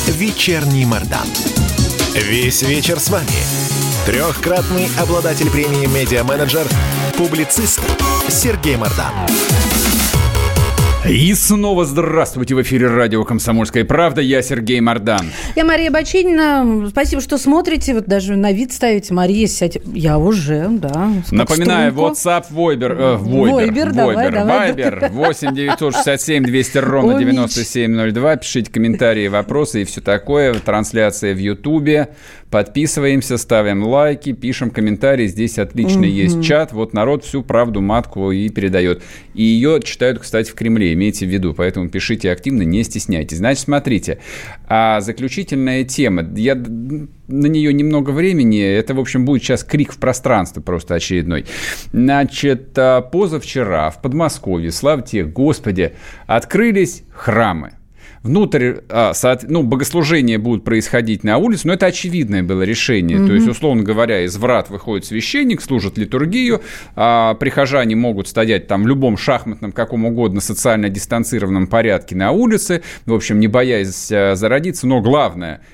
«Вечерний 0.08 0.86
Мордан». 0.86 1.28
Весь 2.14 2.62
вечер 2.62 3.00
с 3.00 3.10
вами. 3.10 3.28
Трехкратный 4.06 4.88
обладатель 5.00 5.50
премии 5.50 5.86
«Медиа-менеджер», 5.86 6.68
публицист 7.18 7.82
Сергей 8.30 8.78
Мордан. 8.78 9.14
И 11.08 11.36
снова 11.36 11.86
здравствуйте 11.86 12.56
в 12.56 12.62
эфире 12.64 12.88
радио 12.88 13.24
«Комсомольская 13.24 13.86
правда». 13.86 14.22
Я 14.22 14.42
Сергей 14.42 14.80
Мордан. 14.80 15.28
Я 15.56 15.64
Мария 15.64 15.92
Бачинина. 15.92 16.88
Спасибо, 16.90 17.22
что 17.22 17.38
смотрите. 17.38 17.94
Вот 17.94 18.06
даже 18.06 18.36
на 18.36 18.52
вид 18.52 18.74
ставите. 18.74 19.14
Мария, 19.14 19.46
сядь. 19.46 19.78
Я 19.86 20.18
уже, 20.18 20.68
да. 20.68 21.12
Напоминаю. 21.30 21.94
WhatsApp, 21.94 22.46
Viber, 22.50 22.96
э, 22.98 23.18
Viber, 23.22 23.68
Viber, 23.70 23.94
давай, 23.94 24.32
давай, 24.32 24.72
Viber, 24.72 25.10
8 25.12 25.54
967 25.54 26.44
200 26.44 26.78
ровно 26.80 27.14
Умнич. 27.14 27.54
9702. 27.54 28.36
Пишите 28.38 28.72
комментарии, 28.72 29.28
вопросы 29.28 29.84
и 29.84 29.86
все 29.86 30.02
такое. 30.02 30.56
Трансляция 30.56 31.36
в 31.36 31.38
Ютубе. 31.38 32.16
Подписываемся, 32.56 33.38
ставим 33.38 33.84
лайки, 33.84 34.32
пишем 34.32 34.70
комментарии. 34.70 35.28
Здесь 35.28 35.60
отлично 35.60 36.04
Мгм. 36.04 36.10
есть 36.10 36.42
чат. 36.42 36.72
Вот 36.72 36.94
народ 36.94 37.26
всю 37.26 37.44
правду 37.44 37.82
матку 37.82 38.32
и 38.32 38.48
передает. 38.48 39.04
И 39.34 39.44
ее 39.44 39.82
читают, 39.84 40.20
кстати, 40.20 40.52
в 40.52 40.54
Кремле, 40.54 40.94
имейте 40.94 41.26
в 41.26 41.30
виду. 41.30 41.54
Поэтому 41.54 41.90
пишите 41.90 42.32
активно, 42.32 42.62
не 42.62 42.82
стесняйтесь. 42.84 43.40
Значит, 43.40 43.66
смотрите. 43.66 44.20
А 44.70 45.02
заключительная 45.02 45.84
тема. 45.84 46.26
Я 46.38 46.56
на 46.56 47.48
нее 47.48 47.74
немного 47.74 48.12
времени. 48.12 48.62
Это, 48.62 48.94
в 48.94 49.02
общем, 49.02 49.26
будет 49.26 49.44
сейчас 49.44 49.66
крик 49.66 49.92
в 49.92 49.98
пространство 49.98 50.62
просто 50.62 50.96
очередной. 50.96 51.44
Значит, 51.92 52.70
а, 52.78 53.02
позавчера 53.02 53.90
в 53.90 54.02
Подмосковье, 54.02 54.72
славьте 54.72 55.26
Господи, 55.26 55.92
открылись 56.26 57.04
храмы. 57.12 57.74
Внутрь, 58.26 58.78
а, 58.90 59.12
соот- 59.12 59.46
ну, 59.48 59.62
богослужения 59.62 60.40
будут 60.40 60.64
происходить 60.64 61.24
на 61.24 61.38
улице, 61.38 61.68
но 61.68 61.74
это 61.74 61.86
очевидное 61.86 62.42
было 62.42 62.64
решение. 62.64 63.20
То 63.28 63.34
есть, 63.34 63.48
условно 63.48 63.84
говоря, 63.84 64.24
из 64.24 64.36
врат 64.36 64.72
выходит 64.72 65.06
священник, 65.06 65.62
служит 65.62 66.00
литургию, 66.00 66.64
а 66.96 67.36
прихожане 67.36 67.96
могут 67.96 68.28
стоять 68.28 68.66
там 68.66 68.84
в 68.84 68.88
любом 68.88 69.16
шахматном, 69.16 69.72
каком 69.72 70.06
угодно 70.06 70.42
социально 70.42 70.90
дистанцированном 70.90 71.68
порядке 71.68 72.16
на 72.16 72.32
улице, 72.32 72.82
в 73.06 73.14
общем, 73.14 73.40
не 73.40 73.48
боясь 73.48 74.12
а, 74.12 74.34
зародиться, 74.36 74.88
но 74.88 75.02
главное– 75.02 75.62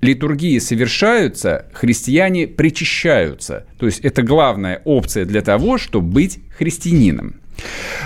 литургии 0.00 0.58
совершаются, 0.58 1.66
христиане 1.74 2.46
причащаются. 2.46 3.66
То 3.78 3.84
есть 3.84 4.00
это 4.00 4.22
главная 4.22 4.80
опция 4.86 5.26
для 5.26 5.42
того, 5.42 5.76
чтобы 5.76 6.08
быть 6.08 6.38
христианином. 6.56 7.40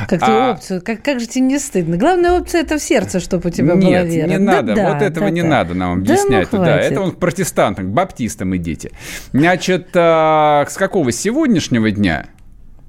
Как 0.08 0.22
А- 0.22 0.52
опцию? 0.52 0.82
Как, 0.82 1.02
как 1.02 1.20
же 1.20 1.26
тебе 1.26 1.44
не 1.44 1.58
стыдно? 1.58 1.96
Главная 1.96 2.32
опция 2.32 2.62
это 2.62 2.78
в 2.78 2.82
сердце, 2.82 3.20
чтобы 3.20 3.48
у 3.48 3.52
тебя 3.52 3.74
была 3.74 3.84
Нет, 3.90 4.06
вера. 4.06 4.26
не 4.28 4.38
Да, 4.38 4.52
надо, 4.62 4.74
да, 4.74 4.92
вот 4.92 5.02
этого 5.02 5.26
да, 5.26 5.30
не 5.30 5.42
да. 5.42 5.48
надо 5.48 5.74
нам 5.74 6.02
Да 6.04 6.12
ну 6.14 6.18
объяснять. 6.20 6.48
Да, 6.50 6.56
хватит. 6.58 6.92
это 6.92 7.00
он 7.00 7.12
к 7.12 7.18
протестантам, 7.18 7.86
к 7.86 7.88
баптистам 7.90 8.56
идите. 8.56 8.90
Значит, 9.32 9.88
а, 9.94 10.66
с 10.68 10.74
какого 10.76 11.12
сегодняшнего 11.12 11.90
дня? 11.90 12.26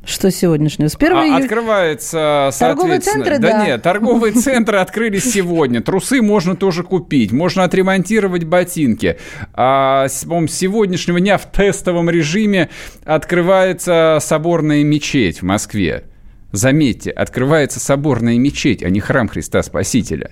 Что 0.08 0.30
сегодняшнего? 0.30 0.88
С 0.88 0.96
1 0.96 1.18
А, 1.18 1.26
июля? 1.26 1.44
Открывается, 1.44 2.52
Торговые 2.60 3.00
центры, 3.00 3.40
да. 3.40 3.52
да. 3.54 3.66
нет, 3.66 3.82
торговые 3.82 4.34
центры 4.36 4.78
открылись 4.78 5.24
сегодня. 5.34 5.82
Трусы 5.82 6.22
можно 6.22 6.56
тоже 6.56 6.84
купить. 6.84 7.32
Можно 7.32 7.64
отремонтировать 7.64 8.44
ботинки. 8.44 9.18
А, 9.56 10.08
с 10.08 10.22
сегодняшнего 10.22 11.20
дня 11.20 11.40
в 11.40 11.52
тестовом 11.52 12.08
режиме 12.12 12.70
открывается 13.04 14.20
соборная 14.22 14.84
мечеть 14.84 15.42
в 15.42 15.46
Москве. 15.46 16.04
Заметьте, 16.52 17.12
открывается 17.12 17.80
соборная 17.80 18.38
мечеть, 18.38 18.84
а 18.84 18.90
не 18.90 19.00
храм 19.00 19.28
Христа 19.28 19.62
Спасителя. 19.64 20.32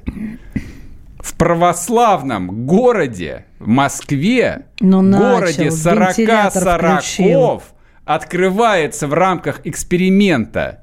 в 1.19 1.35
православном 1.35 2.65
городе, 2.65 3.45
Москве, 3.59 4.65
Ну, 4.81 5.01
начал, 5.01 5.39
городе 5.39 5.71
40 5.71 6.09
вентилятор 6.17 6.63
включил. 6.77 7.25
сороков, 7.25 7.63
открывается 8.05 9.07
в 9.07 9.13
рамках 9.13 9.61
эксперимента 9.63 10.82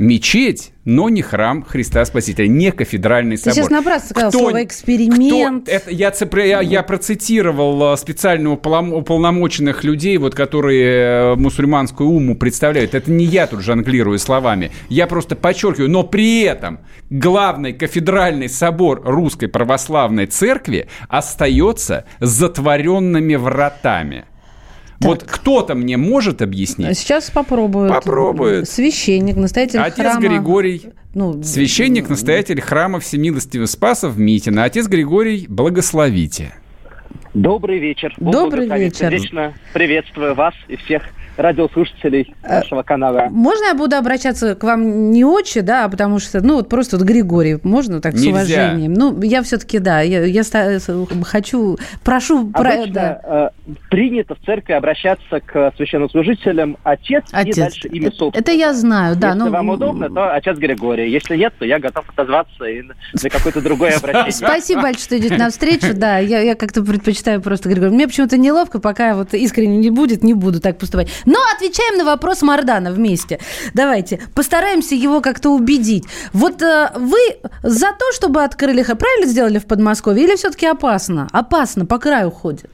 мечеть, 0.00 0.72
но 0.84 1.08
не 1.08 1.20
храм 1.22 1.62
Христа 1.62 2.04
Спасителя, 2.04 2.48
не 2.48 2.72
кафедральный 2.72 3.36
Ты 3.36 3.42
собор. 3.42 3.54
сейчас 3.54 3.70
напрасно 3.70 4.08
сказал 4.08 4.30
Кто- 4.30 4.38
слово 4.38 4.64
«эксперимент». 4.64 5.64
кто- 5.64 5.72
это, 5.72 5.90
я, 5.90 6.08
цепля- 6.10 6.46
я, 6.46 6.60
я 6.62 6.82
процитировал 6.82 7.92
э, 7.92 7.96
специально 7.98 8.50
уполномоченных 8.50 9.84
людей, 9.84 10.16
вот, 10.16 10.34
которые 10.34 11.34
э, 11.34 11.34
мусульманскую 11.36 12.08
уму 12.08 12.34
представляют. 12.34 12.94
Это 12.94 13.10
не 13.10 13.24
я 13.26 13.46
тут 13.46 13.60
жонглирую 13.60 14.18
словами. 14.18 14.72
Я 14.88 15.06
просто 15.06 15.36
подчеркиваю. 15.36 15.90
Но 15.90 16.02
при 16.02 16.40
этом 16.42 16.80
главный 17.10 17.72
кафедральный 17.74 18.48
собор 18.48 19.02
Русской 19.04 19.48
Православной 19.48 20.26
Церкви 20.26 20.88
остается 21.08 22.06
затворенными 22.20 23.34
вратами. 23.34 24.24
Вот 25.00 25.24
кто-то 25.24 25.74
мне 25.74 25.96
может 25.96 26.42
объяснить? 26.42 26.98
Сейчас 26.98 27.30
попробуют. 27.30 27.92
Попробуют. 27.92 28.68
Священник, 28.68 29.36
настоятель 29.36 29.80
Отец 29.80 29.96
храма. 29.96 30.20
Григорий, 30.20 30.82
Ну, 31.14 31.42
священник, 31.42 32.08
настоятель 32.08 32.60
храма 32.60 33.00
Всемилостивого 33.00 33.66
Спаса 33.66 34.08
в 34.08 34.18
Митино. 34.18 34.64
Отец 34.64 34.86
Григорий, 34.88 35.46
благословите. 35.48 36.54
Добрый 37.32 37.78
вечер. 37.78 38.14
Бог 38.18 38.32
Добрый 38.32 38.68
вечер. 38.68 39.10
Сердечно 39.10 39.54
приветствую 39.72 40.34
вас 40.34 40.54
и 40.68 40.76
всех 40.76 41.02
радиослушателей 41.36 42.34
нашего 42.42 42.82
канала. 42.82 43.28
Можно 43.30 43.66
я 43.66 43.74
буду 43.74 43.96
обращаться 43.96 44.54
к 44.54 44.62
вам 44.64 45.10
не 45.10 45.24
отче, 45.24 45.62
да, 45.62 45.84
а 45.84 45.88
потому 45.88 46.18
что, 46.18 46.40
ну, 46.40 46.56
вот 46.56 46.68
просто 46.68 46.96
вот 46.96 47.06
Григорий, 47.06 47.58
можно 47.62 48.00
так 48.00 48.16
с 48.16 48.20
Нельзя. 48.20 48.30
уважением? 48.30 48.94
Ну, 48.94 49.20
я 49.22 49.42
все-таки, 49.42 49.78
да, 49.78 50.00
я, 50.00 50.24
я 50.24 50.44
ста- 50.44 50.78
хочу, 51.24 51.78
прошу, 52.04 52.48
про- 52.48 52.70
Обычно 52.74 52.92
да. 52.94 53.20
э, 53.66 53.74
принято 53.90 54.34
в 54.34 54.44
церкви 54.44 54.72
обращаться 54.72 55.40
к 55.40 55.72
священнослужителям 55.76 56.76
отец, 56.84 57.24
и 57.32 57.36
Отец. 57.36 57.56
дальше 57.56 57.88
имя 57.88 58.10
собственное. 58.12 58.40
Это 58.42 58.52
я 58.52 58.74
знаю, 58.74 59.16
да. 59.16 59.28
Если 59.28 59.40
ну, 59.40 59.50
вам 59.50 59.68
удобно, 59.70 60.08
то 60.08 60.34
отец 60.34 60.56
Григорий. 60.58 61.10
Если 61.10 61.36
нет, 61.36 61.52
то 61.58 61.64
я 61.64 61.78
готов 61.78 62.08
отозваться 62.08 62.64
и 62.64 62.82
на 62.82 62.94
на 63.22 63.30
какое-то 63.30 63.60
другое 63.60 63.96
обращение. 63.96 64.32
Спасибо 64.32 64.82
большое, 64.82 65.04
что 65.04 65.18
идете 65.18 65.36
навстречу. 65.36 65.94
Да, 65.94 66.18
я, 66.18 66.40
я 66.40 66.54
как-то 66.54 66.82
предпочитаю 66.82 67.40
просто 67.40 67.68
Григорий. 67.68 67.92
Мне 67.92 68.06
почему-то 68.06 68.36
неловко, 68.36 68.80
пока 68.80 69.14
вот 69.14 69.34
искренне 69.34 69.78
не 69.78 69.90
будет, 69.90 70.22
не 70.22 70.34
буду 70.34 70.60
так 70.60 70.78
поступать. 70.78 71.08
Но 71.26 71.38
отвечаем 71.54 71.98
на 71.98 72.04
вопрос 72.04 72.42
Мардана 72.42 72.90
вместе. 72.92 73.38
Давайте, 73.74 74.20
постараемся 74.34 74.94
его 74.94 75.20
как-то 75.20 75.50
убедить. 75.50 76.04
Вот 76.32 76.62
э, 76.62 76.90
вы 76.96 77.18
за 77.62 77.88
то, 77.92 78.12
чтобы 78.14 78.42
открыли, 78.44 78.82
х- 78.82 78.94
правильно 78.94 79.26
сделали 79.26 79.58
в 79.58 79.66
Подмосковье, 79.66 80.24
или 80.24 80.36
все-таки 80.36 80.66
опасно? 80.66 81.28
Опасно, 81.32 81.86
по 81.86 81.98
краю 81.98 82.30
ходит. 82.30 82.70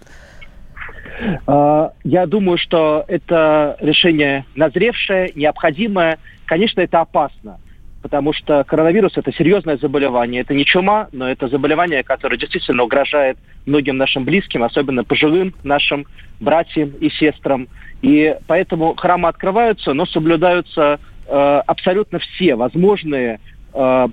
Э, 1.47 1.89
Я 2.05 2.27
думаю, 2.27 2.59
что 2.59 3.05
это 3.09 3.77
решение 3.81 4.45
назревшее, 4.55 5.33
необходимое. 5.35 6.19
Конечно, 6.47 6.81
это 6.81 7.01
опасно, 7.01 7.59
потому 8.03 8.33
что 8.33 8.63
коронавирус– 8.65 9.13
это 9.17 9.33
серьезное 9.33 9.79
заболевание. 9.79 10.43
Это 10.43 10.55
не 10.55 10.65
чума, 10.65 11.09
но 11.13 11.29
это 11.29 11.49
заболевание, 11.49 12.03
которое 12.05 12.37
действительно 12.37 12.85
угрожает 12.85 13.37
многим 13.65 13.97
нашим 13.97 14.25
близким, 14.25 14.63
особенно 14.63 15.03
пожилым 15.05 15.55
нашим 15.65 16.07
братьям 16.39 16.91
и 17.01 17.11
сестрам. 17.11 17.67
И 18.03 18.37
поэтому 18.47 18.95
храмы 18.95 19.29
открываются, 19.29 19.93
но 19.93 20.07
соблюдаются 20.07 21.01
э, 21.27 21.63
абсолютно 21.67 22.19
все 22.19 22.55
возможные 22.55 23.41
э, 23.73 24.09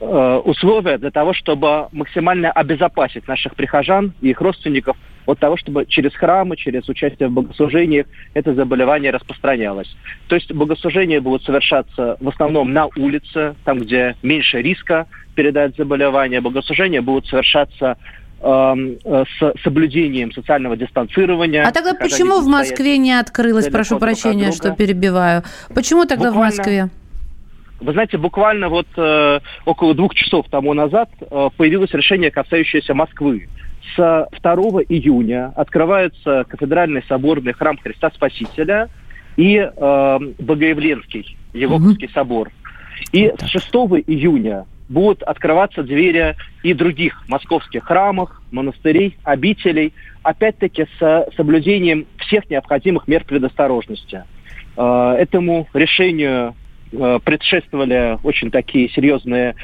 э, 0.00 0.40
условия 0.44 0.98
для 0.98 1.10
того, 1.10 1.32
чтобы 1.32 1.88
максимально 1.92 2.50
обезопасить 2.50 3.28
наших 3.28 3.54
прихожан 3.54 4.12
и 4.20 4.30
их 4.30 4.40
родственников 4.40 4.96
от 5.26 5.38
того, 5.38 5.56
чтобы 5.58 5.84
через 5.86 6.14
храмы, 6.14 6.56
через 6.56 6.88
участие 6.88 7.28
в 7.28 7.32
богослужениях 7.32 8.06
это 8.32 8.54
заболевание 8.54 9.10
распространялось. 9.10 9.94
То 10.26 10.36
есть 10.36 10.50
богослужения 10.52 11.20
будут 11.20 11.44
совершаться 11.44 12.16
в 12.18 12.28
основном 12.28 12.72
на 12.72 12.86
улице, 12.86 13.54
там, 13.64 13.78
где 13.78 14.16
меньше 14.22 14.62
риска 14.62 15.06
передать 15.34 15.76
заболевание. 15.76 16.40
Богослужения 16.40 17.02
будут 17.02 17.26
совершаться 17.26 17.98
с 18.40 19.62
соблюдением 19.64 20.32
социального 20.32 20.76
дистанцирования. 20.76 21.66
А 21.66 21.72
тогда 21.72 21.94
почему 21.94 22.40
в 22.40 22.46
Москве 22.46 22.96
не 22.98 23.12
открылось? 23.12 23.68
Прошу 23.68 23.98
прощения, 23.98 24.52
что 24.52 24.70
перебиваю. 24.70 25.42
Почему 25.74 26.04
тогда 26.04 26.30
в 26.30 26.34
Буквально 26.34 26.56
Москве? 26.56 26.88
Вы 27.80 27.92
знаете, 27.92 28.18
буквально 28.18 28.68
вот 28.68 28.88
э, 28.96 29.40
около 29.64 29.94
двух 29.94 30.14
часов 30.14 30.46
тому 30.50 30.74
назад 30.74 31.10
э, 31.20 31.48
появилось 31.56 31.92
решение, 31.92 32.30
касающееся 32.30 32.92
Москвы. 32.92 33.48
С 33.96 34.28
2 34.42 34.52
июня 34.88 35.52
открывается 35.54 36.44
кафедральный 36.48 37.04
соборный 37.08 37.52
храм 37.52 37.78
Христа 37.78 38.10
Спасителя 38.14 38.88
и 39.36 39.56
э, 39.58 40.18
Богоявленский, 40.40 41.36
Егоповский 41.52 42.10
собор. 42.12 42.50
И 43.12 43.32
с 43.38 43.46
6 43.46 43.66
июня 44.06 44.66
будут 44.88 45.22
открываться 45.22 45.82
двери 45.82 46.36
и 46.62 46.74
других 46.74 47.24
московских 47.28 47.84
храмов, 47.84 48.30
монастырей, 48.50 49.16
обителей, 49.24 49.92
опять-таки 50.22 50.86
с 50.98 51.26
соблюдением 51.36 52.06
всех 52.18 52.48
необходимых 52.50 53.06
мер 53.08 53.24
предосторожности. 53.24 54.24
Э, 54.76 55.16
Этому 55.18 55.68
решению 55.74 56.54
э, 56.92 57.18
предшествовали 57.24 58.18
очень 58.22 58.50
такие 58.50 58.88
серьезные 58.90 59.54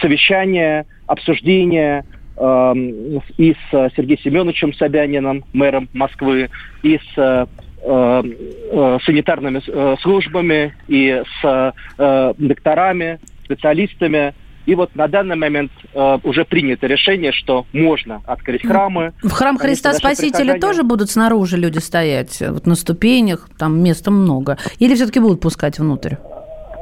совещания, 0.00 0.86
обсуждения 1.06 2.04
эм, 2.36 3.20
и 3.36 3.54
с 3.54 3.90
Сергеем 3.96 4.20
Семеновичем 4.20 4.74
Собяниным, 4.74 5.44
мэром 5.52 5.88
Москвы, 5.92 6.50
и 6.82 6.98
с 6.98 7.18
э, 7.18 7.46
э, 7.82 8.98
санитарными 9.04 9.60
э, 9.66 9.96
службами, 10.00 10.74
и 10.88 11.22
с 11.40 11.74
э, 11.98 12.34
докторами, 12.38 13.18
специалистами. 13.44 14.34
И 14.66 14.74
вот 14.74 14.94
на 14.94 15.08
данный 15.08 15.36
момент 15.36 15.72
э, 15.94 16.18
уже 16.22 16.44
принято 16.44 16.86
решение, 16.86 17.32
что 17.32 17.66
можно 17.72 18.22
открыть 18.26 18.66
храмы. 18.66 19.12
В 19.22 19.30
храм 19.30 19.58
Христа 19.58 19.94
Спасителя 19.94 20.54
прихожане- 20.54 20.60
тоже 20.60 20.82
будут 20.82 21.10
снаружи 21.10 21.56
люди 21.56 21.78
стоять, 21.78 22.40
вот 22.40 22.66
на 22.66 22.74
ступенях, 22.74 23.48
там 23.58 23.82
места 23.82 24.10
много. 24.10 24.58
Или 24.78 24.94
все-таки 24.94 25.20
будут 25.20 25.40
пускать 25.40 25.78
внутрь? 25.78 26.14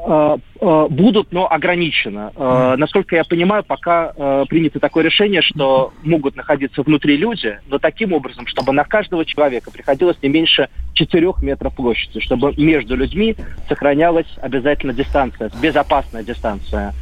э, 0.05 0.37
э, 0.61 0.87
будут, 0.89 1.31
но 1.31 1.51
ограниченно. 1.51 2.31
Э, 2.35 2.75
Насколько 2.77 3.15
я 3.15 3.23
понимаю, 3.23 3.63
пока 3.63 4.13
принято 4.49 4.79
такое 4.79 5.03
решение, 5.03 5.41
что 5.41 5.93
могут 6.03 6.35
находиться 6.35 6.81
внутри 6.81 7.17
люди, 7.17 7.59
но 7.67 7.77
таким 7.79 8.13
образом, 8.13 8.47
чтобы 8.47 8.71
на 8.71 8.83
каждого 8.83 9.25
человека 9.25 9.71
приходилось 9.71 10.17
не 10.21 10.29
меньше 10.29 10.69
4 10.93 11.33
метров 11.41 11.75
площади, 11.75 12.19
чтобы 12.19 12.53
между 12.57 12.95
людьми 12.95 13.35
сохранялась 13.67 14.27
обязательно 14.41 14.93
дистанция, 14.93 15.51
безопасная 15.61 16.23
дистанция. 16.23 16.93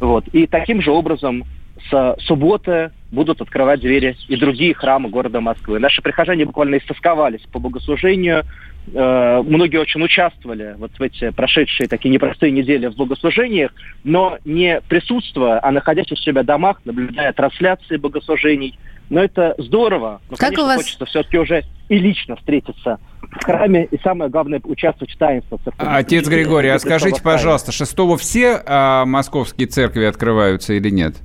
Вот. 0.00 0.26
И 0.28 0.46
таким 0.46 0.82
же 0.82 0.90
образом 0.90 1.44
с 1.90 2.16
субботы 2.20 2.90
будут 3.12 3.40
открывать 3.40 3.80
двери 3.80 4.16
и 4.28 4.36
другие 4.36 4.74
храмы 4.74 5.08
города 5.08 5.40
Москвы. 5.40 5.78
Наши 5.78 6.02
прихожане 6.02 6.44
буквально 6.44 6.78
истосковались 6.78 7.42
по 7.52 7.58
богослужению. 7.58 8.44
Э, 8.92 9.42
Многие 9.42 9.78
очень 9.78 10.02
участвовали 10.02 10.74
вот 10.78 10.92
в 10.98 11.02
эти 11.02 11.30
прошедшие 11.30 11.88
такие 11.88 12.10
непростые 12.10 12.50
недели 12.50 12.86
в 12.86 12.96
богослужениях, 12.96 13.72
но 14.04 14.38
не 14.44 14.80
присутствуя, 14.88 15.60
а 15.62 15.70
находясь 15.70 16.10
у 16.10 16.16
себя 16.16 16.42
в 16.42 16.46
домах, 16.46 16.80
наблюдая 16.84 17.32
трансляции 17.32 17.96
богослужений. 17.96 18.78
Но 19.08 19.22
это 19.22 19.54
здорово. 19.58 20.20
Но, 20.30 20.36
Как 20.36 20.48
конечно, 20.48 20.64
у 20.64 20.66
вас- 20.66 20.76
хочется 20.78 21.04
все-таки 21.06 21.38
уже 21.38 21.64
и 21.88 21.98
лично 21.98 22.36
встретиться 22.36 22.98
в 23.20 23.44
храме, 23.44 23.84
и 23.84 23.98
самое 24.02 24.30
главное, 24.30 24.60
участвовать 24.64 25.12
в 25.56 25.64
церковных 25.64 25.96
Отец 25.96 26.26
Григорий, 26.28 26.68
а 26.68 26.78
скажите, 26.78 27.22
пожалуйста, 27.22 27.72
шестого 27.72 28.16
все 28.16 28.60
а, 28.66 29.04
московские 29.04 29.68
церкви 29.68 30.04
открываются 30.04 30.74
или 30.74 30.90
нет? 30.90 31.16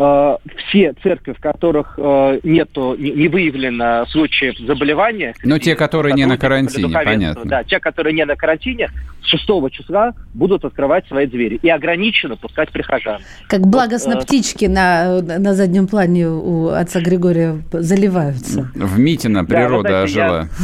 Э, 0.00 0.36
все 0.56 0.94
церкви, 1.02 1.32
в 1.32 1.40
которых 1.40 1.94
э, 1.98 2.40
нету, 2.42 2.96
не, 2.98 3.10
не 3.10 3.28
выявлено 3.28 4.06
случаев 4.06 4.56
заболевания. 4.58 5.34
Ну, 5.44 5.58
те, 5.58 5.76
которые 5.76 6.14
не 6.14 6.26
на 6.26 6.38
карантине, 6.38 6.92
понятно. 6.92 7.44
Да, 7.44 7.64
те, 7.64 7.78
которые 7.78 8.14
не 8.14 8.24
на 8.24 8.36
карантине, 8.36 8.88
с 9.22 9.26
6 9.26 9.44
числа 9.70 10.14
будут 10.32 10.64
открывать 10.64 11.06
свои 11.06 11.26
двери 11.26 11.58
и 11.62 11.68
ограниченно 11.68 12.36
пускать 12.36 12.70
прихожан. 12.70 13.20
Как 13.48 13.60
благостно 13.60 14.14
э, 14.14 14.20
птички 14.20 14.64
на, 14.64 15.20
на 15.20 15.54
заднем 15.54 15.86
плане 15.86 16.28
у 16.28 16.68
отца 16.68 17.00
Григория 17.00 17.62
заливаются. 17.72 18.70
В 18.74 18.98
Митино 18.98 19.44
Да, 19.46 19.54
природа 19.54 20.06
знаете, 20.06 20.20
ожила. 20.20 20.48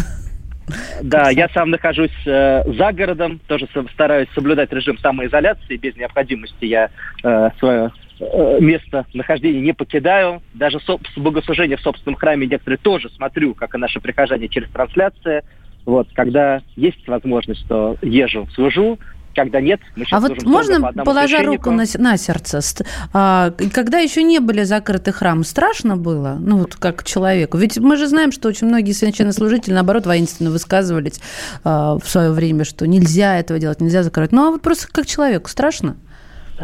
Да, 1.00 1.30
я 1.30 1.48
сам 1.50 1.70
нахожусь 1.70 2.10
э, 2.26 2.62
за 2.76 2.92
городом, 2.92 3.40
тоже 3.46 3.68
со- 3.72 3.86
стараюсь 3.92 4.28
соблюдать 4.34 4.72
режим 4.72 4.98
самоизоляции. 4.98 5.76
Без 5.76 5.94
необходимости 5.96 6.64
я 6.64 6.90
э, 7.22 7.50
свое 7.60 7.92
место 8.20 9.06
нахождения 9.12 9.60
не 9.60 9.72
покидаю. 9.72 10.42
Даже 10.54 10.80
богослужения 11.16 11.76
в 11.76 11.80
собственном 11.80 12.16
храме 12.16 12.46
некоторые 12.46 12.78
тоже 12.78 13.10
смотрю, 13.10 13.54
как 13.54 13.74
и 13.74 13.78
наши 13.78 14.00
прихожане 14.00 14.48
через 14.48 14.68
трансляции. 14.70 15.42
Вот, 15.84 16.08
когда 16.14 16.62
есть 16.74 17.06
возможность, 17.06 17.66
то 17.68 17.96
езжу, 18.02 18.48
служу. 18.54 18.98
когда 19.36 19.60
нет, 19.60 19.80
мы 19.94 20.04
сейчас 20.04 20.24
А 20.24 20.28
вот 20.28 20.42
можно, 20.42 20.92
положа 21.04 21.44
руку 21.44 21.70
на, 21.70 21.84
на 21.98 22.16
сердце, 22.16 22.60
а, 23.12 23.52
когда 23.72 23.98
еще 23.98 24.24
не 24.24 24.40
были 24.40 24.64
закрыты 24.64 25.12
храмы, 25.12 25.44
страшно 25.44 25.96
было? 25.96 26.38
Ну, 26.40 26.58
вот 26.58 26.74
как 26.74 27.04
человеку. 27.04 27.56
Ведь 27.56 27.78
мы 27.78 27.96
же 27.96 28.08
знаем, 28.08 28.32
что 28.32 28.48
очень 28.48 28.66
многие 28.66 28.92
священнослужители, 28.92 29.74
наоборот, 29.74 30.06
воинственно 30.06 30.50
высказывались 30.50 31.20
а, 31.62 31.98
в 31.98 32.08
свое 32.08 32.32
время, 32.32 32.64
что 32.64 32.86
нельзя 32.88 33.38
этого 33.38 33.60
делать, 33.60 33.80
нельзя 33.80 34.02
закрывать. 34.02 34.32
Ну, 34.32 34.48
а 34.48 34.50
вот 34.50 34.62
просто 34.62 34.88
как 34.90 35.06
человеку 35.06 35.48
страшно? 35.48 35.96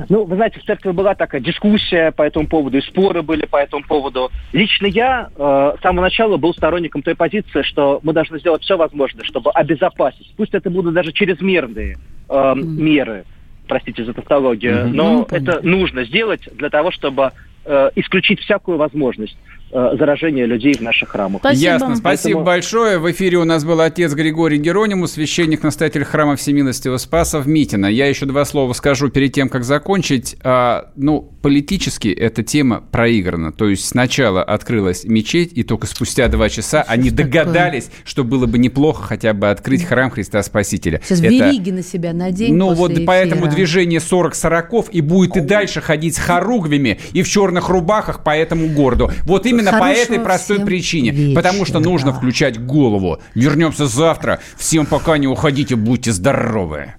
Ну, 0.09 0.25
вы 0.25 0.37
знаете, 0.37 0.61
в 0.61 0.65
церкви 0.65 0.91
была 0.91 1.15
такая 1.15 1.41
дискуссия 1.41 2.13
по 2.13 2.23
этому 2.23 2.47
поводу, 2.47 2.79
и 2.79 2.81
споры 2.81 3.23
были 3.23 3.47
по 3.47 3.57
этому 3.57 3.85
поводу. 3.85 4.31
Лично 4.53 4.87
я 4.87 5.29
э, 5.37 5.75
с 5.79 5.83
самого 5.83 6.05
начала 6.05 6.37
был 6.37 6.55
сторонником 6.55 7.03
той 7.03 7.15
позиции, 7.15 7.63
что 7.63 8.01
мы 8.03 8.13
должны 8.13 8.39
сделать 8.39 8.63
все 8.63 8.77
возможное, 8.77 9.25
чтобы 9.25 9.51
обезопасить. 9.51 10.33
Пусть 10.37 10.55
это 10.55 10.71
будут 10.71 10.95
даже 10.95 11.13
чрезмерные 11.13 11.99
э, 12.29 12.33
mm. 12.33 12.63
меры, 12.63 13.25
простите 13.69 14.05
за 14.05 14.15
тавтологию, 14.15 14.75
mm-hmm. 14.75 14.93
но 14.93 15.23
mm-hmm. 15.23 15.37
это 15.37 15.67
нужно 15.67 16.05
сделать 16.05 16.49
для 16.55 16.71
того, 16.71 16.91
чтобы 16.91 17.33
э, 17.65 17.91
исключить 17.95 18.41
всякую 18.41 18.79
возможность 18.79 19.37
заражения 19.73 20.45
людей 20.45 20.75
в 20.75 20.81
наших 20.81 21.11
храмах. 21.11 21.41
Спасибо. 21.41 21.63
Ясно. 21.63 21.97
Спасибо 21.97 22.35
Поэтому... 22.35 22.45
большое. 22.45 22.99
В 22.99 23.11
эфире 23.11 23.39
у 23.39 23.45
нас 23.45 23.65
был 23.65 23.81
отец 23.81 24.13
Григорий 24.13 24.59
Герониму, 24.59 25.07
священник, 25.07 25.63
настоятель 25.63 26.05
храма 26.05 26.37
Всемилостивого 26.37 26.99
Спаса 26.99 27.41
в 27.41 27.49
Митино. 27.49 27.87
Я 27.87 28.07
еще 28.07 28.27
два 28.27 28.45
слова 28.45 28.73
скажу 28.75 29.09
перед 29.09 29.33
тем, 29.33 29.49
как 29.49 29.65
закончить. 29.65 30.37
А, 30.43 30.91
ну, 30.97 31.23
политически 31.43 32.09
эта 32.09 32.43
тема 32.43 32.83
проиграна. 32.91 33.53
То 33.53 33.69
есть 33.69 33.87
сначала 33.87 34.43
открылась 34.43 35.05
мечеть, 35.05 35.53
и 35.55 35.63
только 35.63 35.87
спустя 35.87 36.29
два 36.29 36.49
часа 36.49 36.83
что 36.83 36.93
они 36.93 37.11
догадались, 37.11 37.85
такое? 37.85 38.01
что 38.05 38.25
было 38.25 38.47
бы 38.47 38.59
неплохо 38.59 39.03
хотя 39.03 39.33
бы 39.33 39.51
открыть 39.51 39.85
храм 39.85 40.11
Христа 40.11 40.43
Спасителя. 40.43 41.01
Сейчас 41.03 41.21
Это... 41.21 41.29
вериги 41.29 41.71
на 41.71 41.83
себя 41.83 42.13
надень 42.13 42.55
Ну 42.55 42.75
вот 42.75 42.93
эфира. 42.93 43.07
поэтому 43.07 43.47
движение 43.49 44.01
40 44.01 44.35
сороков 44.35 44.89
и 44.93 45.01
будет 45.01 45.37
и 45.37 45.41
дальше 45.41 45.81
ходить 45.81 46.17
с 46.17 46.19
хоругвями 46.19 46.99
и 47.13 47.23
в 47.23 47.29
черных 47.29 47.69
рубахах 47.69 48.23
по 48.23 48.37
этому 48.37 48.69
городу. 48.69 49.11
Вот 49.25 49.47
именно 49.47 49.62
Именно 49.63 49.79
по 49.79 49.91
этой 49.91 50.21
простой 50.21 50.61
причине. 50.61 51.11
Вечера. 51.11 51.35
Потому 51.35 51.65
что 51.65 51.79
нужно 51.81 52.13
включать 52.13 52.65
голову. 52.65 53.21
Вернемся 53.35 53.87
завтра. 53.87 54.41
Всем 54.57 54.87
пока 54.87 55.19
не 55.19 55.27
уходите, 55.27 55.77
будьте 55.77 56.13
здоровы. 56.13 56.95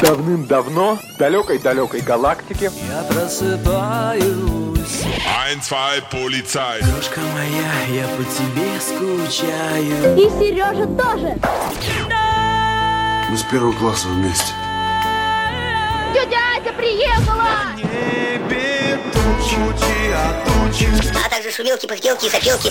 Давным-давно 0.00 0.96
в 0.96 1.16
далекой-далекой 1.16 2.00
галактике 2.00 2.72
Я 2.88 3.02
просыпаюсь 3.04 4.24
Ein, 4.74 5.60
zwei, 5.60 6.02
полицай 6.10 6.82
Дружка 6.82 7.20
моя, 7.32 8.00
я 8.02 8.08
по 8.08 8.24
тебе 8.24 8.80
скучаю 8.80 10.16
И 10.16 10.28
Сережа 10.40 10.86
тоже 10.86 11.36
Мы 13.30 13.36
с 13.36 13.42
первого 13.44 13.72
класса 13.74 14.08
вместе 14.08 14.52
Тетя 16.12 16.38
Ася 16.60 16.72
приехала! 16.72 17.74
небе 17.76 18.98
тучи, 19.12 20.12
а 20.14 20.44
тучи. 20.44 20.88
А 21.24 21.28
также 21.28 21.50
шумелки, 21.50 21.86
пыхтелки 21.86 22.26
и 22.26 22.30
сопелки 22.30 22.70